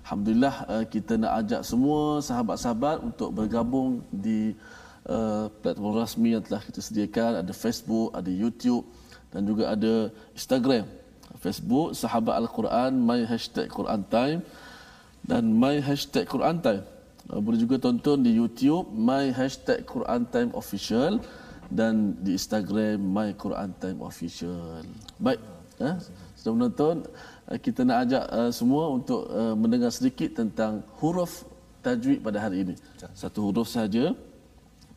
Alhamdulillah 0.07 0.55
ah, 0.71 0.85
kita 0.87 1.19
nak 1.19 1.33
ajak 1.43 1.61
semua 1.67 2.23
sahabat-sahabat 2.23 3.03
untuk 3.03 3.29
bergabung 3.35 4.07
di 4.07 4.55
uh, 5.07 5.45
platform 5.63 5.93
rasmi 5.97 6.29
yang 6.35 6.43
telah 6.43 6.61
kita 6.63 6.79
sediakan 6.83 7.41
ada 7.41 7.53
Facebook, 7.55 8.11
ada 8.13 8.31
YouTube 8.31 8.83
dan 9.31 9.43
juga 9.47 9.73
ada 9.73 10.11
Instagram. 10.35 10.85
Facebook 11.35 11.91
Sahabat 11.91 12.39
Al-Quran 12.39 12.95
My 12.95 13.27
Hashtag 13.27 13.67
Quran 13.67 14.01
Time 14.07 14.39
dan 15.27 15.43
My 15.51 15.83
Hashtag 15.83 16.25
Quran 16.25 16.63
Time. 16.63 16.83
Uh, 17.27 17.43
boleh 17.43 17.59
juga 17.59 17.75
tonton 17.75 18.23
di 18.23 18.31
YouTube 18.31 18.87
My 18.95 19.35
Hashtag 19.35 19.83
Quran 19.83 20.23
Time 20.31 20.51
Official 20.55 21.19
dan 21.67 22.15
di 22.23 22.39
Instagram 22.39 23.03
My 23.03 23.35
Quran 23.35 23.75
Time 23.75 23.99
Official. 23.99 24.87
Baik 25.19 25.43
eh? 25.83 25.95
sudah 26.39 26.53
menonton 26.55 27.03
uh, 27.51 27.57
kita 27.59 27.83
nak 27.83 28.07
ajak 28.07 28.23
uh, 28.31 28.51
semua 28.55 28.87
untuk 28.95 29.27
uh, 29.27 29.53
mendengar 29.53 29.91
sedikit 29.91 30.39
tentang 30.39 30.81
huruf 31.03 31.43
tajwid 31.83 32.23
pada 32.23 32.39
hari 32.39 32.63
ini. 32.63 32.75
Satu 33.11 33.51
huruf 33.51 33.67
saja. 33.67 34.15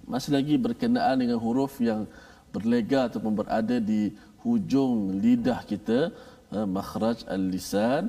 Masih 0.07 0.35
lagi 0.35 0.59
berkenaan 0.59 1.23
dengan 1.23 1.39
huruf 1.39 1.79
yang 1.79 2.07
berlega 2.51 3.07
ataupun 3.07 3.33
berada 3.35 3.79
di 3.79 4.11
hujung 4.45 5.21
lidah 5.21 5.61
kita 5.69 6.13
uh, 6.55 6.67
makhraj 6.67 7.25
al-lisan 7.29 8.09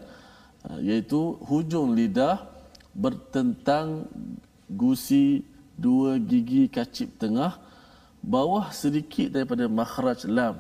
uh, 0.67 0.79
iaitu 0.79 1.37
hujung 1.49 1.91
lidah 1.95 2.47
bertentang 2.91 4.07
gusi 4.67 5.43
dua 5.75 6.19
gigi 6.19 6.67
kacip 6.67 7.15
tengah 7.19 7.59
bawah 8.23 8.69
sedikit 8.71 9.33
daripada 9.33 9.65
makhraj 9.65 10.27
lam. 10.29 10.59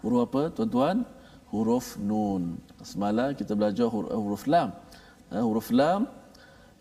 Huruf 0.00 0.30
apa 0.30 0.42
tuan-tuan? 0.54 1.02
Huruf 1.50 1.98
nun. 1.98 2.62
Semalam 2.82 3.34
kita 3.34 3.52
belajar 3.58 3.86
huruf, 3.90 4.10
huruf 4.10 4.44
lam. 4.46 4.72
Uh, 5.30 5.42
huruf 5.42 5.68
lam 5.74 6.08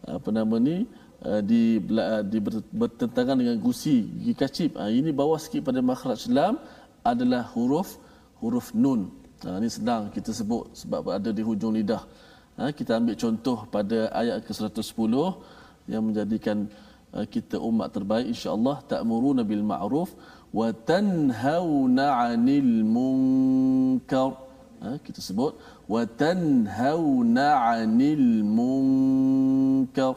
apa 0.05 0.29
nama 0.29 0.57
ni? 0.61 0.85
Di, 1.25 1.81
di 2.29 2.37
bertentangan 2.69 3.33
dengan 3.33 3.57
gusi 3.57 4.05
gigi 4.05 4.33
kacip. 4.37 4.71
Ini 4.77 5.09
bawah 5.09 5.41
sikit 5.41 5.65
pada 5.65 5.81
makhraj 5.81 6.29
lam 6.29 6.61
adalah 7.01 7.49
huruf 7.49 7.97
huruf 8.41 8.73
nun 8.73 9.25
Ha, 9.43 9.59
ini 9.61 9.69
sedang 9.69 10.07
kita 10.15 10.31
sebut 10.31 10.71
sebab 10.81 11.11
ada 11.17 11.29
di 11.37 11.43
hujung 11.47 11.75
lidah. 11.77 12.01
Ha, 12.57 12.71
kita 12.77 12.97
ambil 12.97 13.15
contoh 13.23 13.57
pada 13.67 14.07
ayat 14.21 14.47
ke-110 14.47 15.13
yang 15.91 16.01
menjadikan 16.07 16.57
uh, 17.11 17.25
kita 17.27 17.59
umat 17.69 17.93
terbaik 17.93 18.31
insya-Allah 18.33 18.81
ta'muruna 18.91 19.43
bil 19.43 19.61
ma'ruf 19.71 20.15
wa 20.55 20.71
tanhauna 20.71 22.05
'anil 22.25 22.71
munkar. 22.95 24.39
Ha, 24.81 24.97
kita 25.05 25.19
sebut 25.19 25.51
wa 25.93 26.01
tanhauna 26.23 27.47
'anil 27.75 28.27
munkar. 28.57 30.15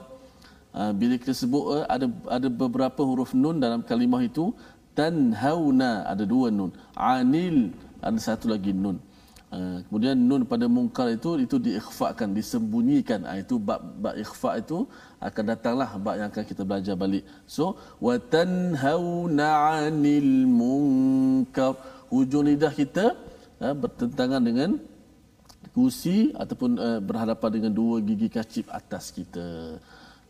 Ha, 0.79 0.95
bila 0.95 1.15
kita 1.19 1.35
sebut 1.43 1.65
uh, 1.75 1.85
ada 1.91 2.07
ada 2.37 2.49
beberapa 2.63 3.03
huruf 3.03 3.35
nun 3.35 3.59
dalam 3.59 3.83
kalimah 3.83 4.23
itu 4.31 4.55
tanhauna 4.95 6.07
ada 6.07 6.23
dua 6.23 6.55
nun 6.55 6.71
'anil 6.95 7.59
ada 8.03 8.19
satu 8.19 8.47
lagi 8.53 8.73
nun. 8.73 8.99
Uh, 9.49 9.81
kemudian 9.89 10.13
nun 10.13 10.45
pada 10.45 10.69
mungkar 10.69 11.09
itu 11.09 11.41
itu 11.41 11.57
diikhfakan 11.57 12.37
disembunyikan. 12.37 13.25
Uh, 13.25 13.41
itu 13.41 13.57
bab 13.57 13.81
bab 13.97 14.13
ikhfa 14.13 14.61
itu 14.61 14.85
akan 15.25 15.45
datanglah 15.57 15.89
bab 15.97 16.15
yang 16.21 16.29
akan 16.29 16.45
kita 16.45 16.63
belajar 16.69 16.95
balik. 17.01 17.25
So 17.49 17.81
wa 17.97 18.21
tanhauna 18.21 19.49
'anil 19.81 20.45
munkar. 20.45 21.81
Hujung 22.13 22.45
lidah 22.45 22.73
kita 22.73 23.17
uh, 23.65 23.75
bertentangan 23.77 24.41
dengan 24.45 24.71
gusi 25.73 26.37
ataupun 26.37 26.71
uh, 26.77 27.01
berhadapan 27.01 27.51
dengan 27.57 27.73
dua 27.73 28.05
gigi 28.05 28.29
kacip 28.29 28.69
atas 28.69 29.09
kita. 29.17 29.81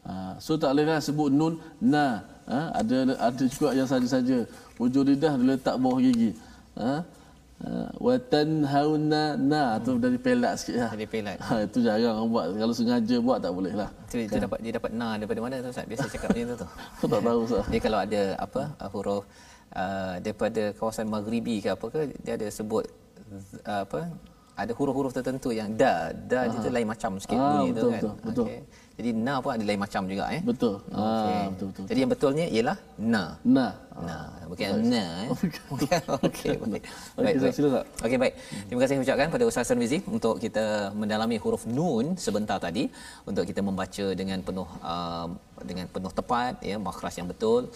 Uh, 0.07 0.35
so 0.38 0.54
tak 0.54 0.78
bolehlah 0.78 1.02
sebut 1.02 1.26
nun. 1.26 1.59
Na 1.83 2.22
uh, 2.46 2.70
ada 2.70 3.18
ada 3.18 3.44
juga 3.50 3.74
yang 3.74 3.90
saja-saja. 3.90 4.46
Hujung 4.78 5.11
lidah 5.11 5.35
diletak 5.35 5.74
bawah 5.74 5.98
gigi. 5.98 6.38
Uh, 6.78 7.02
wa 7.99 8.14
tanhauna 8.31 9.35
na 9.35 9.83
tu 9.83 9.99
dari 9.99 10.14
pelat 10.14 10.55
sikit 10.62 10.77
lah. 10.79 10.90
Dari 10.94 11.09
pelat. 11.11 11.38
Ha, 11.42 11.66
itu 11.66 11.79
jarang 11.83 12.23
orang 12.23 12.31
buat. 12.31 12.47
Kalau 12.55 12.75
sengaja 12.75 13.16
buat 13.18 13.38
tak 13.42 13.53
boleh 13.53 13.75
lah. 13.75 13.90
Dia, 14.07 14.25
kan? 14.25 14.31
dia 14.31 14.40
dapat 14.47 14.59
dia 14.62 14.73
dapat 14.79 14.90
na 14.94 15.09
daripada 15.18 15.40
mana 15.42 15.55
tu 15.59 15.71
Ustaz? 15.75 15.87
Biasa 15.90 16.07
cakap 16.07 16.29
macam 16.31 16.47
tu 16.47 16.57
tu. 16.62 16.68
Aku 16.71 17.07
tak 17.12 17.21
tahu 17.27 17.38
Ustaz. 17.51 17.64
Dia 17.66 17.81
kalau 17.83 17.99
ada 17.99 18.21
apa 18.38 18.61
huruf 18.94 19.23
uh, 19.75 20.14
daripada 20.23 20.62
kawasan 20.79 21.07
maghribi 21.11 21.59
ke 21.59 21.75
apa 21.75 21.87
ke 21.90 22.01
dia 22.23 22.38
ada 22.38 22.47
sebut 22.47 22.87
uh, 23.66 23.83
apa 23.83 24.07
ada 24.59 24.73
huruf-huruf 24.75 25.14
tertentu 25.14 25.55
yang 25.55 25.71
da 25.79 26.11
da 26.11 26.51
dia 26.51 26.59
tu 26.59 26.71
lain 26.71 26.87
macam 26.90 27.14
sikit 27.23 27.38
ah, 27.38 27.62
bunyi 27.62 27.71
betul, 27.71 27.79
tu 27.79 27.87
kan. 27.87 28.03
Betul, 28.03 28.14
betul. 28.27 28.47
Okay. 28.51 28.61
Jadi 28.99 29.11
na 29.14 29.35
pun 29.38 29.51
ada 29.55 29.62
lain 29.62 29.79
macam 29.79 30.03
juga 30.11 30.25
eh. 30.35 30.42
Betul. 30.42 30.75
Okay. 30.90 30.99
Ah, 30.99 31.47
betul, 31.55 31.66
betul. 31.71 31.85
Jadi 31.87 31.99
yang 32.03 32.11
betulnya 32.11 32.47
ialah 32.51 32.77
na. 32.99 33.23
Na. 33.47 33.66
Nah, 34.06 34.30
bukan 34.50 34.70
na 34.92 35.04
eh. 35.24 35.28
Okey, 35.74 35.90
okey, 36.26 36.52
baik. 36.72 36.84
Okey, 37.18 37.34
baik. 37.42 37.54
sila 37.56 37.68
tak? 37.76 37.84
Okey, 38.06 38.18
baik. 38.22 38.34
Terima 38.68 38.80
kasih 38.82 39.02
ucapkan 39.04 39.28
pada 39.34 39.44
Ustaz 39.50 39.70
Tarmizi 39.70 39.98
untuk 40.16 40.34
kita 40.44 40.94
mendalami 41.00 41.37
huruf 41.44 41.64
nun 41.66 42.14
sebentar 42.26 42.58
tadi 42.66 42.84
untuk 43.30 43.44
kita 43.50 43.61
membaca 43.68 44.06
dengan 44.20 44.38
penuh 44.46 44.68
uh, 44.92 45.28
dengan 45.70 45.87
penuh 45.94 46.12
tepat 46.18 46.62
ya 46.70 46.76
makhraj 46.87 47.14
yang 47.20 47.28
betul 47.32 47.66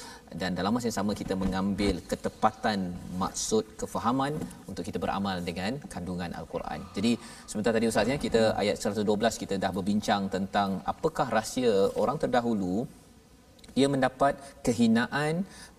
dan 0.41 0.55
dalam 0.59 0.71
masa 0.75 0.87
yang 0.89 0.99
sama 1.01 1.13
kita 1.21 1.35
mengambil 1.43 1.99
ketepatan 2.11 2.95
maksud 3.23 3.65
kefahaman 3.81 4.33
untuk 4.71 4.87
kita 4.89 4.99
beramal 5.03 5.43
dengan 5.49 5.83
kandungan 5.95 6.31
al-Quran. 6.41 6.81
Jadi 6.97 7.13
sebentar 7.51 7.75
tadi 7.75 7.91
ustaz 7.91 8.07
ya 8.13 8.17
kita 8.27 8.43
ayat 8.63 8.79
112 8.79 9.43
kita 9.43 9.55
dah 9.65 9.73
berbincang 9.75 10.31
tentang 10.37 10.79
apakah 10.93 11.27
rahsia 11.39 11.75
orang 12.03 12.19
terdahulu 12.23 12.87
dia 13.77 13.87
mendapat 13.95 14.35
kehinaan, 14.67 15.35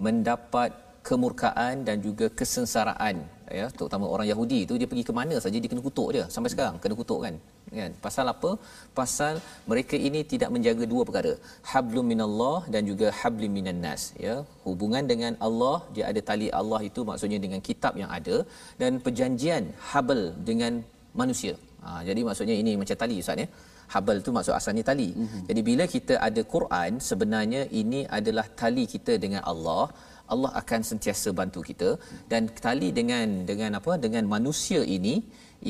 mendapat 0.07 0.71
kemurkaan 1.07 1.75
dan 1.87 1.97
juga 2.05 2.25
kesengsaraan. 2.39 3.15
Ya 3.57 3.65
terutama 3.77 4.05
orang 4.13 4.27
Yahudi 4.31 4.59
itu 4.65 4.73
dia 4.81 4.87
pergi 4.91 5.03
ke 5.09 5.13
mana 5.17 5.35
saja 5.43 5.57
dia 5.61 5.69
kena 5.71 5.83
kutuk 5.87 6.07
dia 6.15 6.23
sampai 6.33 6.49
sekarang 6.53 6.75
kena 6.83 6.95
kutuk 6.99 7.19
kan 7.25 7.35
kan? 7.79 7.91
Pasal 8.05 8.25
apa? 8.33 8.51
Pasal 8.99 9.33
mereka 9.71 9.95
ini 10.07 10.19
tidak 10.31 10.49
menjaga 10.55 10.83
dua 10.93 11.03
perkara 11.07 11.33
hablum 11.71 12.05
minallah 12.11 12.59
dan 12.73 12.81
juga 12.91 13.07
hablim 13.19 13.51
minan 13.57 13.77
nas 13.85 14.03
ya? 14.25 14.35
Hubungan 14.67 15.05
dengan 15.11 15.35
Allah 15.47 15.77
dia 15.95 16.05
ada 16.11 16.23
tali 16.29 16.47
Allah 16.61 16.81
itu 16.89 17.03
maksudnya 17.09 17.39
dengan 17.45 17.61
kitab 17.69 17.93
yang 18.01 18.11
ada 18.19 18.37
dan 18.81 19.01
perjanjian 19.05 19.65
habl 19.91 20.21
dengan 20.49 20.81
manusia. 21.21 21.53
Ha, 21.83 21.89
jadi 22.09 22.21
maksudnya 22.27 22.55
ini 22.63 22.73
macam 22.81 22.97
tali 23.03 23.17
ustaz 23.23 23.43
ya 23.43 23.47
habal 23.93 24.17
tu 24.25 24.31
maksud 24.35 24.53
asalnya 24.59 24.83
tali. 24.89 25.09
Mm-hmm. 25.11 25.43
Jadi 25.49 25.61
bila 25.69 25.83
kita 25.95 26.15
ada 26.27 26.41
Quran 26.55 26.91
sebenarnya 27.09 27.61
ini 27.81 28.01
adalah 28.17 28.45
tali 28.61 28.85
kita 28.93 29.15
dengan 29.25 29.43
Allah. 29.51 29.85
Allah 30.33 30.51
akan 30.61 30.81
sentiasa 30.89 31.29
bantu 31.39 31.61
kita 31.69 31.89
dan 32.31 32.47
tali 32.65 32.89
dengan 32.99 33.27
dengan 33.49 33.71
apa 33.79 33.93
dengan 34.05 34.23
manusia 34.35 34.81
ini 34.97 35.15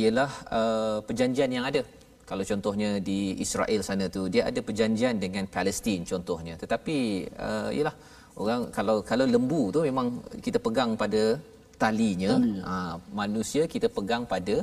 ialah 0.01 0.31
uh, 0.59 0.97
perjanjian 1.07 1.51
yang 1.57 1.65
ada. 1.69 1.81
Kalau 2.29 2.43
contohnya 2.51 2.89
di 3.09 3.19
Israel 3.45 3.81
sana 3.87 4.05
tu 4.15 4.21
dia 4.33 4.43
ada 4.49 4.59
perjanjian 4.67 5.15
dengan 5.23 5.45
Palestin 5.55 6.01
contohnya. 6.11 6.53
Tetapi 6.63 6.97
uh, 7.47 7.69
ialah 7.77 7.95
orang 8.43 8.61
kalau 8.77 8.97
kalau 9.09 9.25
lembu 9.35 9.61
tu 9.75 9.81
memang 9.89 10.07
kita 10.45 10.61
pegang 10.67 10.93
pada 11.03 11.23
talinya. 11.83 12.31
Tali, 12.37 12.53
ya. 12.59 12.63
uh, 12.73 12.95
manusia 13.21 13.63
kita 13.73 13.89
pegang 13.97 14.23
pada 14.33 14.55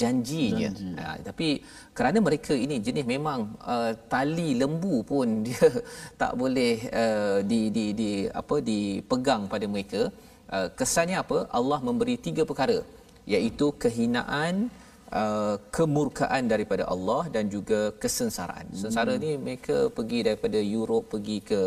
janjinya. 0.00 0.70
Janji. 0.70 0.90
Ha, 0.96 1.20
tapi 1.28 1.48
kerana 1.96 2.18
mereka 2.24 2.56
ini 2.56 2.80
jenis 2.80 3.04
memang 3.04 3.52
uh, 3.60 3.92
tali 4.12 4.56
lembu 4.56 5.04
pun 5.04 5.28
dia 5.46 5.68
tak 6.16 6.32
boleh 6.40 6.74
uh, 7.02 7.38
di 7.44 7.68
di 7.68 7.84
di 7.92 8.10
apa 8.40 8.58
dipegang 8.64 9.44
pada 9.52 9.66
mereka. 9.68 10.08
Uh, 10.54 10.68
kesannya 10.78 11.18
apa? 11.24 11.38
Allah 11.58 11.80
memberi 11.80 12.16
tiga 12.20 12.44
perkara 12.48 12.78
iaitu 13.24 13.72
kehinaan, 13.82 14.68
Uh, 15.12 15.60
kemurkaan 15.76 16.48
daripada 16.50 16.84
Allah 16.92 17.28
dan 17.34 17.44
juga 17.52 17.92
kesengsaraan. 18.02 18.66
Sengsara 18.80 19.14
hmm. 19.14 19.22
ni 19.24 19.30
mereka 19.46 19.76
pergi 19.96 20.18
daripada 20.26 20.58
Europe 20.58 21.06
pergi 21.12 21.36
ke 21.50 21.60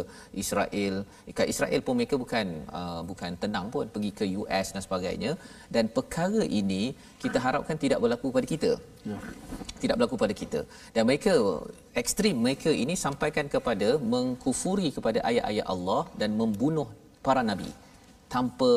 Israel. 0.44 0.96
Ke 1.38 1.46
Israel 1.54 1.82
pun 1.86 1.96
mereka 2.00 2.20
bukan 2.24 2.48
uh, 2.80 3.02
bukan 3.10 3.38
tenang 3.44 3.68
pun 3.76 3.86
pergi 3.94 4.12
ke 4.20 4.26
US 4.42 4.74
dan 4.74 4.82
sebagainya 4.88 5.32
dan 5.76 5.88
perkara 5.98 6.44
ini 6.44 6.92
kita 7.24 7.40
harapkan 7.46 7.80
tidak 7.84 8.02
berlaku 8.04 8.34
pada 8.38 8.48
kita. 8.54 8.72
Ya. 9.08 9.18
Tidak 9.80 9.96
berlaku 9.96 10.18
pada 10.24 10.36
kita. 10.42 10.62
Dan 10.92 11.08
mereka 11.08 11.34
ekstrim 12.04 12.36
mereka 12.48 12.74
ini 12.84 12.98
sampaikan 13.06 13.48
kepada 13.56 13.96
mengkufuri 14.14 14.90
kepada 14.98 15.22
ayat-ayat 15.30 15.68
Allah 15.76 16.04
dan 16.20 16.36
membunuh 16.42 16.90
para 17.28 17.44
nabi 17.52 17.70
tanpa 18.34 18.72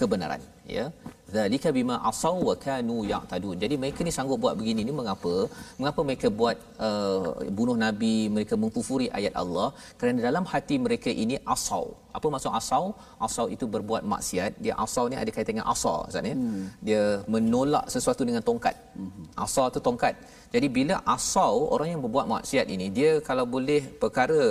kebenaran 0.00 0.42
ya 0.76 0.86
zalika 1.32 1.68
bima 1.76 1.96
asaw 2.10 2.36
wa 2.48 2.54
kanu 2.64 2.96
ya'tadun. 3.12 3.56
Jadi 3.62 3.74
mereka 3.82 4.00
ni 4.06 4.12
sanggup 4.16 4.38
buat 4.44 4.54
begini 4.60 4.80
ni 4.88 4.92
mengapa? 5.00 5.34
Mengapa 5.80 6.00
mereka 6.08 6.28
buat 6.40 6.56
uh, 6.86 7.48
bunuh 7.58 7.76
nabi 7.84 8.14
mereka 8.34 8.54
mengkufuri 8.62 9.08
ayat 9.18 9.34
Allah? 9.42 9.68
Kerana 9.98 10.20
dalam 10.28 10.44
hati 10.52 10.76
mereka 10.86 11.10
ini 11.24 11.38
asaw. 11.54 11.86
Apa 12.16 12.26
maksud 12.34 12.52
asaw? 12.60 12.84
Asaw 13.26 13.46
itu 13.54 13.64
berbuat 13.74 14.02
maksiat. 14.12 14.52
Dia 14.64 14.74
asaw 14.84 15.04
ni 15.10 15.16
ada 15.22 15.30
kaitan 15.34 15.52
dengan 15.56 15.68
asa 15.74 15.94
ustaz 16.08 16.30
ya? 16.30 16.36
Hmm. 16.36 16.64
dia 16.86 17.02
menolak 17.34 17.84
sesuatu 17.94 18.22
dengan 18.28 18.42
tongkat. 18.48 18.76
Hmm. 18.98 19.26
asa 19.44 19.64
tu 19.74 19.80
tongkat. 19.88 20.14
Jadi 20.54 20.66
bila 20.78 20.96
asaw 21.16 21.54
orang 21.74 21.88
yang 21.94 22.02
berbuat 22.04 22.26
maksiat 22.34 22.66
ini 22.74 22.86
dia 22.98 23.10
kalau 23.28 23.46
boleh 23.56 23.82
perkara 24.02 24.42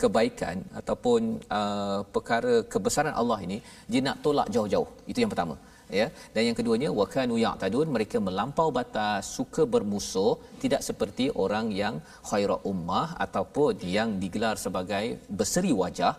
kebaikan 0.00 0.56
ataupun 0.80 1.20
uh, 1.58 2.00
perkara 2.14 2.54
kebesaran 2.72 3.14
Allah 3.20 3.38
ini 3.46 3.58
dia 3.92 4.00
nak 4.06 4.16
tolak 4.24 4.48
jauh-jauh. 4.54 4.88
Itu 5.10 5.20
yang 5.22 5.32
pertama 5.34 5.54
ya. 6.00 6.06
Dan 6.34 6.42
yang 6.48 6.56
keduanya 6.58 6.90
wakanu 7.00 7.36
ya'tadun 7.44 7.88
mereka 7.96 8.18
melampau 8.26 8.68
batas 8.78 9.30
suka 9.36 9.64
bermusuh 9.74 10.32
tidak 10.62 10.82
seperti 10.88 11.26
orang 11.44 11.68
yang 11.82 11.96
khaira 12.28 12.58
ummah 12.72 13.08
ataupun 13.26 13.82
yang 13.96 14.10
digelar 14.22 14.56
sebagai 14.66 15.04
berseri 15.38 15.72
wajah. 15.82 16.14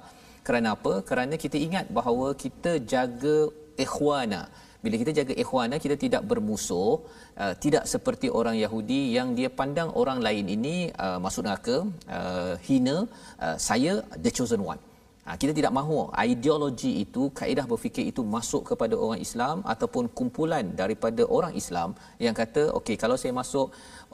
Kerana 0.47 0.69
apa? 0.75 0.93
Kerana 1.09 1.35
kita 1.43 1.57
ingat 1.67 1.87
bahawa 1.97 2.27
kita 2.43 2.73
jaga 2.93 3.37
ikhwana. 3.85 4.43
Bila 4.83 4.95
kita 5.01 5.11
jaga 5.19 5.33
ikhwana 5.43 5.75
kita 5.83 5.95
tidak 6.03 6.23
bermusuh 6.29 6.93
uh, 7.41 7.53
tidak 7.63 7.83
seperti 7.93 8.27
orang 8.39 8.57
Yahudi 8.63 9.01
yang 9.17 9.37
dia 9.37 9.49
pandang 9.59 9.89
orang 10.01 10.19
lain 10.27 10.45
ini 10.57 10.75
uh, 11.05 11.21
masuk 11.25 11.45
neraka 11.45 11.75
uh, 12.17 12.53
hina 12.65 12.97
uh, 13.45 13.57
saya 13.67 14.01
the 14.25 14.33
chosen 14.33 14.63
one 14.71 14.81
Ha, 15.25 15.37
kita 15.41 15.53
tidak 15.57 15.73
mahu. 15.77 16.09
Ideologi 16.29 16.91
itu, 17.05 17.29
kaedah 17.39 17.65
berfikir 17.71 18.05
itu 18.11 18.21
masuk 18.35 18.73
kepada 18.73 18.97
orang 19.03 19.21
Islam 19.27 19.57
ataupun 19.73 20.09
kumpulan 20.17 20.65
daripada 20.81 21.21
orang 21.37 21.53
Islam 21.61 21.89
yang 22.25 22.33
kata, 22.41 22.73
okey 22.77 22.97
kalau 23.03 23.17
saya 23.21 23.33
masuk 23.41 23.69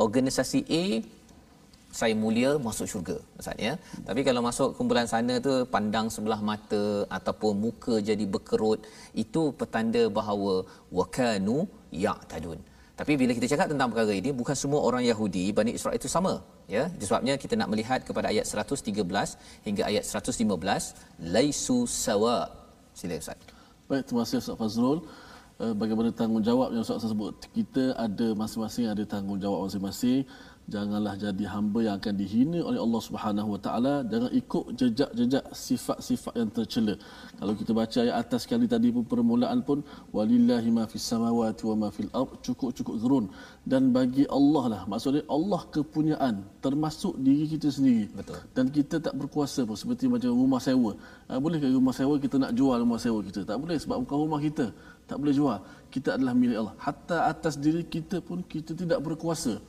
organisasi 0.06 0.60
A, 0.82 0.84
saya 2.00 2.13
mulia 2.24 2.50
masuk 2.67 2.88
syurga 2.91 3.17
maksudnya 3.36 3.72
tapi 4.08 4.22
kalau 4.28 4.41
masuk 4.48 4.70
kumpulan 4.78 5.08
sana 5.12 5.36
tu 5.46 5.54
pandang 5.76 6.08
sebelah 6.15 6.39
mata 6.50 6.84
ataupun 7.17 7.54
muka 7.65 7.96
jadi 8.10 8.26
berkerut 8.34 8.80
itu 9.24 9.41
petanda 9.60 10.04
bahawa 10.17 10.54
wakanu 11.00 11.58
ya'tadun 12.04 12.60
tapi 13.00 13.14
bila 13.22 13.32
kita 13.38 13.48
cakap 13.54 13.68
tentang 13.72 13.88
perkara 13.94 14.14
ini 14.22 14.30
bukan 14.40 14.56
semua 14.62 14.82
orang 14.88 15.04
Yahudi 15.06 15.46
Bani 15.58 15.72
Israel 15.78 15.98
itu 16.00 16.10
sama 16.16 16.34
ya. 16.76 16.84
Sebabnya 17.08 17.34
kita 17.44 17.54
nak 17.60 17.70
melihat 17.72 18.00
kepada 18.08 18.28
ayat 18.34 18.46
113 18.50 19.06
hingga 19.68 19.84
ayat 19.90 20.04
115 20.04 20.98
laisu 21.36 21.80
sawa. 21.86 22.38
Sila 23.00 23.22
ustaz. 23.22 23.38
Baik 23.90 24.02
terima 24.10 24.22
kasih 24.26 24.38
ustaz 24.42 24.58
Fazrul. 24.62 25.00
Eh, 25.62 25.74
bagaimana 25.82 26.10
tanggungjawab 26.22 26.70
yang 26.74 26.82
ustaz 26.86 27.06
sebut 27.14 27.34
kita 27.58 27.94
ada 28.06 28.28
masing-masing 28.42 28.86
ada 28.94 29.04
tanggungjawab 29.14 29.60
masing-masing 29.66 30.20
janganlah 30.67 31.15
jadi 31.15 31.43
hamba 31.47 31.80
yang 31.80 31.95
akan 31.99 32.13
dihina 32.19 32.60
oleh 32.60 32.80
Allah 32.86 33.01
Subhanahu 33.08 33.49
Wa 33.56 33.60
Taala. 33.65 33.93
Jangan 34.12 34.32
ikut 34.36 34.65
jejak-jejak 34.80 35.45
sifat-sifat 35.56 36.34
yang 36.39 36.49
tercela. 36.51 36.95
Kalau 37.39 37.53
kita 37.60 37.71
baca 37.71 37.97
ayat 38.03 38.15
atas 38.21 38.43
sekali 38.43 38.67
tadi 38.67 38.91
pun 38.91 39.08
permulaan 39.08 39.63
pun 39.63 39.80
walillahi 40.12 40.67
ma 40.77 40.84
fis 40.91 41.08
samawati 41.08 41.63
wa 41.71 41.75
ma 41.82 41.89
fil 41.95 42.12
ard 42.12 42.36
cukup-cukup 42.43 42.95
gerun. 42.99 43.25
Dan 43.63 43.95
bagi 43.95 44.27
Allah 44.27 44.63
lah 44.73 44.82
maksudnya 44.91 45.23
Allah 45.32 45.62
kepunyaan 45.75 46.43
termasuk 46.60 47.15
diri 47.23 47.47
kita 47.47 47.71
sendiri. 47.71 48.12
Betul. 48.12 48.39
Dan 48.51 48.67
kita 48.67 48.99
tak 48.99 49.15
berkuasa 49.15 49.63
pun 49.63 49.80
seperti 49.80 50.12
macam 50.12 50.36
rumah 50.36 50.60
sewa. 50.60 50.91
Ha, 51.32 51.39
boleh 51.39 51.63
ke 51.63 51.67
rumah 51.71 51.95
sewa 51.95 52.15
kita 52.19 52.36
nak 52.43 52.51
jual 52.51 52.75
rumah 52.75 52.99
sewa 52.99 53.19
kita? 53.23 53.47
Tak 53.47 53.58
boleh 53.63 53.80
sebab 53.80 54.03
bukan 54.03 54.17
rumah 54.19 54.39
kita. 54.43 54.67
Tak 55.08 55.15
boleh 55.15 55.32
jual. 55.32 55.60
Kita 55.88 56.19
adalah 56.19 56.36
milik 56.36 56.60
Allah. 56.60 56.75
Hatta 56.84 57.17
atas 57.32 57.56
diri 57.56 57.88
kita 57.88 58.19
pun 58.19 58.43
kita 58.43 58.75
tidak 58.75 58.99
berkuasa 58.99 59.63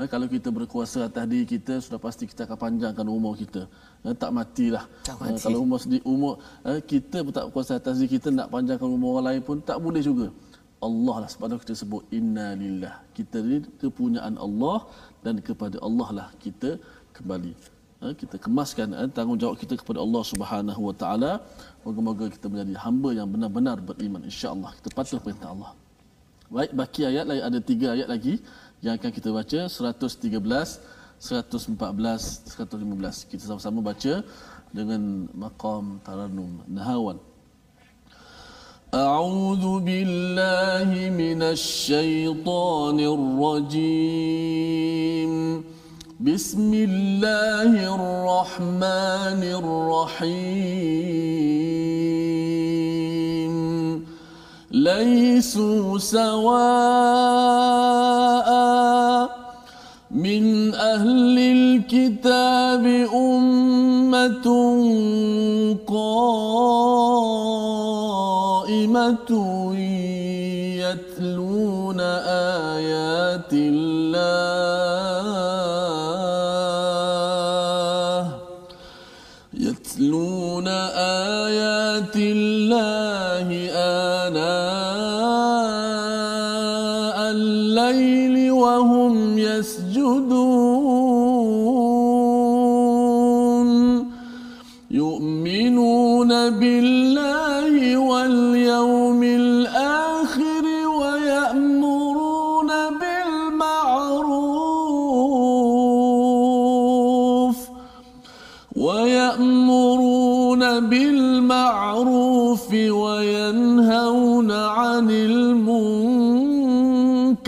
Ha, 0.00 0.08
kalau 0.12 0.26
kita 0.32 0.48
berkuasa 0.48 0.98
atas 1.08 1.24
diri 1.30 1.44
kita 1.44 1.74
sudah 1.84 2.00
pasti 2.04 2.24
kita 2.30 2.48
akan 2.48 2.56
panjangkan 2.64 3.06
umur 3.16 3.32
kita. 3.40 3.62
Ha, 4.04 4.16
tak 4.22 4.30
matilah. 4.36 4.84
Tak 5.08 5.16
mati. 5.20 5.36
ha, 5.36 5.42
kalau 5.44 5.58
umur 5.64 5.78
sendiri 5.82 6.00
umur 6.12 6.34
ha, 6.64 6.80
kita 6.92 7.16
pun 7.24 7.32
tak 7.38 7.44
berkuasa 7.48 7.72
atas 7.80 8.00
diri 8.00 8.10
kita 8.16 8.32
nak 8.32 8.48
panjangkan 8.54 8.88
umur 8.96 9.10
orang 9.12 9.26
lain 9.28 9.42
pun 9.48 9.60
tak 9.70 9.76
boleh 9.86 10.00
juga. 10.00 10.26
Allah 10.88 11.16
lah 11.22 11.28
sebab 11.32 11.60
kita 11.64 11.76
sebut 11.82 12.02
inna 12.18 12.46
lillah. 12.62 12.94
Kita 13.18 13.44
ni 13.50 13.60
kepunyaan 13.82 14.40
Allah 14.46 14.78
dan 15.20 15.36
kepada 15.48 15.76
Allah 15.88 16.08
lah 16.18 16.28
kita 16.44 16.80
kembali. 17.18 17.52
Ha, 18.00 18.16
kita 18.16 18.40
kemaskan 18.40 18.96
ha, 18.96 19.04
tanggungjawab 19.18 19.60
kita 19.60 19.76
kepada 19.82 20.00
Allah 20.00 20.22
Subhanahu 20.32 20.80
Wa 20.88 20.94
Taala. 21.02 21.32
Moga-moga 21.84 22.32
kita 22.36 22.48
menjadi 22.48 22.74
hamba 22.86 23.12
yang 23.20 23.28
benar-benar 23.28 23.76
beriman 23.90 24.24
insya-Allah. 24.24 24.72
Kita 24.80 24.96
patuh 24.96 25.20
perintah 25.20 25.52
Allah. 25.52 25.72
Baik, 26.50 26.72
baki 26.78 27.02
ayat 27.06 27.24
lagi 27.30 27.42
ada 27.48 27.58
tiga 27.62 27.86
ayat 27.94 28.08
lagi 28.10 28.34
yang 28.83 28.93
akan 28.97 29.11
kita 29.17 29.29
baca 29.31 29.59
113 29.67 30.29
114 31.19 31.75
115 32.53 33.29
kita 33.31 33.43
sama-sama 33.49 33.79
baca 33.81 34.13
dengan 34.75 35.31
maqam 35.31 35.99
tarannum 36.03 36.61
nahawan 36.67 37.17
أعوذ 38.95 39.83
بالله 39.83 40.89
من 41.11 41.41
الشيطان 41.43 42.99
الرجيم 43.17 44.45
بسم 46.19 46.71
الله 46.73 47.71
الرحمن 47.95 49.41
الرحيم 49.59 50.85
ليسوا 54.71 55.97
سواء 55.99 57.75
من 60.20 60.74
أهل 60.74 61.38
الكتاب 61.38 62.84
أمة 63.14 64.46
قائمة 65.86 66.90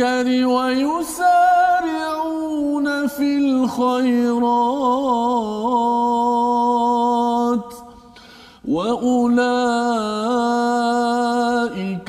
المنكر 0.01 0.47
ويسارعون 0.47 1.26
في 3.07 3.36
الخيرات 3.38 4.43
وأولئك 8.68 9.30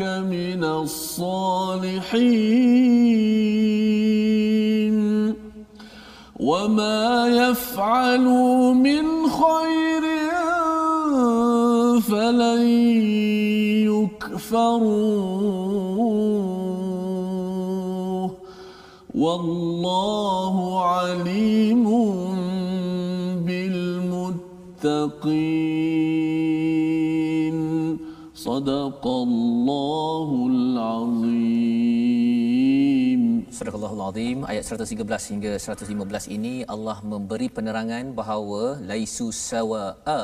من 0.01 0.63
الصالحين 0.63 2.13
وما 6.39 7.27
يفعلوا 7.27 8.73
من 8.73 9.29
خير 9.29 10.03
فلن 12.01 12.61
يكفروه 13.91 15.62
والله 19.16 20.80
عليم 20.82 21.86
بالمتقين. 23.45 24.93
صدق 28.36 29.07
الله 29.07 30.47
العظيم. 30.49 31.62
Surah 33.55 33.73
Allahul 33.77 34.03
Azim 34.05 34.39
ayat 34.51 34.63
113 34.75 35.31
hingga 35.31 35.51
115 35.63 36.35
ini 36.35 36.53
Allah 36.73 36.95
memberi 37.11 37.47
penerangan 37.55 38.05
bahawa 38.19 38.61
laisu 38.91 39.27
sawa'a 39.49 40.21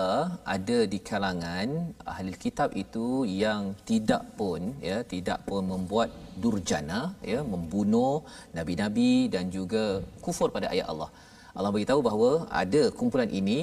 ada 0.55 0.77
di 0.93 0.99
kalangan 1.09 1.67
ahli 2.13 2.33
kitab 2.45 2.73
itu 2.83 3.07
yang 3.41 3.63
tidak 3.89 4.23
pun 4.39 4.73
ya 4.89 4.97
tidak 5.13 5.45
pun 5.49 5.61
membuat 5.73 6.09
durjana 6.43 7.01
ya 7.31 7.41
membunuh 7.53 8.15
nabi-nabi 8.57 9.11
dan 9.35 9.53
juga 9.57 9.83
kufur 10.25 10.49
pada 10.55 10.69
ayat 10.73 10.89
Allah. 10.93 11.09
Allah 11.57 11.73
beritahu 11.77 12.01
bahawa 12.09 12.31
ada 12.63 12.83
kumpulan 13.01 13.29
ini 13.41 13.59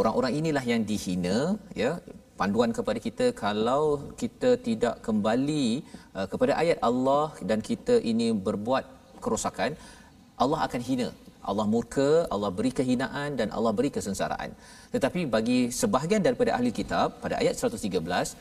orang-orang 0.00 0.34
inilah 0.42 0.64
yang 0.72 0.84
dihina 0.92 1.38
ya 1.82 1.92
panduan 2.40 2.72
kepada 2.78 2.98
kita 3.06 3.26
kalau 3.44 3.82
kita 4.22 4.50
tidak 4.68 4.94
kembali 5.06 5.66
uh, 6.16 6.26
kepada 6.34 6.52
ayat 6.62 6.78
Allah 6.90 7.26
dan 7.48 7.60
kita 7.70 7.96
ini 8.12 8.28
berbuat 8.48 8.84
kerosakan 9.24 9.72
Allah 10.44 10.60
akan 10.66 10.82
hina. 10.88 11.08
Allah 11.50 11.66
murka 11.74 12.08
Allah 12.34 12.50
beri 12.58 12.70
kehinaan 12.78 13.30
dan 13.40 13.48
Allah 13.56 13.72
beri 13.78 13.90
kesengsaraan. 13.96 14.50
Tetapi 14.94 15.20
bagi 15.34 15.58
sebahagian 15.80 16.22
daripada 16.26 16.50
ahli 16.56 16.70
kitab 16.78 17.08
pada 17.22 17.34
ayat 17.42 17.54
113 17.68 18.34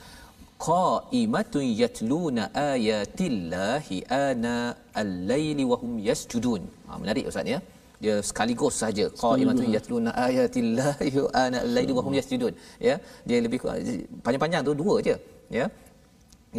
qaimatun 0.68 1.66
yatluna 1.84 2.44
ayatillahi 2.72 3.98
ana 4.26 4.56
al-laili 5.04 5.64
wa 5.72 5.78
hum 5.84 5.94
yasjudun. 6.10 6.62
Ha, 6.88 7.00
menarik 7.04 7.30
ustaz 7.32 7.54
ya? 7.54 7.60
Dia 8.04 8.16
sekaligus 8.30 8.76
saja 8.84 9.06
qaimatun 9.24 9.70
yatluna 9.78 10.12
ayatillahi 10.28 11.12
ana 11.46 11.58
al-laili 11.66 11.94
wa 11.98 12.04
hum 12.08 12.16
yasjudun. 12.20 12.54
Ya? 12.90 12.98
Dia 13.30 13.40
lebih 13.46 13.62
panjang-panjang 14.26 14.64
tu 14.70 14.76
dua 14.84 14.96
je 15.08 15.16
ya 15.60 15.66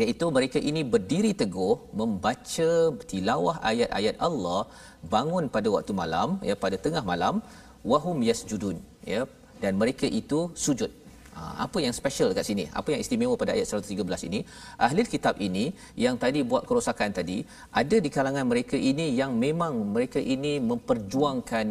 iaitu 0.02 0.26
mereka 0.36 0.58
ini 0.70 0.82
berdiri 0.94 1.32
teguh 1.42 1.74
membaca 2.00 2.70
tilawah 3.10 3.56
ayat-ayat 3.70 4.16
Allah 4.28 4.60
bangun 5.14 5.46
pada 5.56 5.68
waktu 5.76 5.92
malam 6.02 6.28
ya 6.48 6.54
pada 6.64 6.76
tengah 6.84 7.04
malam 7.10 7.34
wahum 7.90 8.20
yasjudun 8.28 8.78
ya 9.14 9.22
dan 9.64 9.74
mereka 9.82 10.06
itu 10.20 10.40
sujud 10.66 10.92
Ha, 11.36 11.42
apa 11.64 11.78
yang 11.84 11.92
special 11.98 12.28
kat 12.36 12.44
sini? 12.48 12.64
Apa 12.80 12.88
yang 12.92 13.00
istimewa 13.04 13.34
pada 13.40 13.52
ayat 13.56 13.68
113 13.68 14.24
ini? 14.28 14.40
Ahli 14.84 15.04
kitab 15.14 15.36
ini 15.46 15.64
yang 16.04 16.16
tadi 16.22 16.40
buat 16.50 16.64
kerosakan 16.68 17.12
tadi, 17.18 17.44
ada 17.80 17.96
di 18.04 18.08
kalangan 18.16 18.46
mereka 18.52 18.76
ini 18.90 19.06
yang 19.20 19.36
memang 19.44 19.74
mereka 19.94 20.16
ini 20.34 20.52
memperjuangkan 20.70 21.66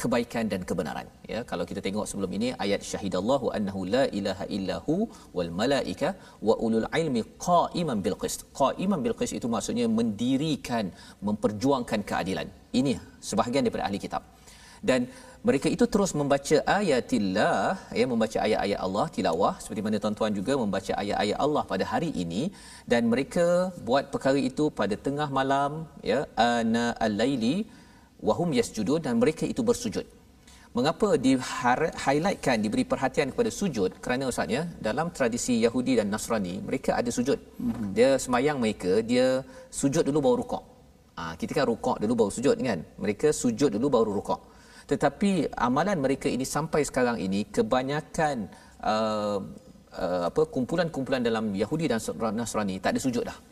kebaikan 0.00 0.44
dan 0.52 0.60
kebenaran. 0.68 1.06
Ya 1.32 1.40
kalau 1.50 1.64
kita 1.70 1.80
tengok 1.86 2.06
sebelum 2.10 2.30
ini 2.38 2.48
ayat 2.64 2.80
syahidallahu 2.90 3.46
annahu 3.56 3.80
la 3.94 4.04
ilaha 4.18 4.44
illahu 4.56 4.96
wal 5.36 5.52
malaika 5.60 6.10
wa 6.48 6.54
ulul 6.66 6.88
ilmi 7.00 7.22
qa'iman 7.48 7.98
bil 8.06 8.18
qist. 8.22 8.42
Qa'iman 8.60 9.00
bil 9.06 9.16
qist 9.20 9.34
itu 9.38 9.48
maksudnya 9.54 9.86
mendirikan 9.98 10.86
memperjuangkan 11.28 12.02
keadilan. 12.10 12.48
Ini 12.80 12.94
sebahagian 13.30 13.64
daripada 13.66 13.86
ahli 13.88 14.00
kitab. 14.06 14.24
Dan 14.88 15.00
mereka 15.48 15.68
itu 15.74 15.84
terus 15.92 16.12
membaca 16.20 16.56
ayatillah 16.78 17.60
ya 18.00 18.04
membaca 18.12 18.38
ayat-ayat 18.46 18.78
Allah 18.86 19.04
tilawah 19.16 19.52
seperti 19.62 19.82
mana 19.86 20.00
tuan-tuan 20.02 20.32
juga 20.38 20.52
membaca 20.62 20.92
ayat-ayat 21.02 21.38
Allah 21.44 21.62
pada 21.72 21.84
hari 21.92 22.10
ini. 22.24 22.42
Dan 22.92 23.02
mereka 23.12 23.46
buat 23.88 24.06
perkara 24.14 24.40
itu 24.50 24.66
pada 24.80 24.96
tengah 25.06 25.28
malam 25.38 25.72
ya 26.10 26.20
ana 26.52 26.86
al-laili 27.06 27.56
wahum 28.28 28.48
yasjudun 28.58 29.00
dan 29.06 29.14
mereka 29.22 29.44
itu 29.52 29.62
bersujud. 29.70 30.06
Mengapa 30.70 31.18
di 31.18 31.34
highlightkan 32.04 32.62
diberi 32.62 32.84
perhatian 32.86 33.34
kepada 33.34 33.50
sujud? 33.50 33.90
Kerana 33.98 34.30
ustaz 34.30 34.46
ya 34.56 34.62
dalam 34.86 35.10
tradisi 35.10 35.58
Yahudi 35.66 35.98
dan 35.98 36.14
Nasrani 36.14 36.62
mereka 36.62 36.94
ada 37.00 37.10
sujud. 37.10 37.38
Mm-hmm. 37.58 37.88
dia 37.96 38.10
semayang 38.24 38.62
mereka 38.62 39.02
dia 39.02 39.42
sujud 39.80 40.06
dulu 40.06 40.18
baru 40.26 40.36
rukuk. 40.46 40.62
Ha, 41.18 41.34
kita 41.40 41.52
kan 41.58 41.66
rukuk 41.72 41.96
dulu 42.02 42.14
baru 42.20 42.30
sujud 42.30 42.54
kan? 42.70 42.80
Mereka 43.02 43.34
sujud 43.34 43.70
dulu 43.74 43.86
baru 43.90 44.10
rukuk. 44.18 44.40
Tetapi 44.86 45.30
amalan 45.66 45.98
mereka 45.98 46.30
ini 46.30 46.46
sampai 46.46 46.86
sekarang 46.86 47.18
ini 47.18 47.50
kebanyakan 47.50 48.46
uh, 48.86 49.38
uh, 50.04 50.22
apa 50.30 50.42
kumpulan-kumpulan 50.54 51.22
dalam 51.28 51.50
Yahudi 51.50 51.90
dan 51.90 51.98
Nasrani 52.38 52.78
tak 52.78 52.94
ada 52.94 53.00
sujud 53.02 53.26
dah 53.26 53.49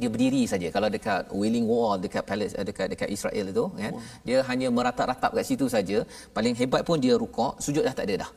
dia 0.00 0.08
berdiri 0.14 0.42
saja. 0.52 0.68
Kalau 0.76 0.88
dekat 0.96 1.32
Wailing 1.38 1.66
Wall 1.72 1.96
dekat 2.04 2.24
palace 2.30 2.54
eh, 2.58 2.64
dekat 2.70 2.86
dekat 2.92 3.08
Israel 3.16 3.46
itu 3.52 3.64
kan 3.80 3.92
oh. 3.96 4.02
dia 4.28 4.38
hanya 4.48 4.68
meratap-ratap 4.78 5.30
kat 5.38 5.46
situ 5.50 5.66
saja. 5.76 5.98
Paling 6.36 6.54
hebat 6.60 6.82
pun 6.88 6.98
dia 7.04 7.14
rukuk 7.22 7.52
sujud 7.66 7.84
dah 7.88 7.94
tak 8.00 8.06
ada 8.08 8.16
dah. 8.24 8.30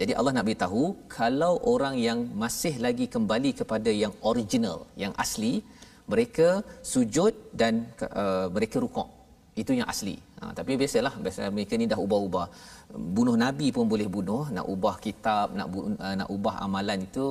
Jadi 0.00 0.12
Allah 0.18 0.32
nak 0.34 0.44
beritahu 0.48 0.82
kalau 1.18 1.52
orang 1.72 1.94
yang 2.08 2.18
masih 2.42 2.74
lagi 2.86 3.06
kembali 3.14 3.50
kepada 3.60 3.90
yang 4.02 4.12
original 4.30 4.78
yang 5.02 5.12
asli 5.24 5.54
mereka 6.12 6.48
sujud 6.92 7.32
dan 7.60 7.74
uh, 8.20 8.46
mereka 8.56 8.76
rukuk. 8.84 9.08
Itu 9.62 9.72
yang 9.78 9.88
asli. 9.92 10.14
Ha, 10.40 10.52
tapi 10.58 10.72
biasalah 10.80 11.14
biasa 11.24 11.50
mereka 11.56 11.74
ni 11.80 11.86
dah 11.92 11.98
ubah-ubah. 12.04 12.46
Bunuh 13.16 13.36
nabi 13.44 13.68
pun 13.76 13.84
boleh 13.92 14.08
bunuh 14.16 14.44
nak 14.56 14.66
ubah 14.74 14.94
kitab 15.06 15.46
nak 15.58 15.68
uh, 15.80 16.14
nak 16.20 16.28
ubah 16.36 16.54
amalan 16.66 17.00
itu 17.08 17.26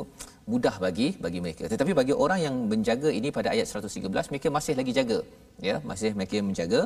mudah 0.54 0.76
bagi 0.86 1.08
bagi 1.26 1.40
mereka. 1.46 1.64
Tetapi 1.74 1.92
bagi 2.00 2.14
orang 2.24 2.40
yang 2.46 2.56
menjaga 2.72 3.10
ini 3.20 3.30
pada 3.38 3.50
ayat 3.56 3.68
113 3.72 4.32
mereka 4.32 4.48
masih 4.58 4.74
lagi 4.80 4.94
jaga 5.00 5.20
ya. 5.70 5.76
Masih 5.90 6.12
mereka 6.18 6.42
menjaga. 6.50 6.82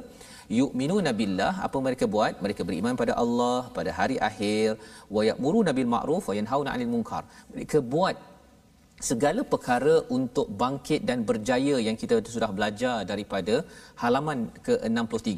Yu'minu 0.60 0.98
nabillah 1.08 1.54
apa 1.68 1.78
mereka 1.88 2.08
buat? 2.16 2.34
Mereka 2.46 2.62
beriman 2.70 3.00
pada 3.02 3.16
Allah 3.24 3.60
pada 3.78 3.94
hari 4.00 4.18
akhir. 4.30 4.68
Wa 5.16 5.24
ya'muru 5.30 5.62
nabil 5.70 5.90
ma'ruf 5.96 6.26
wa 6.32 6.36
yanhauna 6.40 6.70
'anil 6.74 6.92
munkar. 6.96 7.24
Mereka 7.54 7.80
buat 7.96 8.18
segala 9.10 9.42
perkara 9.54 9.96
untuk 10.18 10.48
bangkit 10.62 11.02
dan 11.10 11.20
berjaya 11.30 11.76
yang 11.88 11.98
kita 12.02 12.16
sudah 12.36 12.52
belajar 12.58 12.96
daripada 13.12 13.56
halaman 14.04 14.40
ke-63. 14.68 15.34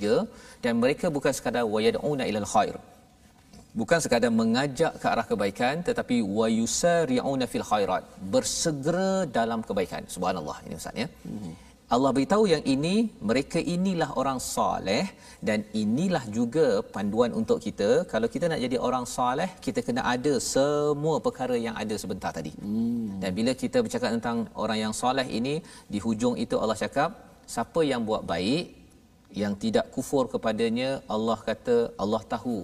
Dan 0.66 0.74
mereka 0.84 1.08
bukan 1.18 1.34
sekadar 1.38 1.66
wayad'una 1.76 2.26
ilal 2.32 2.50
khair 2.56 2.78
bukan 3.80 4.00
sekadar 4.04 4.32
mengajak 4.42 4.94
ke 5.02 5.08
arah 5.14 5.28
kebaikan 5.32 5.84
tetapi 5.90 6.18
wayusari'una 6.38 7.46
fil 7.54 7.68
khairat 7.72 8.04
bersegera 8.34 9.12
dalam 9.38 9.62
kebaikan 9.70 10.04
subhanallah 10.16 10.58
ini 10.66 10.76
ustaz 10.82 11.02
ya 11.04 11.08
mm-hmm. 11.30 11.54
Allah 11.94 12.12
beritahu 12.18 12.44
yang 12.52 12.64
ini 12.74 12.94
mereka 13.30 13.60
inilah 13.74 14.08
orang 14.22 14.40
soleh 14.54 15.06
dan 15.48 15.60
inilah 15.82 16.22
juga 16.38 16.66
panduan 16.94 17.32
untuk 17.40 17.58
kita 17.66 17.90
kalau 18.12 18.28
kita 18.34 18.46
nak 18.52 18.62
jadi 18.66 18.78
orang 18.88 19.06
soleh 19.16 19.50
kita 19.66 19.80
kena 19.88 20.02
ada 20.14 20.34
semua 20.54 21.16
perkara 21.26 21.58
yang 21.66 21.76
ada 21.84 21.96
sebentar 22.04 22.32
tadi. 22.38 22.54
Hmm. 22.64 23.22
Dan 23.22 23.30
bila 23.38 23.54
kita 23.64 23.78
bercakap 23.86 24.10
tentang 24.16 24.40
orang 24.64 24.80
yang 24.84 24.94
soleh 25.02 25.28
ini 25.40 25.56
di 25.94 26.02
hujung 26.06 26.36
itu 26.46 26.58
Allah 26.64 26.78
cakap 26.84 27.12
siapa 27.54 27.84
yang 27.92 28.02
buat 28.10 28.26
baik 28.34 28.66
yang 29.42 29.54
tidak 29.64 29.86
kufur 29.96 30.26
kepadanya 30.34 30.90
Allah 31.16 31.38
kata 31.50 31.78
Allah 32.04 32.24
tahu 32.34 32.58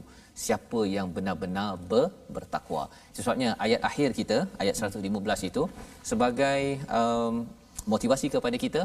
siapa 0.46 0.82
yang 0.96 1.08
benar-benar 1.16 1.70
ber, 1.90 2.06
bertakwa. 2.36 2.84
Sebabnya 3.18 3.50
ayat 3.66 3.82
akhir 3.90 4.10
kita 4.20 4.38
ayat 4.64 4.76
115 4.80 5.50
itu 5.50 5.64
sebagai 6.12 6.62
um, 7.00 7.46
motivasi 7.94 8.28
kepada 8.36 8.58
kita 8.66 8.82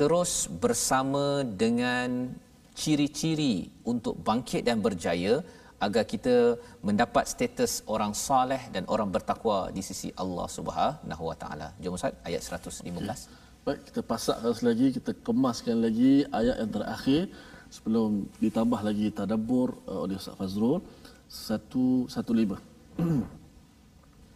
terus 0.00 0.32
bersama 0.64 1.42
dengan 1.62 2.30
ciri-ciri 2.76 3.72
untuk 3.92 4.14
bangkit 4.20 4.62
dan 4.68 4.78
berjaya 4.86 5.40
agar 5.86 6.04
kita 6.12 6.56
mendapat 6.88 7.24
status 7.32 7.72
orang 7.94 8.12
saleh 8.16 8.62
dan 8.74 8.84
orang 8.94 9.08
bertakwa 9.14 9.58
di 9.76 9.82
sisi 9.88 10.08
Allah 10.22 10.46
Subhanahu 10.56 11.24
Wa 11.30 11.36
Taala. 11.42 11.68
Jom 11.82 11.96
Ustaz 11.98 12.16
ayat 12.28 12.40
115. 12.40 13.28
Baik, 13.66 13.80
kita 13.88 14.00
pasakkan 14.12 14.56
lagi, 14.68 14.86
kita 14.96 15.12
kemaskan 15.26 15.76
lagi 15.86 16.12
ayat 16.38 16.56
yang 16.62 16.72
terakhir 16.76 17.22
sebelum 17.75 18.27
ditambah 18.43 18.79
lagi 18.87 19.07
tadabbur 19.11 19.69
uh, 19.87 20.03
oleh 20.03 20.15
Ustaz 20.19 20.35
Fazrul. 20.39 20.79
Satu, 21.31 22.09
satu 22.11 22.31
lima. 22.35 22.57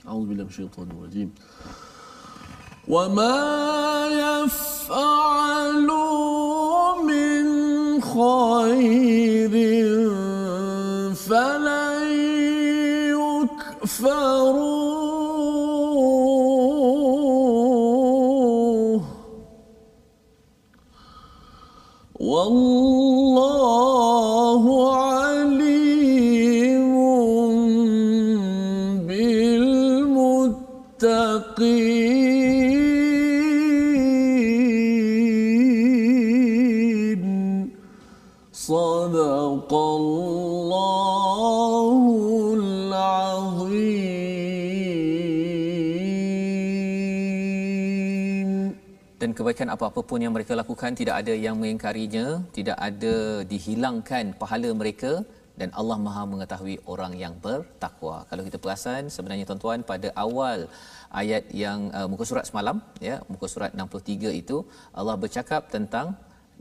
A'udzubillah 0.07 0.45
minasyaitanir 0.47 0.99
rajim. 1.03 1.29
وما 2.85 3.41
يفعلوا 4.45 5.81
من 7.01 7.45
خير 7.97 9.53
فلن 11.17 12.05
يكفروه 13.17 14.78
والله 22.19 23.88
apa-apa 49.80 50.00
pun 50.08 50.20
yang 50.24 50.34
mereka 50.36 50.52
lakukan 50.60 50.92
tidak 51.00 51.14
ada 51.20 51.34
yang 51.44 51.56
mengingkarinya 51.60 52.26
tidak 52.56 52.78
ada 52.88 53.14
dihilangkan 53.52 54.24
pahala 54.42 54.70
mereka 54.80 55.12
dan 55.60 55.68
Allah 55.80 55.96
Maha 56.06 56.22
mengetahui 56.32 56.76
orang 56.92 57.12
yang 57.22 57.34
bertakwa. 57.44 58.16
Kalau 58.28 58.42
kita 58.46 58.58
perasan 58.64 59.02
sebenarnya 59.14 59.44
tuan-tuan 59.48 59.80
pada 59.90 60.08
awal 60.24 60.58
ayat 61.20 61.44
yang 61.62 61.80
uh, 61.98 62.06
muka 62.12 62.24
surat 62.30 62.44
semalam 62.50 62.76
ya 63.08 63.16
muka 63.32 63.46
surat 63.54 63.72
63 63.82 64.40
itu 64.42 64.56
Allah 65.00 65.16
bercakap 65.24 65.62
tentang 65.74 66.06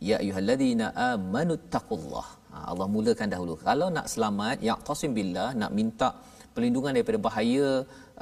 ya 0.10 0.18
ayyuhallazina 0.24 0.88
amanu 1.12 1.56
taqullah. 1.76 2.28
Ha, 2.52 2.58
Allah 2.72 2.88
mulakan 2.96 3.30
dahulu. 3.36 3.56
Kalau 3.68 3.88
nak 3.98 4.08
selamat 4.14 4.58
ya 4.68 4.76
tasim 4.90 5.14
billah 5.18 5.50
nak 5.62 5.74
minta 5.80 6.10
perlindungan 6.54 6.96
daripada 6.98 7.20
bahaya 7.28 7.70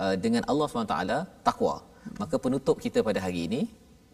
uh, 0.04 0.16
dengan 0.26 0.44
Allah 0.52 0.68
SWT 0.70 0.98
takwa. 1.48 1.76
Maka 2.22 2.36
penutup 2.46 2.78
kita 2.86 3.00
pada 3.08 3.20
hari 3.26 3.42
ini 3.50 3.62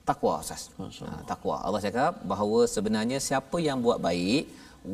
takwa 0.10 0.32
asas. 0.41 0.62
Ha, 0.80 1.10
takwa. 1.32 1.56
Allah 1.68 1.82
cakap 1.88 2.14
bahawa 2.32 2.60
sebenarnya 2.76 3.20
siapa 3.28 3.58
yang 3.68 3.80
buat 3.86 3.99
baik 4.08 4.43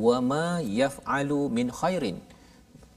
wama 0.05 0.45
yaf'alu 0.81 1.39
min 1.57 1.69
khairin. 1.79 2.19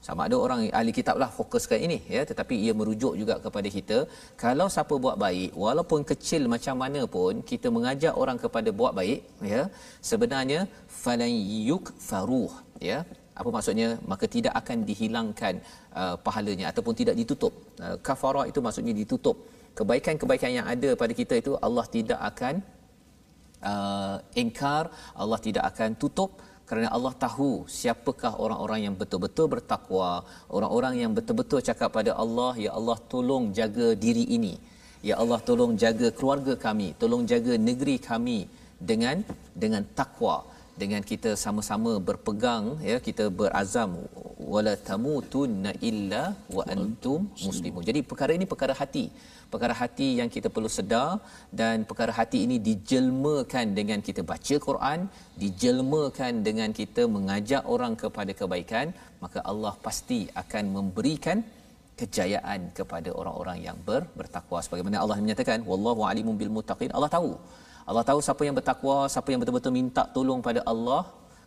Sama 0.05 0.21
ada 0.27 0.37
orang 0.45 0.61
ahli 0.77 0.91
kitab 0.97 1.15
lah 1.21 1.29
fokuskan 1.37 1.79
ini 1.85 1.97
ya. 2.15 2.21
Tetapi 2.29 2.55
ia 2.65 2.73
merujuk 2.79 3.13
juga 3.21 3.35
kepada 3.45 3.69
kita 3.77 3.97
kalau 4.43 4.67
siapa 4.75 4.95
buat 5.05 5.17
baik 5.25 5.51
walaupun 5.63 6.01
kecil 6.11 6.41
macam 6.53 6.75
mana 6.83 7.01
pun 7.15 7.39
kita 7.51 7.67
mengajak 7.75 8.13
orang 8.23 8.37
kepada 8.45 8.69
buat 8.79 8.93
baik 8.99 9.19
ya. 9.53 9.63
Sebenarnya 10.11 10.59
falan 11.03 11.33
yukfaruh 11.69 12.53
ya. 12.89 12.99
Apa 13.39 13.49
maksudnya? 13.55 13.89
Maka 14.11 14.25
tidak 14.35 14.53
akan 14.61 14.77
dihilangkan 14.89 15.53
uh, 16.01 16.15
pahalanya 16.25 16.65
ataupun 16.71 16.93
tidak 16.99 17.15
ditutup. 17.21 17.53
Uh, 17.85 17.97
kafarah 18.07 18.45
itu 18.51 18.59
maksudnya 18.65 18.93
ditutup 19.01 19.37
kebaikan-kebaikan 19.77 20.51
yang 20.57 20.67
ada 20.73 20.89
pada 21.01 21.13
kita 21.21 21.35
itu 21.41 21.51
Allah 21.67 21.85
tidak 21.95 22.19
akan 22.29 22.55
uh, 23.71 24.17
ingkar 24.41 24.83
Allah 25.23 25.39
tidak 25.47 25.63
akan 25.71 25.89
tutup 26.01 26.31
kerana 26.69 26.89
Allah 26.97 27.13
tahu 27.25 27.49
siapakah 27.77 28.33
orang-orang 28.43 28.79
yang 28.85 28.95
betul-betul 29.01 29.47
bertakwa, 29.53 30.11
orang-orang 30.57 30.93
yang 31.01 31.11
betul-betul 31.17 31.59
cakap 31.67 31.89
pada 31.97 32.11
Allah, 32.23 32.51
ya 32.65 32.71
Allah 32.79 32.97
tolong 33.13 33.43
jaga 33.57 33.87
diri 34.03 34.23
ini. 34.37 34.55
Ya 35.07 35.15
Allah 35.21 35.39
tolong 35.47 35.73
jaga 35.83 36.07
keluarga 36.17 36.53
kami, 36.65 36.87
tolong 37.01 37.23
jaga 37.31 37.53
negeri 37.69 37.95
kami 38.09 38.39
dengan 38.89 39.17
dengan 39.63 39.83
takwa 39.99 40.37
dengan 40.81 41.01
kita 41.09 41.31
sama-sama 41.43 41.91
berpegang 42.07 42.65
ya 42.89 42.97
kita 43.07 43.25
berazam 43.39 43.91
wala 44.53 44.73
tamutunna 44.89 45.71
illa 45.89 46.23
wa 46.57 46.63
antum 46.75 47.19
muslimun. 47.45 47.83
Jadi 47.89 47.99
perkara 48.09 48.31
ini 48.37 48.47
perkara 48.53 48.73
hati. 48.81 49.05
Perkara 49.53 49.73
hati 49.81 50.07
yang 50.19 50.29
kita 50.35 50.47
perlu 50.55 50.69
sedar 50.77 51.09
dan 51.59 51.85
perkara 51.89 52.11
hati 52.19 52.39
ini 52.45 52.57
dijelmakan 52.67 53.65
dengan 53.79 53.99
kita 54.07 54.21
baca 54.31 54.55
Quran, 54.67 54.99
dijelmakan 55.41 56.31
dengan 56.47 56.69
kita 56.79 57.03
mengajak 57.15 57.63
orang 57.73 57.93
kepada 58.03 58.31
kebaikan, 58.39 58.87
maka 59.23 59.41
Allah 59.51 59.73
pasti 59.87 60.19
akan 60.43 60.63
memberikan 60.77 61.37
kejayaan 61.99 62.61
kepada 62.77 63.09
orang-orang 63.19 63.59
yang 63.67 63.77
ber, 63.87 64.01
bertakwa. 64.19 64.59
Sebagaimana 64.65 64.97
Allah 65.03 65.17
menyatakan 65.25 65.59
wallahu 65.69 66.01
alimun 66.11 66.35
bil 66.41 66.53
muttaqin. 66.57 66.89
Allah 66.97 67.11
tahu. 67.17 67.31
Allah 67.89 68.03
tahu 68.09 68.19
siapa 68.25 68.43
yang 68.47 68.55
bertakwa 68.59 68.97
siapa 69.13 69.29
yang 69.31 69.41
betul-betul 69.43 69.73
minta 69.79 70.03
tolong 70.15 70.41
pada 70.47 70.63
Allah. 70.73 71.01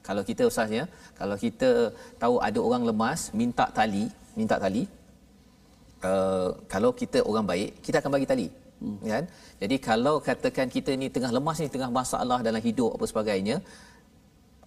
Kalau 0.07 0.23
kita 0.29 0.43
ustaz 0.51 0.71
ya 0.79 0.85
kalau 1.21 1.37
kita 1.45 1.71
tahu 2.23 2.35
ada 2.49 2.59
orang 2.67 2.83
lemas 2.89 3.21
minta 3.41 3.67
tali 3.79 4.05
minta 4.39 4.57
tali 4.65 4.83
uh, 6.11 6.49
kalau 6.73 6.91
kita 7.01 7.19
orang 7.31 7.47
baik 7.51 7.71
kita 7.87 7.97
akan 8.03 8.13
bagi 8.17 8.29
tali 8.31 8.49
hmm. 8.83 8.99
kan 9.13 9.25
jadi 9.63 9.77
kalau 9.89 10.15
katakan 10.29 10.69
kita 10.77 10.93
ni 11.01 11.09
tengah 11.17 11.33
lemas 11.37 11.59
ni 11.63 11.69
tengah 11.77 11.91
masalah 12.01 12.39
dalam 12.49 12.63
hidup 12.69 12.97
apa 12.97 13.05
sebagainya 13.13 13.57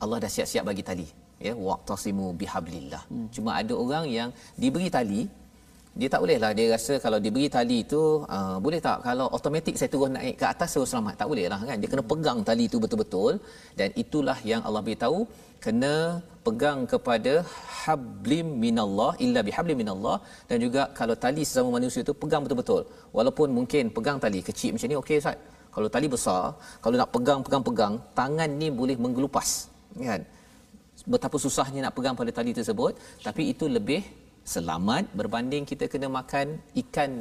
Allah 0.03 0.17
dah 0.23 0.31
siap-siap 0.35 0.63
bagi 0.69 0.83
tali 0.89 1.07
ya 1.47 1.53
waqtasimu 1.67 2.27
bihablillah 2.41 3.03
hmm. 3.11 3.27
cuma 3.35 3.51
ada 3.61 3.73
orang 3.83 4.05
yang 4.17 4.29
diberi 4.61 4.89
tali 4.97 5.21
dia 5.99 6.07
tak 6.13 6.21
boleh 6.23 6.37
lah 6.43 6.51
dia 6.57 6.65
rasa 6.73 6.93
kalau 7.05 7.17
diberi 7.25 7.47
tali 7.55 7.77
itu 7.85 8.01
uh, 8.35 8.57
boleh 8.65 8.79
tak? 8.87 8.97
Kalau 9.07 9.25
automatik 9.35 9.75
saya 9.79 9.89
turun 9.93 10.13
naik 10.17 10.35
ke 10.41 10.45
atas 10.53 10.69
saya 10.73 10.87
selamat. 10.91 11.13
Tak 11.19 11.27
boleh 11.31 11.45
lah 11.51 11.59
kan? 11.69 11.77
Dia 11.81 11.89
kena 11.91 12.03
pegang 12.11 12.39
tali 12.47 12.65
itu 12.69 12.77
betul-betul. 12.83 13.33
Dan 13.79 13.89
itulah 14.03 14.37
yang 14.51 14.61
Allah 14.67 14.81
beritahu 14.87 15.19
kena 15.65 15.95
pegang 16.47 16.79
kepada 16.93 17.33
hablim 17.81 18.47
minallah 18.65 19.11
illa 19.25 19.41
bihablim 19.47 19.77
minallah. 19.83 20.17
Dan 20.49 20.57
juga 20.65 20.83
kalau 20.99 21.17
tali 21.25 21.43
sesama 21.49 21.69
manusia 21.77 22.01
itu 22.05 22.15
pegang 22.23 22.43
betul-betul. 22.45 22.81
Walaupun 23.17 23.47
mungkin 23.57 23.91
pegang 23.97 24.19
tali 24.25 24.41
kecil 24.49 24.71
macam 24.75 24.89
ni 24.93 24.97
okey 25.03 25.19
ustaz. 25.23 25.37
Kalau 25.75 25.89
tali 25.95 26.07
besar 26.15 26.41
kalau 26.83 26.95
nak 27.01 27.09
pegang 27.15 27.39
pegang 27.45 27.63
pegang 27.67 27.93
tangan 28.19 28.49
ni 28.61 28.69
boleh 28.79 28.95
menggelupas 29.03 29.49
kan? 30.11 30.23
Betapa 31.13 31.35
susahnya 31.45 31.79
nak 31.85 31.93
pegang 31.97 32.15
pada 32.19 32.31
tali 32.39 32.51
tersebut. 32.57 32.93
Tapi 33.27 33.43
itu 33.51 33.67
lebih 33.77 34.01
selamat 34.53 35.03
berbanding 35.19 35.63
kita 35.71 35.85
kena 35.93 36.07
makan 36.19 36.47
ikan 36.81 37.11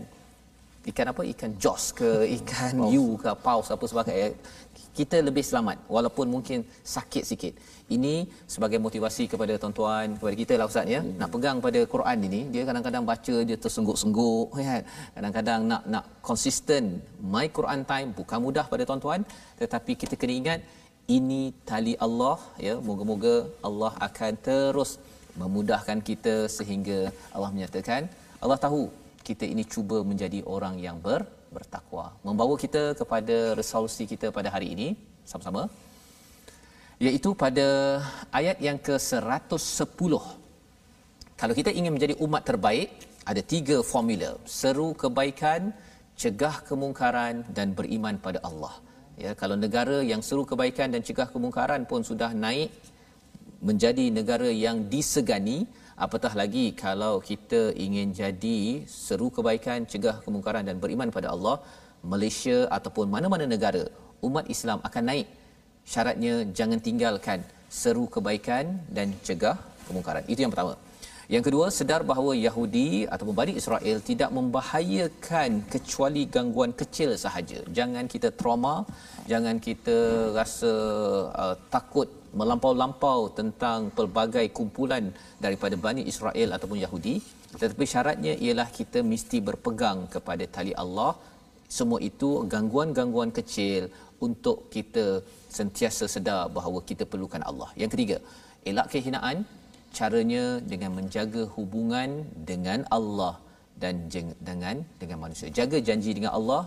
ikan 0.90 1.06
apa? 1.12 1.22
Ikan 1.32 1.50
jos 1.62 1.84
ke 1.98 2.10
ikan 2.38 2.74
yu 2.94 3.06
ke 3.22 3.30
paus 3.46 3.68
apa 3.74 3.84
sebagainya. 3.90 4.28
Kita 4.98 5.16
lebih 5.26 5.44
selamat 5.48 5.76
walaupun 5.94 6.26
mungkin 6.34 6.58
sakit 6.94 7.24
sikit. 7.30 7.52
Ini 7.96 8.14
sebagai 8.54 8.78
motivasi 8.86 9.24
kepada 9.32 9.52
tuan-tuan 9.62 10.16
kepada 10.18 10.34
kita 10.42 10.54
lah 10.58 10.66
ustaz 10.70 10.88
ya. 10.94 11.00
Hmm. 11.02 11.12
nak 11.20 11.30
pegang 11.34 11.58
pada 11.66 11.80
Quran 11.94 12.18
ini 12.28 12.40
dia 12.54 12.62
kadang-kadang 12.68 13.04
baca 13.10 13.36
dia 13.48 13.56
tersengguk-sengguk 13.64 14.48
kan 14.56 14.82
kadang-kadang 15.16 15.60
nak 15.70 15.82
nak 15.92 16.04
konsisten 16.28 16.84
my 17.34 17.46
Quran 17.58 17.82
time 17.92 18.08
bukan 18.20 18.40
mudah 18.46 18.66
pada 18.72 18.82
tuan-tuan. 18.88 19.20
Tetapi 19.60 19.92
kita 20.02 20.16
kena 20.20 20.34
ingat 20.40 20.60
ini 21.18 21.42
tali 21.68 21.94
Allah 22.06 22.38
ya. 22.66 22.74
Moga-moga 22.88 23.36
Allah 23.68 23.92
akan 24.08 24.32
terus 24.48 24.92
memudahkan 25.42 25.98
kita 26.08 26.34
sehingga 26.56 26.98
Allah 27.34 27.50
menyatakan 27.56 28.02
Allah 28.44 28.58
tahu 28.64 28.80
kita 29.28 29.44
ini 29.52 29.64
cuba 29.74 29.98
menjadi 30.10 30.40
orang 30.54 30.74
yang 30.86 30.96
ber, 31.06 31.20
bertakwa. 31.54 32.06
Membawa 32.26 32.54
kita 32.64 32.82
kepada 33.00 33.36
resolusi 33.60 34.04
kita 34.12 34.28
pada 34.38 34.48
hari 34.54 34.68
ini 34.74 34.88
sama-sama 35.30 35.62
iaitu 37.06 37.30
pada 37.42 37.66
ayat 38.40 38.58
yang 38.66 38.78
ke-110 38.86 40.12
kalau 41.40 41.54
kita 41.58 41.70
ingin 41.78 41.92
menjadi 41.94 42.14
umat 42.24 42.42
terbaik 42.48 42.90
ada 43.30 43.42
tiga 43.52 43.76
formula. 43.90 44.30
Seru 44.58 44.88
kebaikan 45.02 45.70
cegah 46.22 46.56
kemungkaran 46.68 47.34
dan 47.56 47.76
beriman 47.78 48.16
pada 48.26 48.40
Allah. 48.48 48.74
Ya 49.24 49.32
kalau 49.40 49.56
negara 49.64 49.98
yang 50.10 50.22
seru 50.26 50.42
kebaikan 50.50 50.88
dan 50.94 51.02
cegah 51.06 51.28
kemungkaran 51.34 51.82
pun 51.90 52.00
sudah 52.10 52.30
naik 52.44 52.70
menjadi 53.58 54.04
negara 54.18 54.48
yang 54.64 54.86
disegani 54.92 55.58
apatah 56.04 56.32
lagi 56.40 56.66
kalau 56.84 57.14
kita 57.28 57.60
ingin 57.74 58.14
jadi 58.20 58.58
seru 58.86 59.28
kebaikan 59.36 59.86
cegah 59.92 60.16
kemungkaran 60.24 60.64
dan 60.68 60.78
beriman 60.82 61.10
pada 61.16 61.30
Allah 61.34 61.56
Malaysia 62.12 62.58
ataupun 62.76 63.06
mana-mana 63.14 63.46
negara 63.54 63.84
umat 64.22 64.46
Islam 64.54 64.78
akan 64.88 65.04
naik. 65.10 65.28
Syaratnya 65.92 66.34
jangan 66.58 66.78
tinggalkan 66.86 67.40
seru 67.80 68.04
kebaikan 68.14 68.78
dan 68.96 69.10
cegah 69.26 69.56
kemungkaran. 69.88 70.22
Itu 70.32 70.40
yang 70.44 70.52
pertama. 70.54 70.74
Yang 71.34 71.44
kedua 71.52 71.66
sedar 71.78 72.00
bahawa 72.10 72.32
Yahudi 72.46 73.04
ataupun 73.14 73.34
Bani 73.36 73.52
Israel 73.60 73.98
tidak 74.00 74.30
membahayakan 74.32 75.60
kecuali 75.72 76.22
gangguan 76.34 76.72
kecil 76.80 77.10
sahaja. 77.24 77.60
Jangan 77.78 78.08
kita 78.14 78.32
trauma 78.32 78.88
jangan 79.32 79.60
kita 79.66 79.98
rasa 80.38 80.72
uh, 81.42 81.56
takut 81.74 82.08
melampau-lampau 82.40 83.20
tentang 83.38 83.90
pelbagai 83.96 84.46
kumpulan 84.58 85.04
daripada 85.44 85.74
Bani 85.86 86.02
Israel 86.12 86.48
ataupun 86.56 86.78
Yahudi 86.84 87.14
tetapi 87.60 87.84
syaratnya 87.94 88.34
ialah 88.44 88.68
kita 88.78 89.00
mesti 89.12 89.38
berpegang 89.48 90.00
kepada 90.14 90.44
tali 90.56 90.72
Allah 90.84 91.12
semua 91.76 91.98
itu 92.10 92.30
gangguan-gangguan 92.52 93.30
kecil 93.38 93.82
untuk 94.26 94.58
kita 94.74 95.04
sentiasa 95.56 96.04
sedar 96.14 96.42
bahawa 96.56 96.78
kita 96.90 97.04
perlukan 97.12 97.42
Allah. 97.50 97.68
Yang 97.80 97.90
ketiga, 97.94 98.16
elak 98.70 98.86
kehinaan 98.94 99.36
caranya 99.98 100.44
dengan 100.72 100.90
menjaga 100.98 101.42
hubungan 101.56 102.10
dengan 102.50 102.80
Allah 102.98 103.34
dan 103.82 103.94
dengan 104.48 104.76
dengan 105.00 105.18
manusia. 105.24 105.48
Jaga 105.58 105.78
janji 105.88 106.12
dengan 106.18 106.34
Allah. 106.40 106.62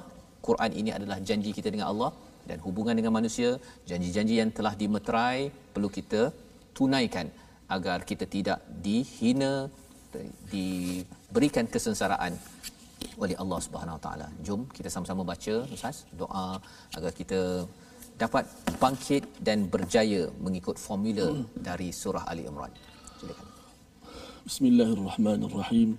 Quran 0.47 0.72
ini 0.82 0.89
adalah 0.97 1.17
janji 1.30 1.49
kita 1.57 1.69
dengan 1.74 1.88
Allah 1.93 2.09
dan 2.49 2.57
hubungan 2.65 2.95
dengan 2.99 3.13
manusia, 3.19 3.49
janji-janji 3.89 4.35
yang 4.41 4.51
telah 4.57 4.73
dimeterai 4.81 5.39
perlu 5.73 5.89
kita 5.97 6.21
tunaikan 6.77 7.27
agar 7.75 8.03
kita 8.09 8.25
tidak 8.35 8.59
dihina, 8.85 9.53
diberikan 10.53 11.65
kesengsaraan 11.73 12.33
oleh 13.23 13.35
Allah 13.41 13.59
Subhanahu 13.65 13.97
Wa 13.97 14.03
Taala. 14.05 14.27
Jom 14.45 14.61
kita 14.77 14.89
sama-sama 14.93 15.23
baca 15.31 15.55
Ustaz 15.75 16.03
doa 16.21 16.47
agar 16.97 17.11
kita 17.19 17.39
dapat 18.23 18.45
bangkit 18.83 19.23
dan 19.47 19.65
berjaya 19.73 20.21
mengikut 20.45 20.77
formula 20.77 21.27
dari 21.67 21.89
surah 22.01 22.23
Ali 22.31 22.43
Imran. 22.49 22.73
Silakan. 23.19 23.47
Bismillahirrahmanirrahim. 24.45 25.89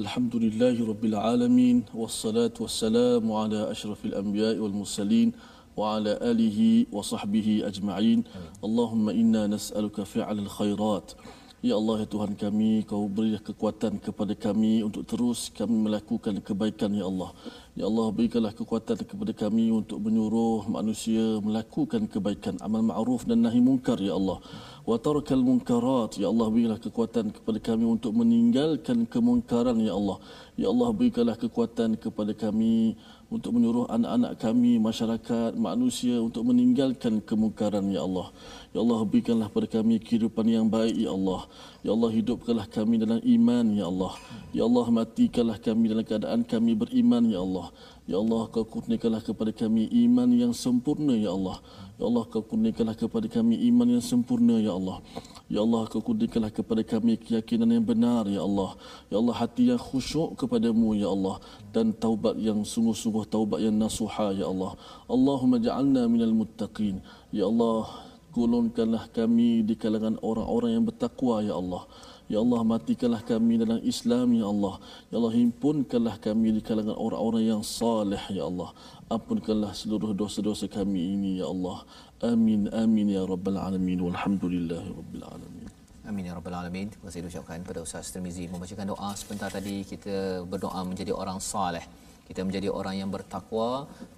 Alhamdulillahirabbil 0.00 1.16
alamin 1.18 1.82
wassalatu 2.00 2.62
wassalamu 2.66 3.34
ala 3.42 3.60
asyrafil 3.74 4.14
anbiya'i 4.22 4.58
wal 4.62 4.74
mursalin 4.80 5.34
alihi 5.76 6.88
wa 6.90 7.02
sahbihi 7.02 7.62
ajma'in. 7.64 8.24
Allahumma 8.62 9.12
inna 9.12 9.46
nas'aluka 9.46 10.04
fi'lal 10.04 10.48
khairat. 10.48 11.14
Ya 11.60 11.76
Allah 11.76 12.00
ya 12.00 12.08
Tuhan 12.08 12.40
kami 12.40 12.88
kau 12.88 13.04
beri 13.04 13.36
kekuatan 13.36 14.00
kepada 14.00 14.32
kami 14.32 14.80
untuk 14.80 15.04
terus 15.04 15.52
kami 15.52 15.92
melakukan 15.92 16.40
kebaikan 16.40 16.88
ya 16.96 17.04
Allah. 17.04 17.36
Ya 17.76 17.84
Allah 17.84 18.08
berikanlah 18.16 18.56
kekuatan 18.56 19.04
kepada 19.04 19.36
kami 19.36 19.68
untuk 19.68 20.00
menyuruh 20.00 20.64
manusia 20.72 21.36
melakukan 21.44 22.08
kebaikan 22.08 22.56
amal 22.64 22.80
ma'ruf 22.80 23.28
dan 23.28 23.44
nahi 23.44 23.60
munkar 23.60 24.00
ya 24.00 24.16
Allah. 24.16 24.40
Wa 24.88 24.96
tarakal 24.96 25.44
munkarat 25.44 26.16
ya 26.16 26.32
Allah 26.32 26.48
berikanlah 26.48 26.80
kekuatan 26.80 27.28
kepada 27.28 27.60
kami 27.60 27.84
untuk 27.84 28.16
meninggalkan 28.16 29.04
kemungkaran 29.04 29.76
ya 29.84 29.92
Allah. 29.92 30.16
Ya 30.56 30.72
Allah 30.72 30.88
berikanlah 30.96 31.36
kekuatan 31.36 32.00
kepada 32.00 32.32
kami 32.32 32.96
untuk 33.30 33.54
menyuruh 33.54 33.86
anak-anak 33.86 34.42
kami, 34.42 34.82
masyarakat, 34.82 35.54
manusia 35.54 36.18
untuk 36.18 36.50
meninggalkan 36.50 37.22
kemungkaran 37.22 37.86
ya 37.86 38.02
Allah. 38.02 38.34
Ya 38.74 38.82
Allah 38.82 39.06
berikanlah 39.06 39.46
kepada 39.46 39.80
kami 39.80 40.02
kehidupan 40.02 40.50
yang 40.50 40.66
baik 40.66 40.98
ya 40.98 41.14
Allah. 41.14 41.46
Ya 41.86 41.94
Allah 41.94 42.10
hidupkanlah 42.10 42.66
kami 42.66 42.98
dalam 42.98 43.22
iman 43.22 43.66
ya 43.70 43.86
Allah. 43.86 44.12
Ya 44.50 44.66
Allah 44.66 44.86
matikanlah 44.90 45.62
kami 45.62 45.94
dalam 45.94 46.02
keadaan 46.02 46.42
kami 46.42 46.74
beriman 46.74 47.22
ya 47.30 47.38
Allah. 47.38 47.70
Ya 48.10 48.18
Allah 48.18 48.50
kau 48.50 48.66
kurniakanlah 48.66 49.22
kepada 49.22 49.54
kami 49.54 49.86
iman 50.10 50.26
yang 50.34 50.50
sempurna 50.50 51.14
ya 51.14 51.30
Allah. 51.30 51.62
Ya 52.00 52.08
Allah 52.08 52.24
kau 52.32 52.40
kurniakanlah 52.40 52.96
kepada 52.96 53.28
kami 53.28 53.60
iman 53.68 53.84
yang 53.84 54.00
sempurna 54.00 54.56
ya 54.56 54.72
Allah. 54.72 55.04
Ya 55.52 55.60
Allah 55.60 55.84
kau 55.84 56.00
kurniakanlah 56.00 56.48
kepada 56.48 56.80
kami 56.80 57.20
keyakinan 57.20 57.68
yang 57.68 57.84
benar 57.84 58.24
ya 58.24 58.40
Allah. 58.40 58.72
Ya 59.12 59.20
Allah 59.20 59.36
hati 59.36 59.68
yang 59.68 59.76
khusyuk 59.76 60.32
kepadamu 60.40 60.96
ya 60.96 61.12
Allah 61.12 61.44
dan 61.76 61.92
taubat 61.92 62.40
yang 62.40 62.64
sungguh-sungguh 62.64 63.28
taubat 63.28 63.60
yang 63.60 63.76
nasuha 63.76 64.32
ya 64.32 64.48
Allah. 64.48 64.80
Allahumma 65.12 65.60
ja'alna 65.60 66.08
minal 66.08 66.32
muttaqin. 66.32 67.04
Ya 67.36 67.44
Allah 67.44 67.84
golongkanlah 68.32 69.12
kami 69.12 69.60
di 69.60 69.76
kalangan 69.76 70.16
orang-orang 70.24 70.80
yang 70.80 70.84
bertakwa 70.88 71.44
ya 71.44 71.52
Allah. 71.52 71.84
Ya 72.30 72.38
Allah 72.38 72.62
matikanlah 72.62 73.22
kami 73.26 73.58
dalam 73.58 73.82
Islam 73.82 74.26
ya 74.38 74.46
Allah. 74.46 74.74
Ya 75.10 75.18
Allah 75.18 75.34
himpunkanlah 75.34 76.14
kami 76.26 76.54
di 76.54 76.60
kalangan 76.62 76.94
orang-orang 76.94 77.42
yang 77.42 77.62
saleh 77.66 78.22
ya 78.30 78.46
Allah. 78.46 78.70
Ampunkanlah 79.10 79.74
seluruh 79.74 80.14
dosa-dosa 80.14 80.70
kami 80.70 81.00
ini 81.18 81.30
ya 81.42 81.50
Allah. 81.50 81.82
Amin 82.22 82.70
amin 82.70 83.10
ya 83.16 83.26
rabbal 83.26 83.58
alamin 83.58 83.98
walhamdulillahi 84.06 84.88
rabbil 84.94 85.26
alamin. 85.26 85.66
Amin 86.06 86.22
ya 86.30 86.38
rabbal 86.38 86.54
alamin. 86.54 86.86
Terima 86.94 87.10
kasih 87.10 87.26
ucapkan 87.26 87.66
pada 87.66 87.82
Ustaz 87.82 88.14
Tirmizi 88.14 88.46
membacakan 88.46 88.94
doa 88.94 89.10
sebentar 89.18 89.50
tadi 89.50 89.82
kita 89.82 90.46
berdoa 90.46 90.86
menjadi 90.86 91.10
orang 91.10 91.42
saleh 91.42 91.82
kita 92.30 92.42
menjadi 92.48 92.68
orang 92.78 92.96
yang 93.00 93.10
bertakwa 93.14 93.70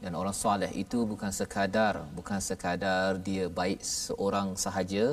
dan 0.03 0.13
orang 0.21 0.37
soleh 0.43 0.71
itu 0.83 0.99
bukan 1.13 1.33
sekadar 1.39 1.95
bukan 2.19 2.39
sekadar 2.49 3.09
dia 3.29 3.45
baik 3.61 3.81
seorang 3.81 4.49
sahaja 4.65 5.05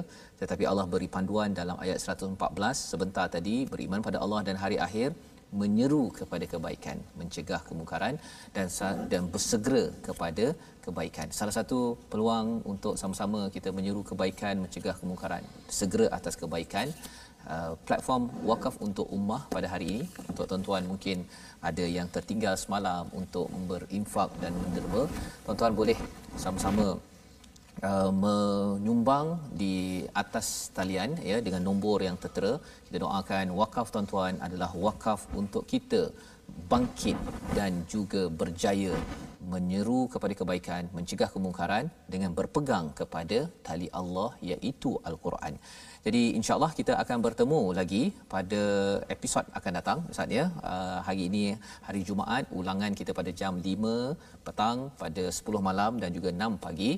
tetapi 0.41 0.63
Allah 0.71 0.85
beri 0.93 1.07
panduan 1.15 1.55
dalam 1.61 1.77
ayat 1.85 1.99
114 2.03 2.35
sebentar 2.91 3.25
tadi 3.35 3.55
beriman 3.73 4.03
pada 4.07 4.19
Allah 4.23 4.41
dan 4.47 4.57
hari 4.63 4.79
akhir 4.87 5.09
menyeru 5.61 6.03
kepada 6.17 6.45
kebaikan 6.53 6.97
mencegah 7.19 7.61
kemungkaran 7.67 8.15
dan 8.55 8.67
dan 9.11 9.23
bersegera 9.33 9.85
kepada 10.07 10.45
kebaikan. 10.85 11.27
Salah 11.39 11.55
satu 11.59 11.79
peluang 12.11 12.47
untuk 12.71 12.93
sama-sama 13.01 13.41
kita 13.55 13.69
menyeru 13.77 14.01
kebaikan 14.09 14.61
mencegah 14.65 14.95
kemungkaran 15.01 15.43
segera 15.79 16.07
atas 16.17 16.37
kebaikan 16.41 16.87
Uh, 17.49 17.73
platform 17.81 18.29
wakaf 18.45 18.77
untuk 18.77 19.09
ummah 19.09 19.41
pada 19.49 19.65
hari 19.73 19.85
ini. 19.93 20.03
Untuk 20.29 20.45
tuan-tuan 20.49 20.85
mungkin 20.85 21.25
ada 21.69 21.81
yang 21.81 22.05
tertinggal 22.15 22.53
semalam 22.63 23.09
untuk 23.19 23.49
berinfak 23.69 24.29
dan 24.37 24.53
menderma 24.53 25.09
tuan-tuan 25.45 25.73
boleh 25.79 25.97
sama-sama 26.43 26.85
uh, 27.81 28.11
menyumbang 28.23 29.41
di 29.61 30.05
atas 30.13 30.69
talian 30.77 31.17
ya 31.31 31.41
dengan 31.41 31.65
nombor 31.65 32.05
yang 32.05 32.21
tertera. 32.21 32.61
Kita 32.85 33.01
doakan 33.01 33.57
wakaf 33.61 33.89
tuan-tuan 33.89 34.37
adalah 34.45 34.69
wakaf 34.85 35.25
untuk 35.33 35.65
kita 35.65 36.01
bangkit 36.69 37.17
dan 37.57 37.81
juga 37.93 38.29
berjaya 38.29 38.93
menyeru 39.53 40.05
kepada 40.13 40.33
kebaikan 40.37 40.83
mencegah 40.93 41.29
kemungkaran 41.33 41.89
dengan 42.13 42.31
berpegang 42.37 42.93
kepada 42.99 43.49
tali 43.65 43.89
Allah 43.89 44.29
iaitu 44.37 45.01
al-Quran 45.09 45.57
jadi 46.09 46.21
insya-Allah 46.37 46.71
kita 46.77 46.93
akan 47.01 47.17
bertemu 47.25 47.59
lagi 47.79 48.03
pada 48.33 48.61
episod 49.15 49.45
akan 49.57 49.71
datang 49.77 49.99
Ustaz 50.11 50.31
ya. 50.37 50.45
Uh, 50.69 50.97
hari 51.07 51.23
ini 51.29 51.43
hari 51.87 52.01
Jumaat, 52.07 52.49
ulangan 52.59 52.91
kita 52.99 53.11
pada 53.19 53.31
jam 53.41 53.53
5 53.67 53.91
petang 54.47 54.77
pada 55.01 55.23
10 55.39 55.67
malam 55.67 56.01
dan 56.01 56.09
juga 56.17 56.29
6 56.33 56.63
pagi 56.65 56.91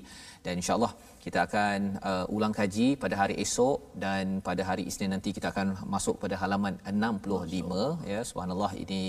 dan 0.45 0.53
insya-Allah 0.61 0.91
kita 1.25 1.39
akan 1.47 1.79
uh, 2.09 2.25
ulang 2.35 2.55
kaji 2.59 2.87
pada 3.03 3.15
hari 3.21 3.35
esok 3.45 3.99
dan 4.03 4.39
pada 4.47 4.63
hari 4.69 4.85
Isnin 4.91 5.11
nanti 5.15 5.35
kita 5.37 5.49
akan 5.53 5.67
masuk 5.95 6.15
pada 6.23 6.37
halaman 6.43 6.79
65 6.87 8.07
ya 8.13 8.21
subhanallah 8.29 8.71
ini 8.83 9.03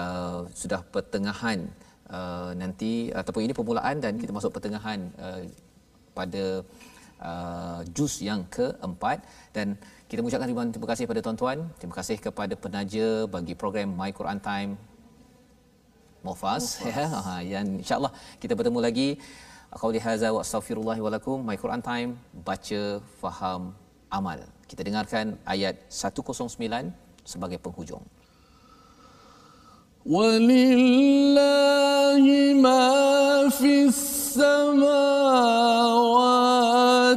uh, 0.00 0.40
sudah 0.62 0.80
pertengahan 0.96 1.60
uh, 2.16 2.50
nanti 2.62 2.92
ataupun 3.20 3.44
ini 3.46 3.56
permulaan 3.60 4.00
dan 4.06 4.16
kita 4.22 4.32
masuk 4.38 4.52
pertengahan 4.56 5.12
uh, 5.26 5.44
pada 6.16 6.44
uh, 7.29 7.81
juz 7.95 8.13
yang 8.29 8.41
keempat 8.55 9.17
dan 9.55 9.77
kita 10.09 10.19
mengucapkan 10.21 10.49
ribuan 10.51 10.69
terima 10.73 10.87
kasih 10.91 11.03
kepada 11.07 11.21
tuan-tuan 11.25 11.57
terima 11.79 11.95
kasih 11.99 12.17
kepada 12.25 12.53
penaja 12.63 13.07
bagi 13.35 13.53
program 13.61 13.89
My 13.99 14.11
Quran 14.19 14.39
Time 14.49 14.71
Mufas 16.25 16.81
ya 16.87 17.05
yang 17.53 17.67
insyaallah 17.81 18.13
kita 18.41 18.53
bertemu 18.59 18.79
lagi 18.87 19.09
qauli 19.81 19.99
hadza 20.05 20.29
wa 20.35 20.41
astaghfirullah 20.45 20.97
wa 21.05 21.09
lakum 21.15 21.37
My 21.49 21.57
Quran 21.63 21.81
Time 21.89 22.09
baca 22.49 22.81
faham 23.21 23.61
amal 24.19 24.39
kita 24.71 24.81
dengarkan 24.87 25.25
ayat 25.55 25.75
109 25.91 26.57
sebagai 27.33 27.59
penghujung 27.59 28.05
ولله 30.07 31.35
ما 32.63 32.87
في 33.51 33.91
السماوات 33.91 34.87
وما 37.11 37.13